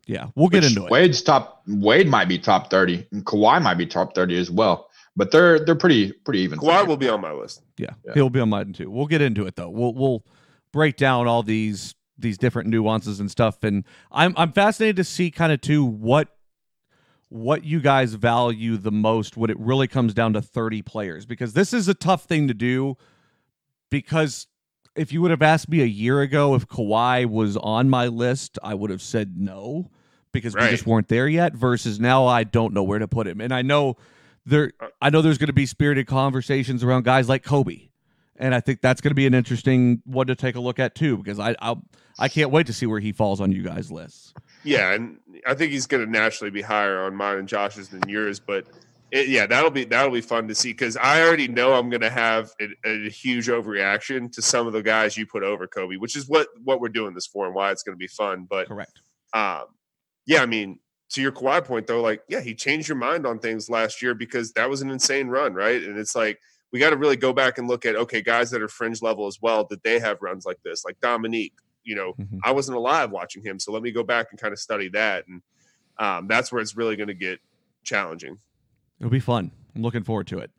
Yeah, 0.06 0.28
we'll 0.34 0.48
get 0.48 0.62
Which 0.62 0.70
into 0.70 0.86
it. 0.86 0.90
Wade's 0.90 1.22
top. 1.22 1.57
Wade 1.68 2.08
might 2.08 2.28
be 2.28 2.38
top 2.38 2.70
30, 2.70 3.06
and 3.12 3.24
Kawhi 3.24 3.62
might 3.62 3.74
be 3.74 3.86
top 3.86 4.14
30 4.14 4.38
as 4.38 4.50
well. 4.50 4.88
But 5.16 5.30
they're 5.32 5.58
they're 5.64 5.74
pretty 5.74 6.12
pretty 6.12 6.40
even. 6.40 6.58
Kawhi 6.58 6.86
will 6.86 6.96
be 6.96 7.08
on 7.08 7.20
my 7.20 7.32
list. 7.32 7.62
Yeah, 7.76 7.90
Yeah. 8.06 8.14
he'll 8.14 8.30
be 8.30 8.40
on 8.40 8.48
mine 8.48 8.72
too. 8.72 8.90
We'll 8.90 9.06
get 9.06 9.20
into 9.20 9.46
it 9.46 9.56
though. 9.56 9.68
We'll 9.70 9.92
we'll 9.94 10.24
break 10.72 10.96
down 10.96 11.26
all 11.26 11.42
these 11.42 11.94
these 12.16 12.38
different 12.38 12.68
nuances 12.68 13.18
and 13.20 13.30
stuff. 13.30 13.62
And 13.64 13.84
I'm 14.12 14.32
I'm 14.36 14.52
fascinated 14.52 14.96
to 14.96 15.04
see 15.04 15.30
kind 15.30 15.52
of 15.52 15.60
too 15.60 15.84
what 15.84 16.28
what 17.30 17.64
you 17.64 17.80
guys 17.80 18.14
value 18.14 18.76
the 18.76 18.90
most 18.92 19.36
when 19.36 19.50
it 19.50 19.58
really 19.58 19.86
comes 19.88 20.14
down 20.14 20.32
to 20.32 20.40
30 20.40 20.80
players 20.82 21.26
because 21.26 21.52
this 21.52 21.74
is 21.74 21.86
a 21.88 21.94
tough 21.94 22.24
thing 22.24 22.48
to 22.48 22.54
do 22.54 22.96
because 23.90 24.46
if 24.96 25.12
you 25.12 25.20
would 25.22 25.30
have 25.30 25.42
asked 25.42 25.68
me 25.68 25.82
a 25.82 25.86
year 25.86 26.20
ago 26.22 26.54
if 26.54 26.66
Kawhi 26.66 27.26
was 27.26 27.56
on 27.58 27.90
my 27.90 28.06
list, 28.06 28.58
I 28.62 28.74
would 28.74 28.90
have 28.90 29.02
said 29.02 29.34
no 29.36 29.90
because 30.32 30.54
we 30.54 30.62
just 30.68 30.86
weren't 30.86 31.08
there 31.08 31.28
yet. 31.28 31.54
Versus 31.54 31.98
now, 32.00 32.26
I 32.26 32.44
don't 32.44 32.74
know 32.74 32.82
where 32.82 32.98
to 32.98 33.08
put 33.08 33.26
him, 33.26 33.40
and 33.40 33.52
I 33.52 33.62
know 33.62 33.96
there. 34.46 34.72
I 35.00 35.10
know 35.10 35.22
there's 35.22 35.38
going 35.38 35.48
to 35.48 35.52
be 35.52 35.66
spirited 35.66 36.06
conversations 36.06 36.82
around 36.82 37.04
guys 37.04 37.28
like 37.28 37.42
Kobe, 37.42 37.88
and 38.36 38.54
I 38.54 38.60
think 38.60 38.80
that's 38.80 39.00
going 39.00 39.10
to 39.10 39.16
be 39.16 39.26
an 39.26 39.34
interesting 39.34 40.02
one 40.04 40.26
to 40.28 40.34
take 40.34 40.54
a 40.56 40.60
look 40.60 40.78
at 40.78 40.94
too 40.94 41.16
because 41.16 41.38
I 41.38 41.54
I, 41.60 41.76
I 42.18 42.28
can't 42.28 42.50
wait 42.50 42.66
to 42.66 42.72
see 42.72 42.86
where 42.86 43.00
he 43.00 43.12
falls 43.12 43.40
on 43.40 43.52
you 43.52 43.62
guys' 43.62 43.90
lists. 43.92 44.34
Yeah, 44.64 44.92
and 44.92 45.18
I 45.46 45.54
think 45.54 45.72
he's 45.72 45.86
going 45.86 46.04
to 46.04 46.10
naturally 46.10 46.50
be 46.50 46.62
higher 46.62 47.02
on 47.04 47.14
mine 47.14 47.38
and 47.38 47.48
Josh's 47.48 47.88
than 47.88 48.08
yours. 48.08 48.40
But 48.40 48.66
it, 49.10 49.28
yeah, 49.28 49.46
that'll 49.46 49.70
be 49.70 49.84
that'll 49.84 50.12
be 50.12 50.20
fun 50.20 50.48
to 50.48 50.54
see 50.54 50.72
because 50.72 50.96
I 50.96 51.22
already 51.22 51.48
know 51.48 51.74
I'm 51.74 51.88
going 51.88 52.02
to 52.02 52.10
have 52.10 52.50
a, 52.60 52.68
a 52.84 53.08
huge 53.08 53.48
overreaction 53.48 54.30
to 54.32 54.42
some 54.42 54.66
of 54.66 54.72
the 54.72 54.82
guys 54.82 55.16
you 55.16 55.26
put 55.26 55.42
over 55.42 55.66
Kobe, 55.66 55.96
which 55.96 56.16
is 56.16 56.28
what 56.28 56.48
what 56.62 56.80
we're 56.80 56.88
doing 56.88 57.14
this 57.14 57.26
for 57.26 57.46
and 57.46 57.54
why 57.54 57.70
it's 57.70 57.82
going 57.82 57.94
to 57.94 57.98
be 57.98 58.08
fun. 58.08 58.46
But 58.48 58.68
Correct. 58.68 59.00
um, 59.32 59.64
yeah, 60.28 60.42
I 60.42 60.46
mean, 60.46 60.78
to 61.10 61.22
your 61.22 61.32
Kawhi 61.32 61.64
point 61.64 61.86
though, 61.86 62.02
like 62.02 62.20
yeah, 62.28 62.40
he 62.42 62.54
changed 62.54 62.86
your 62.86 62.98
mind 62.98 63.26
on 63.26 63.38
things 63.38 63.70
last 63.70 64.02
year 64.02 64.14
because 64.14 64.52
that 64.52 64.68
was 64.68 64.82
an 64.82 64.90
insane 64.90 65.28
run, 65.28 65.54
right? 65.54 65.82
And 65.82 65.98
it's 65.98 66.14
like 66.14 66.38
we 66.70 66.78
got 66.78 66.90
to 66.90 66.96
really 66.98 67.16
go 67.16 67.32
back 67.32 67.56
and 67.56 67.66
look 67.66 67.86
at 67.86 67.96
okay, 67.96 68.20
guys 68.20 68.50
that 68.50 68.60
are 68.60 68.68
fringe 68.68 69.00
level 69.00 69.26
as 69.26 69.38
well. 69.40 69.64
Did 69.64 69.82
they 69.82 69.98
have 69.98 70.18
runs 70.20 70.44
like 70.44 70.58
this? 70.64 70.84
Like 70.84 71.00
Dominique, 71.00 71.54
you 71.82 71.96
know, 71.96 72.12
Mhm. 72.20 72.40
I 72.44 72.52
wasn't 72.52 72.76
alive 72.76 73.10
watching 73.10 73.42
him, 73.42 73.58
so 73.58 73.72
let 73.72 73.82
me 73.82 73.90
go 73.90 74.02
back 74.02 74.26
and 74.30 74.38
kind 74.38 74.52
of 74.52 74.58
study 74.58 74.88
that, 74.90 75.26
and 75.26 75.40
um, 75.98 76.28
that's 76.28 76.52
where 76.52 76.60
it's 76.60 76.76
really 76.76 76.94
going 76.94 77.08
to 77.08 77.14
get 77.14 77.40
challenging. 77.82 78.38
It'll 79.00 79.10
be 79.10 79.20
fun. 79.20 79.50
I'm 79.74 79.82
looking 79.82 80.02
forward 80.04 80.26
to 80.28 80.38
it. 80.40 80.50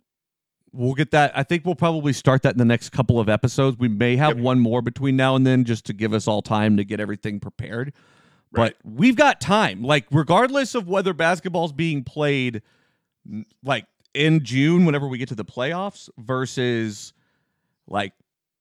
We'll 0.74 0.94
get 0.96 1.12
that. 1.12 1.32
I 1.38 1.44
think 1.44 1.64
we'll 1.66 1.76
probably 1.76 2.14
start 2.14 2.42
that 2.44 2.54
in 2.54 2.58
the 2.58 2.66
next 2.66 2.90
couple 2.90 3.20
of 3.20 3.30
episodes. 3.30 3.78
We 3.78 3.88
may 3.88 4.16
have 4.18 4.36
Yep. 4.38 4.44
one 4.44 4.60
more 4.60 4.82
between 4.82 5.16
now 5.16 5.36
and 5.36 5.46
then 5.46 5.64
just 5.64 5.86
to 5.86 5.94
give 5.94 6.14
us 6.14 6.28
all 6.28 6.42
time 6.42 6.76
to 6.78 6.84
get 6.84 7.00
everything 7.00 7.40
prepared. 7.40 7.94
Right. 8.52 8.76
But 8.84 8.92
we've 8.92 9.16
got 9.16 9.40
time. 9.40 9.84
Like, 9.84 10.06
regardless 10.12 10.76
of 10.76 10.88
whether 10.88 11.14
basketball's 11.14 11.72
being 11.74 12.04
played 12.04 12.62
like 13.64 13.86
in 14.14 14.44
June, 14.44 14.86
whenever 14.86 15.08
we 15.08 15.18
get 15.18 15.30
to 15.30 15.36
the 15.36 15.46
playoffs, 15.46 16.10
versus 16.18 17.14
like 17.88 18.14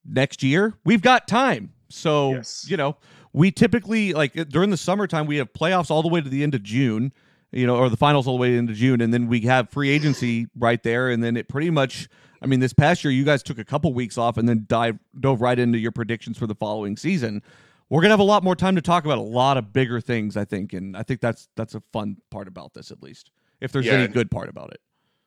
next 0.05 0.43
year, 0.43 0.73
we've 0.85 1.01
got 1.01 1.27
time. 1.27 1.73
So, 1.89 2.35
Yes. 2.35 2.65
you 2.69 2.77
know, 2.77 2.97
we 3.33 3.51
typically 3.51 4.13
like 4.13 4.33
during 4.49 4.69
the 4.69 4.77
summertime, 4.77 5.25
we 5.25 5.37
have 5.37 5.51
playoffs 5.53 5.89
all 5.89 6.01
the 6.01 6.07
way 6.07 6.21
to 6.21 6.29
the 6.29 6.43
end 6.43 6.53
of 6.55 6.63
June 6.63 7.11
you 7.51 7.65
know, 7.65 7.77
or 7.77 7.89
the 7.89 7.97
finals 7.97 8.27
all 8.27 8.35
the 8.37 8.41
way 8.41 8.55
into 8.55 8.73
June, 8.73 9.01
and 9.01 9.13
then 9.13 9.27
we 9.27 9.41
have 9.41 9.69
free 9.69 9.89
agency 9.89 10.47
right 10.55 10.83
there, 10.83 11.09
and 11.09 11.23
then 11.23 11.35
it 11.35 11.47
pretty 11.47 11.69
much. 11.69 12.07
I 12.41 12.45
mean, 12.45 12.59
this 12.61 12.73
past 12.73 13.03
year, 13.03 13.11
you 13.11 13.25
guys 13.25 13.43
took 13.43 13.57
a 13.57 13.65
couple 13.65 13.93
weeks 13.93 14.17
off 14.17 14.37
and 14.37 14.47
then 14.47 14.65
dive 14.67 14.97
dove 15.19 15.41
right 15.41 15.57
into 15.57 15.77
your 15.77 15.91
predictions 15.91 16.37
for 16.37 16.47
the 16.47 16.55
following 16.55 16.95
season. 16.95 17.41
We're 17.89 18.01
gonna 18.01 18.13
have 18.13 18.19
a 18.19 18.23
lot 18.23 18.43
more 18.43 18.55
time 18.55 18.75
to 18.75 18.81
talk 18.81 19.05
about 19.05 19.17
a 19.17 19.21
lot 19.21 19.57
of 19.57 19.73
bigger 19.73 19.99
things, 19.99 20.37
I 20.37 20.45
think, 20.45 20.73
and 20.73 20.95
I 20.95 21.03
think 21.03 21.21
that's 21.21 21.47
that's 21.55 21.75
a 21.75 21.81
fun 21.91 22.17
part 22.29 22.47
about 22.47 22.73
this, 22.73 22.91
at 22.91 23.01
least, 23.01 23.31
if 23.61 23.71
there's 23.71 23.85
Yeah, 23.85 23.93
any 23.93 24.07
good 24.07 24.29
part 24.29 24.49
about 24.49 24.71
it. 24.71 24.79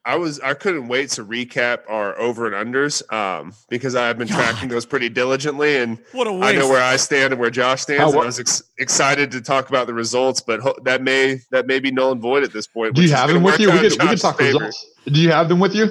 I 0.05 0.17
was 0.17 0.41
I 0.41 0.55
couldn't 0.55 0.89
wait 0.89 1.11
to 1.11 1.25
recap 1.25 1.81
our 1.89 2.19
over 2.19 2.53
and 2.53 2.75
unders 2.75 3.03
um, 3.13 3.53
because 3.69 3.95
I've 3.95 4.19
been 4.19 4.27
tracking 4.39 4.69
those 4.69 4.85
pretty 4.85 5.09
diligently, 5.09 5.77
and 5.77 5.99
What 6.13 6.27
a 6.27 6.31
I 6.31 6.53
know 6.53 6.69
where 6.69 6.83
I 6.83 6.97
stand 6.97 7.33
and 7.33 7.41
where 7.41 7.51
Josh 7.51 7.83
stands. 7.83 8.01
How 8.01 8.09
and 8.11 8.21
I 8.21 8.25
was 8.27 8.41
ex- 8.41 8.63
excited 8.79 9.31
to 9.33 9.41
talk 9.41 9.69
about 9.69 9.87
the 9.87 9.95
results, 9.95 10.41
but 10.41 10.61
ho- 10.61 10.75
that 10.85 11.03
may 11.03 11.41
that 11.51 11.67
may 11.67 11.79
be 11.81 11.91
null 11.93 12.13
and 12.13 12.21
void 12.21 12.43
at 12.43 12.53
this 12.53 12.67
point. 12.67 12.95
Do 12.95 13.03
you 13.03 13.13
have 13.13 13.29
them 13.29 13.43
with 13.45 13.61
you? 13.61 13.69
We 13.71 13.79
out 13.79 13.85
in 13.85 13.91
could, 13.91 13.93
we 13.93 13.99
could 13.99 14.07
Josh's 14.09 14.23
talk 14.23 14.39
favor. 14.39 14.59
results. 14.59 14.87
Do 15.07 15.21
you 15.21 15.31
have 15.31 15.49
them 15.49 15.61
with 15.61 15.75
you? 15.75 15.87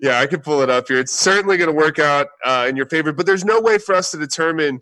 Yeah, 0.00 0.18
I 0.18 0.26
can 0.26 0.40
pull 0.40 0.62
it 0.62 0.70
up 0.70 0.88
here. 0.88 0.98
It's 0.98 1.12
certainly 1.12 1.58
going 1.58 1.68
to 1.68 1.76
work 1.76 1.98
out 1.98 2.28
uh, 2.44 2.64
in 2.68 2.74
your 2.74 2.86
favor, 2.86 3.12
but 3.12 3.26
there's 3.26 3.44
no 3.44 3.60
way 3.60 3.76
for 3.76 3.94
us 3.94 4.10
to 4.12 4.16
determine 4.18 4.80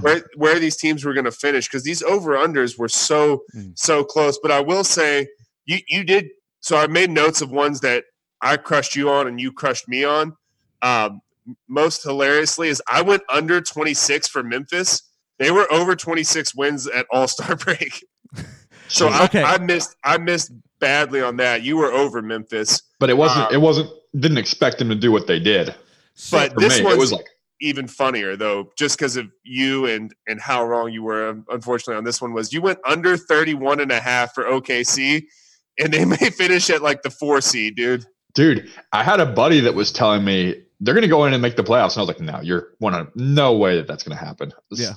where 0.00 0.22
where 0.36 0.58
these 0.58 0.76
teams 0.76 1.04
were 1.04 1.14
going 1.14 1.24
to 1.24 1.30
finish 1.32 1.66
because 1.68 1.84
these 1.84 2.02
over 2.02 2.36
unders 2.36 2.78
were 2.78 2.88
so 2.88 3.42
Mm. 3.54 3.78
so 3.78 4.04
close. 4.04 4.38
But 4.42 4.50
I 4.50 4.60
will 4.60 4.84
say, 4.84 5.28
you 5.66 5.78
you 5.88 6.04
did. 6.04 6.28
So 6.60 6.76
I 6.76 6.86
made 6.86 7.10
notes 7.10 7.40
of 7.40 7.50
ones 7.50 7.80
that 7.80 8.04
I 8.42 8.56
crushed 8.58 8.94
you 8.96 9.08
on 9.10 9.26
and 9.26 9.40
you 9.40 9.52
crushed 9.52 9.88
me 9.88 10.04
on. 10.04 10.36
Um, 10.82 11.20
most 11.68 12.02
hilariously 12.02 12.68
is 12.68 12.82
I 12.90 13.00
went 13.02 13.22
under 13.32 13.60
26 13.60 14.28
for 14.28 14.42
Memphis. 14.42 15.02
They 15.38 15.50
were 15.50 15.66
over 15.72 15.96
26 15.96 16.54
wins 16.54 16.86
at 16.86 17.06
All 17.10 17.28
Star 17.28 17.56
break. 17.64 18.04
So 18.88 19.06
I, 19.08 19.24
Okay. 19.26 19.42
I 19.44 19.56
missed 19.58 19.94
I 20.02 20.18
missed 20.18 20.50
badly 20.80 21.22
on 21.22 21.36
that. 21.36 21.62
You 21.62 21.76
were 21.76 21.92
over 21.92 22.20
Memphis. 22.22 22.82
But 22.98 23.08
it 23.08 23.16
wasn't. 23.16 23.46
Um, 23.46 23.54
it 23.54 23.58
wasn't. 23.60 23.88
Didn't 24.18 24.38
expect 24.38 24.78
them 24.80 24.88
to 24.88 24.96
do 24.96 25.12
what 25.12 25.28
they 25.28 25.38
did. 25.38 25.72
But 26.32 26.54
For 26.54 26.60
this 26.60 26.78
me, 26.80 26.84
one's 26.84 26.96
it 26.96 26.98
was 26.98 27.12
like 27.12 27.26
even 27.60 27.86
funnier 27.86 28.36
though, 28.36 28.70
just 28.76 28.98
because 28.98 29.16
of 29.16 29.28
you 29.42 29.86
and 29.86 30.14
and 30.26 30.40
how 30.40 30.64
wrong 30.64 30.92
you 30.92 31.02
were. 31.02 31.36
Unfortunately, 31.50 31.96
on 31.96 32.04
this 32.04 32.20
one 32.20 32.32
was 32.32 32.52
you 32.52 32.62
went 32.62 32.78
under 32.86 33.16
31 33.16 33.80
and 33.80 33.92
a 33.92 34.00
half 34.00 34.34
for 34.34 34.44
OKC, 34.44 35.24
and 35.78 35.92
they 35.92 36.04
may 36.06 36.16
finish 36.30 36.70
at 36.70 36.82
like 36.82 37.02
the 37.02 37.10
four 37.10 37.40
seed, 37.40 37.76
dude. 37.76 38.04
dude, 38.34 38.70
I 38.92 39.02
had 39.02 39.20
a 39.20 39.26
buddy 39.26 39.60
that 39.60 39.74
was 39.74 39.92
telling 39.92 40.24
me 40.24 40.62
they're 40.80 40.94
going 40.94 41.02
to 41.02 41.08
go 41.08 41.24
in 41.26 41.32
and 41.34 41.42
make 41.42 41.56
the 41.56 41.64
playoffs, 41.64 41.92
and 41.92 41.98
I 41.98 42.00
was 42.00 42.08
like, 42.08 42.20
no, 42.20 42.40
you're 42.40 42.68
one 42.78 42.94
of 42.94 43.08
no 43.14 43.54
way 43.56 43.76
that 43.76 43.86
that's 43.86 44.02
going 44.02 44.16
to 44.16 44.24
happen. 44.24 44.52
Yeah. 44.70 44.92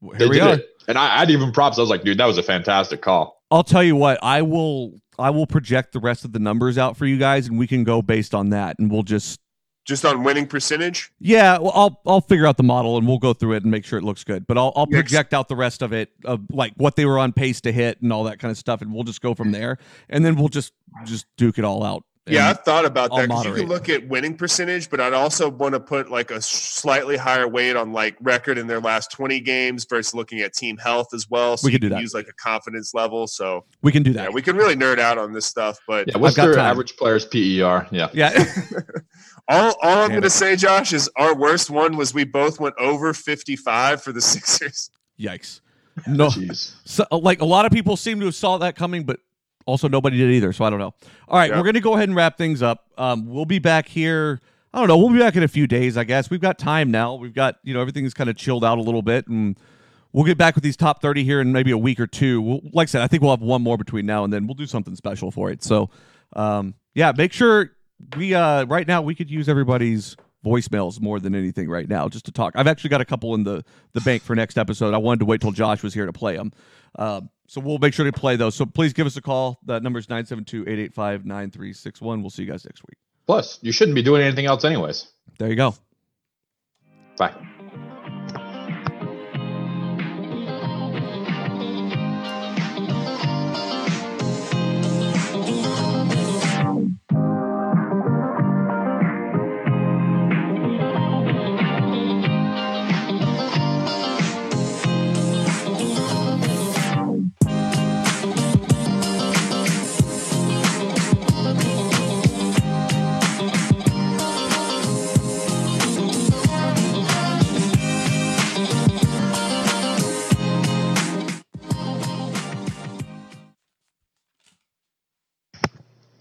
they 0.00 0.18
Here 0.18 0.28
we 0.28 0.34
did 0.36 0.42
are. 0.42 0.54
it, 0.54 0.66
and 0.88 0.96
I, 0.96 1.20
I'd 1.20 1.30
even 1.30 1.52
props. 1.52 1.78
I 1.78 1.82
was 1.82 1.90
like, 1.90 2.04
dude, 2.04 2.18
that 2.18 2.26
was 2.26 2.38
a 2.38 2.42
fantastic 2.42 3.02
call. 3.02 3.42
I'll 3.50 3.64
tell 3.64 3.82
you 3.82 3.96
what, 3.96 4.18
I 4.22 4.42
will 4.42 4.94
I 5.18 5.28
will 5.30 5.46
project 5.46 5.92
the 5.92 6.00
rest 6.00 6.24
of 6.24 6.32
the 6.32 6.38
numbers 6.38 6.78
out 6.78 6.96
for 6.96 7.04
you 7.04 7.18
guys, 7.18 7.48
and 7.48 7.58
we 7.58 7.66
can 7.66 7.84
go 7.84 8.00
based 8.00 8.34
on 8.34 8.50
that, 8.50 8.78
and 8.78 8.90
we'll 8.90 9.02
just 9.02 9.40
Just 9.86 10.04
on 10.04 10.22
winning 10.22 10.46
percentage. 10.46 11.10
Yeah, 11.20 11.58
well, 11.58 11.72
I'll 11.74 12.00
I'll 12.06 12.20
figure 12.20 12.46
out 12.46 12.56
the 12.56 12.62
model 12.62 12.98
and 12.98 13.08
we'll 13.08 13.18
go 13.18 13.32
through 13.32 13.54
it 13.54 13.62
and 13.62 13.70
make 13.70 13.84
sure 13.84 13.98
it 13.98 14.02
looks 14.04 14.24
good. 14.24 14.46
But 14.46 14.58
I'll 14.58 14.72
I'll 14.76 14.86
project 14.86 15.32
out 15.32 15.48
the 15.48 15.56
rest 15.56 15.82
of 15.82 15.92
it 15.92 16.10
of 16.24 16.42
like 16.50 16.74
what 16.76 16.96
they 16.96 17.06
were 17.06 17.18
on 17.18 17.32
pace 17.32 17.60
to 17.62 17.72
hit 17.72 18.00
and 18.02 18.12
all 18.12 18.24
that 18.24 18.38
kind 18.38 18.50
of 18.50 18.58
stuff, 18.58 18.82
and 18.82 18.92
we'll 18.92 19.04
just 19.04 19.20
go 19.22 19.34
from 19.34 19.52
there. 19.52 19.78
And 20.08 20.24
then 20.24 20.36
we'll 20.36 20.48
just 20.48 20.72
just 21.06 21.26
duke 21.36 21.58
it 21.58 21.64
all 21.64 21.82
out. 21.82 22.04
Yeah, 22.32 22.50
I've 22.50 22.60
thought 22.64 22.84
about 22.84 23.10
I'll 23.12 23.18
that 23.18 23.28
because 23.28 23.44
you 23.44 23.54
can 23.54 23.66
look 23.68 23.88
at 23.88 24.08
winning 24.08 24.36
percentage, 24.36 24.88
but 24.90 25.00
I'd 25.00 25.12
also 25.12 25.48
want 25.50 25.74
to 25.74 25.80
put 25.80 26.10
like 26.10 26.30
a 26.30 26.40
slightly 26.40 27.16
higher 27.16 27.46
weight 27.48 27.76
on 27.76 27.92
like 27.92 28.16
record 28.20 28.58
in 28.58 28.66
their 28.66 28.80
last 28.80 29.10
20 29.12 29.40
games 29.40 29.84
versus 29.88 30.14
looking 30.14 30.40
at 30.40 30.52
team 30.54 30.76
health 30.78 31.08
as 31.14 31.28
well. 31.28 31.56
So 31.56 31.66
We 31.66 31.72
you 31.72 31.74
could 31.78 31.82
do 31.82 31.88
can 31.88 31.96
that. 31.96 32.02
use 32.02 32.14
like 32.14 32.28
a 32.28 32.32
confidence 32.34 32.94
level. 32.94 33.26
So 33.26 33.64
we 33.82 33.92
can 33.92 34.02
do 34.02 34.10
yeah, 34.12 34.22
that. 34.22 34.32
we 34.32 34.42
can 34.42 34.56
really 34.56 34.76
nerd 34.76 34.98
out 34.98 35.18
on 35.18 35.32
this 35.32 35.46
stuff, 35.46 35.78
but 35.86 36.08
Yeah, 36.08 36.18
what's 36.18 36.36
their 36.36 36.54
time. 36.54 36.66
average 36.66 36.96
player's 36.96 37.24
PER? 37.26 37.86
Yeah, 37.90 38.08
Yeah, 38.12 38.32
All, 39.48 39.74
all 39.82 39.98
I'm 40.04 40.10
going 40.10 40.22
to 40.22 40.30
say, 40.30 40.54
Josh, 40.54 40.92
is 40.92 41.10
our 41.16 41.34
worst 41.36 41.70
one 41.70 41.96
was 41.96 42.14
we 42.14 42.22
both 42.24 42.60
went 42.60 42.74
over 42.78 43.12
55 43.12 44.02
for 44.02 44.12
the 44.12 44.20
Sixers. 44.22 44.90
Yikes. 45.18 45.60
No, 46.06 46.28
Jeez. 46.28 46.74
so, 46.84 47.04
like 47.10 47.40
a 47.40 47.44
lot 47.44 47.66
of 47.66 47.72
people 47.72 47.96
seem 47.96 48.20
to 48.20 48.26
have 48.26 48.34
saw 48.36 48.58
that 48.58 48.76
coming, 48.76 49.02
but 49.04 49.18
also 49.70 49.88
nobody 49.88 50.18
did 50.18 50.30
either. 50.30 50.52
So 50.52 50.64
I 50.64 50.70
don't 50.70 50.78
know. 50.78 50.94
All 51.28 51.38
right, 51.38 51.50
Yeah. 51.50 51.58
we're 51.58 51.64
gonna 51.64 51.80
go 51.80 51.94
ahead 51.94 52.08
and 52.08 52.16
wrap 52.16 52.36
things 52.36 52.62
up. 52.62 52.86
Um, 52.98 53.26
we'll 53.26 53.46
be 53.46 53.58
back 53.58 53.88
here. 53.88 54.40
I 54.74 54.78
don't 54.78 54.88
know. 54.88 54.98
We'll 54.98 55.10
be 55.12 55.18
back 55.18 55.34
in 55.36 55.42
a 55.42 55.48
few 55.48 55.66
days, 55.66 55.96
I 55.96 56.04
guess. 56.04 56.30
We've 56.30 56.40
got 56.40 56.58
time 56.58 56.90
now. 56.90 57.14
We've 57.14 57.34
got 57.34 57.56
you 57.64 57.72
know 57.74 57.80
everything's 57.80 58.14
kind 58.14 58.28
of 58.30 58.36
chilled 58.36 58.64
out 58.64 58.78
a 58.78 58.82
little 58.82 59.02
bit, 59.02 59.26
and 59.26 59.56
we'll 60.12 60.24
get 60.24 60.38
back 60.38 60.54
with 60.54 60.62
these 60.64 60.76
top 60.76 61.00
thirty 61.02 61.24
here 61.24 61.40
in 61.40 61.52
maybe 61.52 61.70
a 61.70 61.78
week 61.78 61.98
or 61.98 62.06
two. 62.06 62.40
We'll, 62.42 62.60
like 62.72 62.86
I 62.86 62.90
said, 62.90 63.02
I 63.02 63.06
think 63.08 63.22
we'll 63.22 63.32
have 63.32 63.42
one 63.42 63.62
more 63.62 63.76
between 63.76 64.06
now 64.06 64.24
and 64.24 64.32
then. 64.32 64.46
We'll 64.46 64.54
do 64.54 64.66
something 64.66 64.94
special 64.96 65.30
for 65.30 65.50
it. 65.50 65.62
So, 65.64 65.90
um, 66.36 66.74
yeah, 66.94 67.12
make 67.16 67.32
sure 67.32 67.70
we 68.16 68.34
uh 68.34 68.64
right 68.66 68.86
now 68.86 69.02
we 69.02 69.14
could 69.14 69.30
use 69.30 69.48
everybody's 69.48 70.16
voicemails 70.44 71.00
more 71.00 71.20
than 71.20 71.34
anything 71.34 71.68
right 71.68 71.88
now 71.88 72.08
just 72.08 72.24
to 72.24 72.32
talk. 72.32 72.54
I've 72.56 72.66
actually 72.66 72.88
got 72.90 73.00
a 73.00 73.04
couple 73.04 73.34
in 73.34 73.44
the 73.44 73.62
the 73.92 74.00
bank 74.00 74.22
for 74.22 74.34
next 74.34 74.56
episode. 74.56 74.94
I 74.94 74.98
wanted 74.98 75.18
to 75.20 75.26
wait 75.26 75.40
till 75.40 75.52
Josh 75.52 75.82
was 75.82 75.92
here 75.94 76.06
to 76.06 76.12
play 76.12 76.36
them. 76.36 76.52
Um, 76.96 77.30
so 77.46 77.60
we'll 77.60 77.78
make 77.78 77.94
sure 77.94 78.04
to 78.04 78.12
play 78.12 78.36
those. 78.36 78.54
So 78.54 78.66
please 78.66 78.92
give 78.92 79.06
us 79.06 79.16
a 79.16 79.22
call. 79.22 79.58
That 79.66 79.82
number 79.82 79.98
is 79.98 80.06
972-885-9361. 80.06 82.20
We'll 82.20 82.30
see 82.30 82.42
you 82.42 82.50
guys 82.50 82.64
next 82.64 82.82
week. 82.88 82.96
Plus, 83.26 83.58
you 83.62 83.72
shouldn't 83.72 83.94
be 83.94 84.02
doing 84.02 84.22
anything 84.22 84.46
else, 84.46 84.64
anyways. 84.64 85.06
There 85.38 85.48
you 85.48 85.56
go. 85.56 85.74
Bye. 87.16 87.34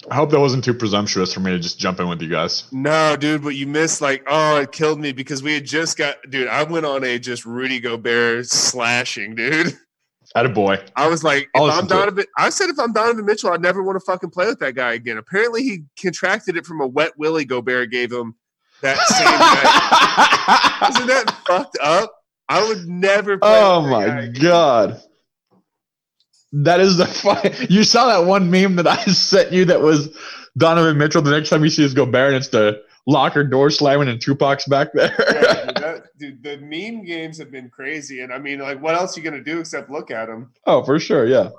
I 0.09 0.15
hope 0.15 0.31
that 0.31 0.39
wasn't 0.39 0.63
too 0.63 0.73
presumptuous 0.73 1.33
for 1.33 1.39
me 1.39 1.51
to 1.51 1.59
just 1.59 1.79
jump 1.79 1.99
in 1.99 2.09
with 2.09 2.21
you 2.21 2.29
guys. 2.29 2.71
No, 2.71 3.15
dude, 3.15 3.43
but 3.43 3.49
you 3.49 3.67
missed 3.67 4.01
like, 4.01 4.23
oh, 4.27 4.57
it 4.57 4.71
killed 4.71 4.99
me 4.99 5.11
because 5.11 5.43
we 5.43 5.53
had 5.53 5.65
just 5.65 5.97
got, 5.97 6.17
dude, 6.29 6.47
I 6.47 6.63
went 6.63 6.85
on 6.85 7.03
a 7.03 7.19
just 7.19 7.45
Rudy 7.45 7.79
Gobert 7.79 8.47
slashing, 8.47 9.35
dude. 9.35 9.77
At 10.35 10.45
a 10.45 10.49
boy. 10.49 10.79
I 10.95 11.07
was 11.07 11.23
like, 11.23 11.49
if 11.55 11.73
I'm 11.73 11.85
it. 11.85 11.89
Donovan, 11.89 12.25
I 12.37 12.49
said 12.49 12.69
if 12.69 12.79
I'm 12.79 12.93
Donovan 12.93 13.25
Mitchell, 13.25 13.51
I'd 13.51 13.61
never 13.61 13.81
want 13.81 13.95
to 13.95 14.05
fucking 14.05 14.29
play 14.29 14.45
with 14.45 14.59
that 14.59 14.75
guy 14.75 14.93
again. 14.93 15.17
Apparently, 15.17 15.63
he 15.63 15.79
contracted 15.99 16.55
it 16.55 16.65
from 16.65 16.81
a 16.81 16.87
wet 16.87 17.17
willy 17.17 17.45
Gobert 17.45 17.89
gave 17.89 18.11
him 18.11 18.35
that 18.81 18.97
same 19.07 19.25
night. 19.25 20.89
Isn't 20.91 21.07
that 21.07 21.35
fucked 21.47 21.77
up? 21.81 22.13
I 22.47 22.67
would 22.67 22.87
never. 22.87 23.37
Play 23.37 23.49
oh 23.49 23.81
my 23.81 24.27
god. 24.27 25.01
That 26.51 26.79
is 26.79 26.97
the 26.97 27.05
fun. 27.07 27.51
You 27.69 27.83
saw 27.83 28.07
that 28.07 28.27
one 28.27 28.49
meme 28.51 28.75
that 28.77 28.87
I 28.87 29.03
sent 29.05 29.51
you 29.51 29.65
that 29.65 29.81
was 29.81 30.15
Donovan 30.57 30.97
Mitchell. 30.97 31.21
The 31.21 31.31
next 31.31 31.49
time 31.49 31.63
you 31.63 31.69
see 31.69 31.85
us 31.85 31.93
go 31.93 32.05
Baron, 32.05 32.35
it's 32.35 32.49
the 32.49 32.81
locker 33.07 33.43
door 33.43 33.69
slamming 33.69 34.07
and 34.09 34.19
Tupac's 34.21 34.65
back 34.65 34.89
there. 34.93 35.13
Yeah, 35.19 35.65
dude, 35.65 35.75
that- 35.77 36.03
dude, 36.19 36.43
the 36.43 36.57
meme 36.57 37.05
games 37.05 37.37
have 37.39 37.51
been 37.51 37.69
crazy, 37.69 38.21
and 38.21 38.33
I 38.33 38.39
mean, 38.39 38.59
like, 38.59 38.81
what 38.81 38.95
else 38.95 39.15
are 39.17 39.21
you 39.21 39.29
gonna 39.29 39.43
do 39.43 39.59
except 39.59 39.89
look 39.89 40.11
at 40.11 40.25
them? 40.27 40.51
oh, 40.65 40.83
for 40.83 40.99
sure. 40.99 41.25
Yeah. 41.25 41.49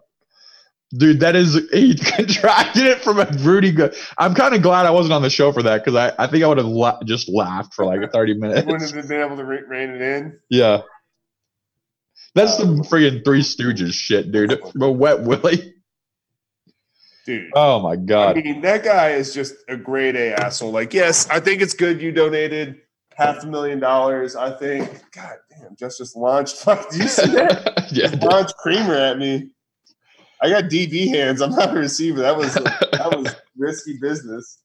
Dude, 0.93 1.20
that 1.20 1.36
is 1.36 1.55
he 1.72 1.95
contracted 1.95 2.84
it 2.84 3.01
from 3.05 3.20
a 3.20 3.26
Rudy. 3.43 3.70
Go- 3.70 3.93
I'm 4.18 4.34
kind 4.34 4.57
of 4.57 4.62
glad 4.62 4.86
I 4.86 4.91
wasn't 4.91 5.12
on 5.12 5.22
the 5.22 5.30
show 5.30 5.53
for 5.53 5.62
that 5.62 5.84
because 5.84 5.95
I, 5.95 6.12
I 6.22 6.26
think 6.26 6.43
I 6.43 6.49
would 6.49 6.59
have 6.59 6.66
la- 6.66 7.01
just 7.05 7.28
laughed 7.28 7.74
for 7.74 7.84
like 7.84 8.11
30 8.12 8.34
minutes. 8.34 8.66
Wouldn't 8.66 8.91
have 8.91 9.09
been 9.09 9.20
able 9.20 9.36
to 9.36 9.45
re- 9.45 9.62
rein 9.68 9.91
it 9.91 10.01
in. 10.03 10.41
Yeah. 10.49 10.82
That's 12.35 12.57
the 12.57 12.64
friggin' 12.64 13.24
Three 13.24 13.41
Stooges 13.41 13.93
shit, 13.93 14.31
dude. 14.31 14.53
A 14.81 14.91
wet 14.91 15.22
Willie. 15.22 15.74
Dude, 17.26 17.51
Oh 17.55 17.81
my 17.81 17.97
god. 17.97 18.39
I 18.39 18.43
mean, 18.43 18.61
that 18.62 18.83
guy 18.83 19.11
is 19.11 19.35
just 19.35 19.55
a 19.68 19.76
grade 19.76 20.16
A 20.16 20.33
asshole. 20.41 20.70
Like, 20.70 20.95
yes, 20.95 21.28
I 21.28 21.41
think 21.41 21.61
it's 21.61 21.74
good 21.74 22.01
you 22.01 22.12
donated 22.12 22.81
half 23.14 23.43
a 23.45 23.47
million 23.47 23.78
dollars. 23.78 24.37
I 24.37 24.57
think, 24.57 24.89
God 25.12 25.37
damn, 25.51 25.76
just 25.76 25.99
just 25.99 26.16
launched. 26.16 26.57
Fuck, 26.64 26.91
did 26.91 27.03
you 27.03 27.09
see 27.09 27.31
that? 27.33 27.89
yeah. 27.93 28.09
Just 28.09 28.22
launched 28.22 28.57
Creamer 28.57 28.95
at 28.95 29.18
me. 29.18 29.51
I 30.43 30.49
got 30.49 30.64
DB 30.64 31.09
hands. 31.09 31.43
I'm 31.43 31.51
not 31.51 31.76
a 31.76 31.78
receiver. 31.78 32.22
That 32.22 32.37
was 32.37 32.55
that 32.55 33.12
was 33.14 33.35
risky 33.57 33.99
business. 34.01 34.62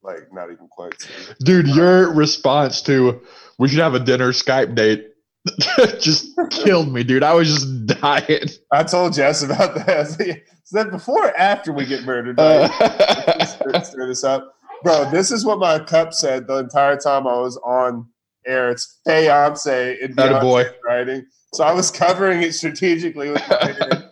Like, 0.00 0.32
not 0.32 0.52
even 0.52 0.68
quite. 0.68 0.94
Dude, 1.40 1.66
your 1.66 2.12
response 2.14 2.82
to 2.82 3.20
we 3.58 3.68
should 3.68 3.80
have 3.80 3.94
a 3.94 4.00
dinner 4.00 4.30
Skype 4.32 4.76
date 4.76 5.08
just 6.00 6.38
killed 6.50 6.92
me, 6.92 7.02
dude. 7.04 7.22
I 7.22 7.34
was 7.34 7.48
just 7.48 7.86
dying. 8.00 8.48
I 8.72 8.82
told 8.82 9.14
Jess 9.14 9.42
about 9.42 9.74
that. 9.74 9.88
I 9.88 9.98
was 10.00 10.18
like, 10.18 10.28
Is 10.28 10.70
that 10.72 10.90
before 10.90 11.26
or 11.26 11.36
after 11.36 11.72
we 11.72 11.86
get 11.86 12.04
murdered? 12.04 12.38
Uh, 12.38 12.68
stir, 13.44 14.06
this 14.06 14.24
up, 14.24 14.54
bro. 14.82 15.10
This 15.10 15.30
is 15.30 15.44
what 15.44 15.58
my 15.58 15.78
cup 15.78 16.12
said 16.12 16.46
the 16.46 16.58
entire 16.58 16.96
time 16.96 17.26
I 17.26 17.38
was 17.38 17.56
on 17.58 18.08
air. 18.46 18.70
It's 18.70 18.98
Beyonce 19.06 19.98
in 20.00 20.14
boy. 20.14 20.66
Writing. 20.84 21.24
So 21.54 21.64
I 21.64 21.72
was 21.72 21.90
covering 21.90 22.42
it 22.42 22.54
strategically 22.54 23.30
with 23.30 23.48
my 23.48 23.64
hand. 23.64 23.92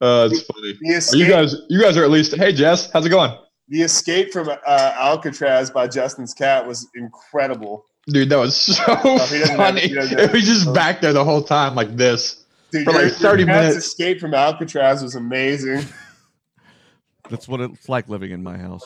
uh, 0.00 0.28
it's 0.30 0.42
funny. 0.42 0.76
The 0.80 1.16
You 1.16 1.28
guys, 1.28 1.54
you 1.68 1.80
guys 1.80 1.96
are 1.96 2.04
at 2.04 2.10
least. 2.10 2.34
Hey, 2.34 2.52
Jess, 2.52 2.90
how's 2.90 3.06
it 3.06 3.10
going, 3.10 3.36
the 3.68 3.82
escape 3.82 4.32
from 4.32 4.48
uh, 4.48 4.56
Alcatraz 4.66 5.70
by 5.70 5.88
Justin's 5.88 6.34
cat 6.34 6.66
was 6.66 6.88
incredible. 6.94 7.84
Dude? 8.06 8.28
That 8.30 8.38
was 8.38 8.56
so 8.76 8.82
he 8.96 9.16
doesn't 9.18 9.48
have- 9.48 9.56
funny. 9.56 9.80
he 9.82 9.94
It 9.94 10.32
was 10.32 10.44
just 10.44 10.72
back 10.74 11.00
there 11.00 11.12
the 11.12 11.24
whole 11.24 11.42
time, 11.42 11.74
like 11.74 11.96
this. 11.96 12.44
Dude, 12.70 12.84
For 12.84 12.92
like 12.92 13.12
30 13.12 13.42
your 13.44 13.46
minutes. 13.46 13.76
escape 13.76 14.20
from 14.20 14.34
Alcatraz 14.34 15.02
was 15.02 15.14
amazing. 15.14 15.84
That's 17.30 17.46
what 17.48 17.60
it's 17.60 17.88
like 17.88 18.08
living 18.08 18.30
in 18.32 18.42
my 18.42 18.56
house. 18.56 18.84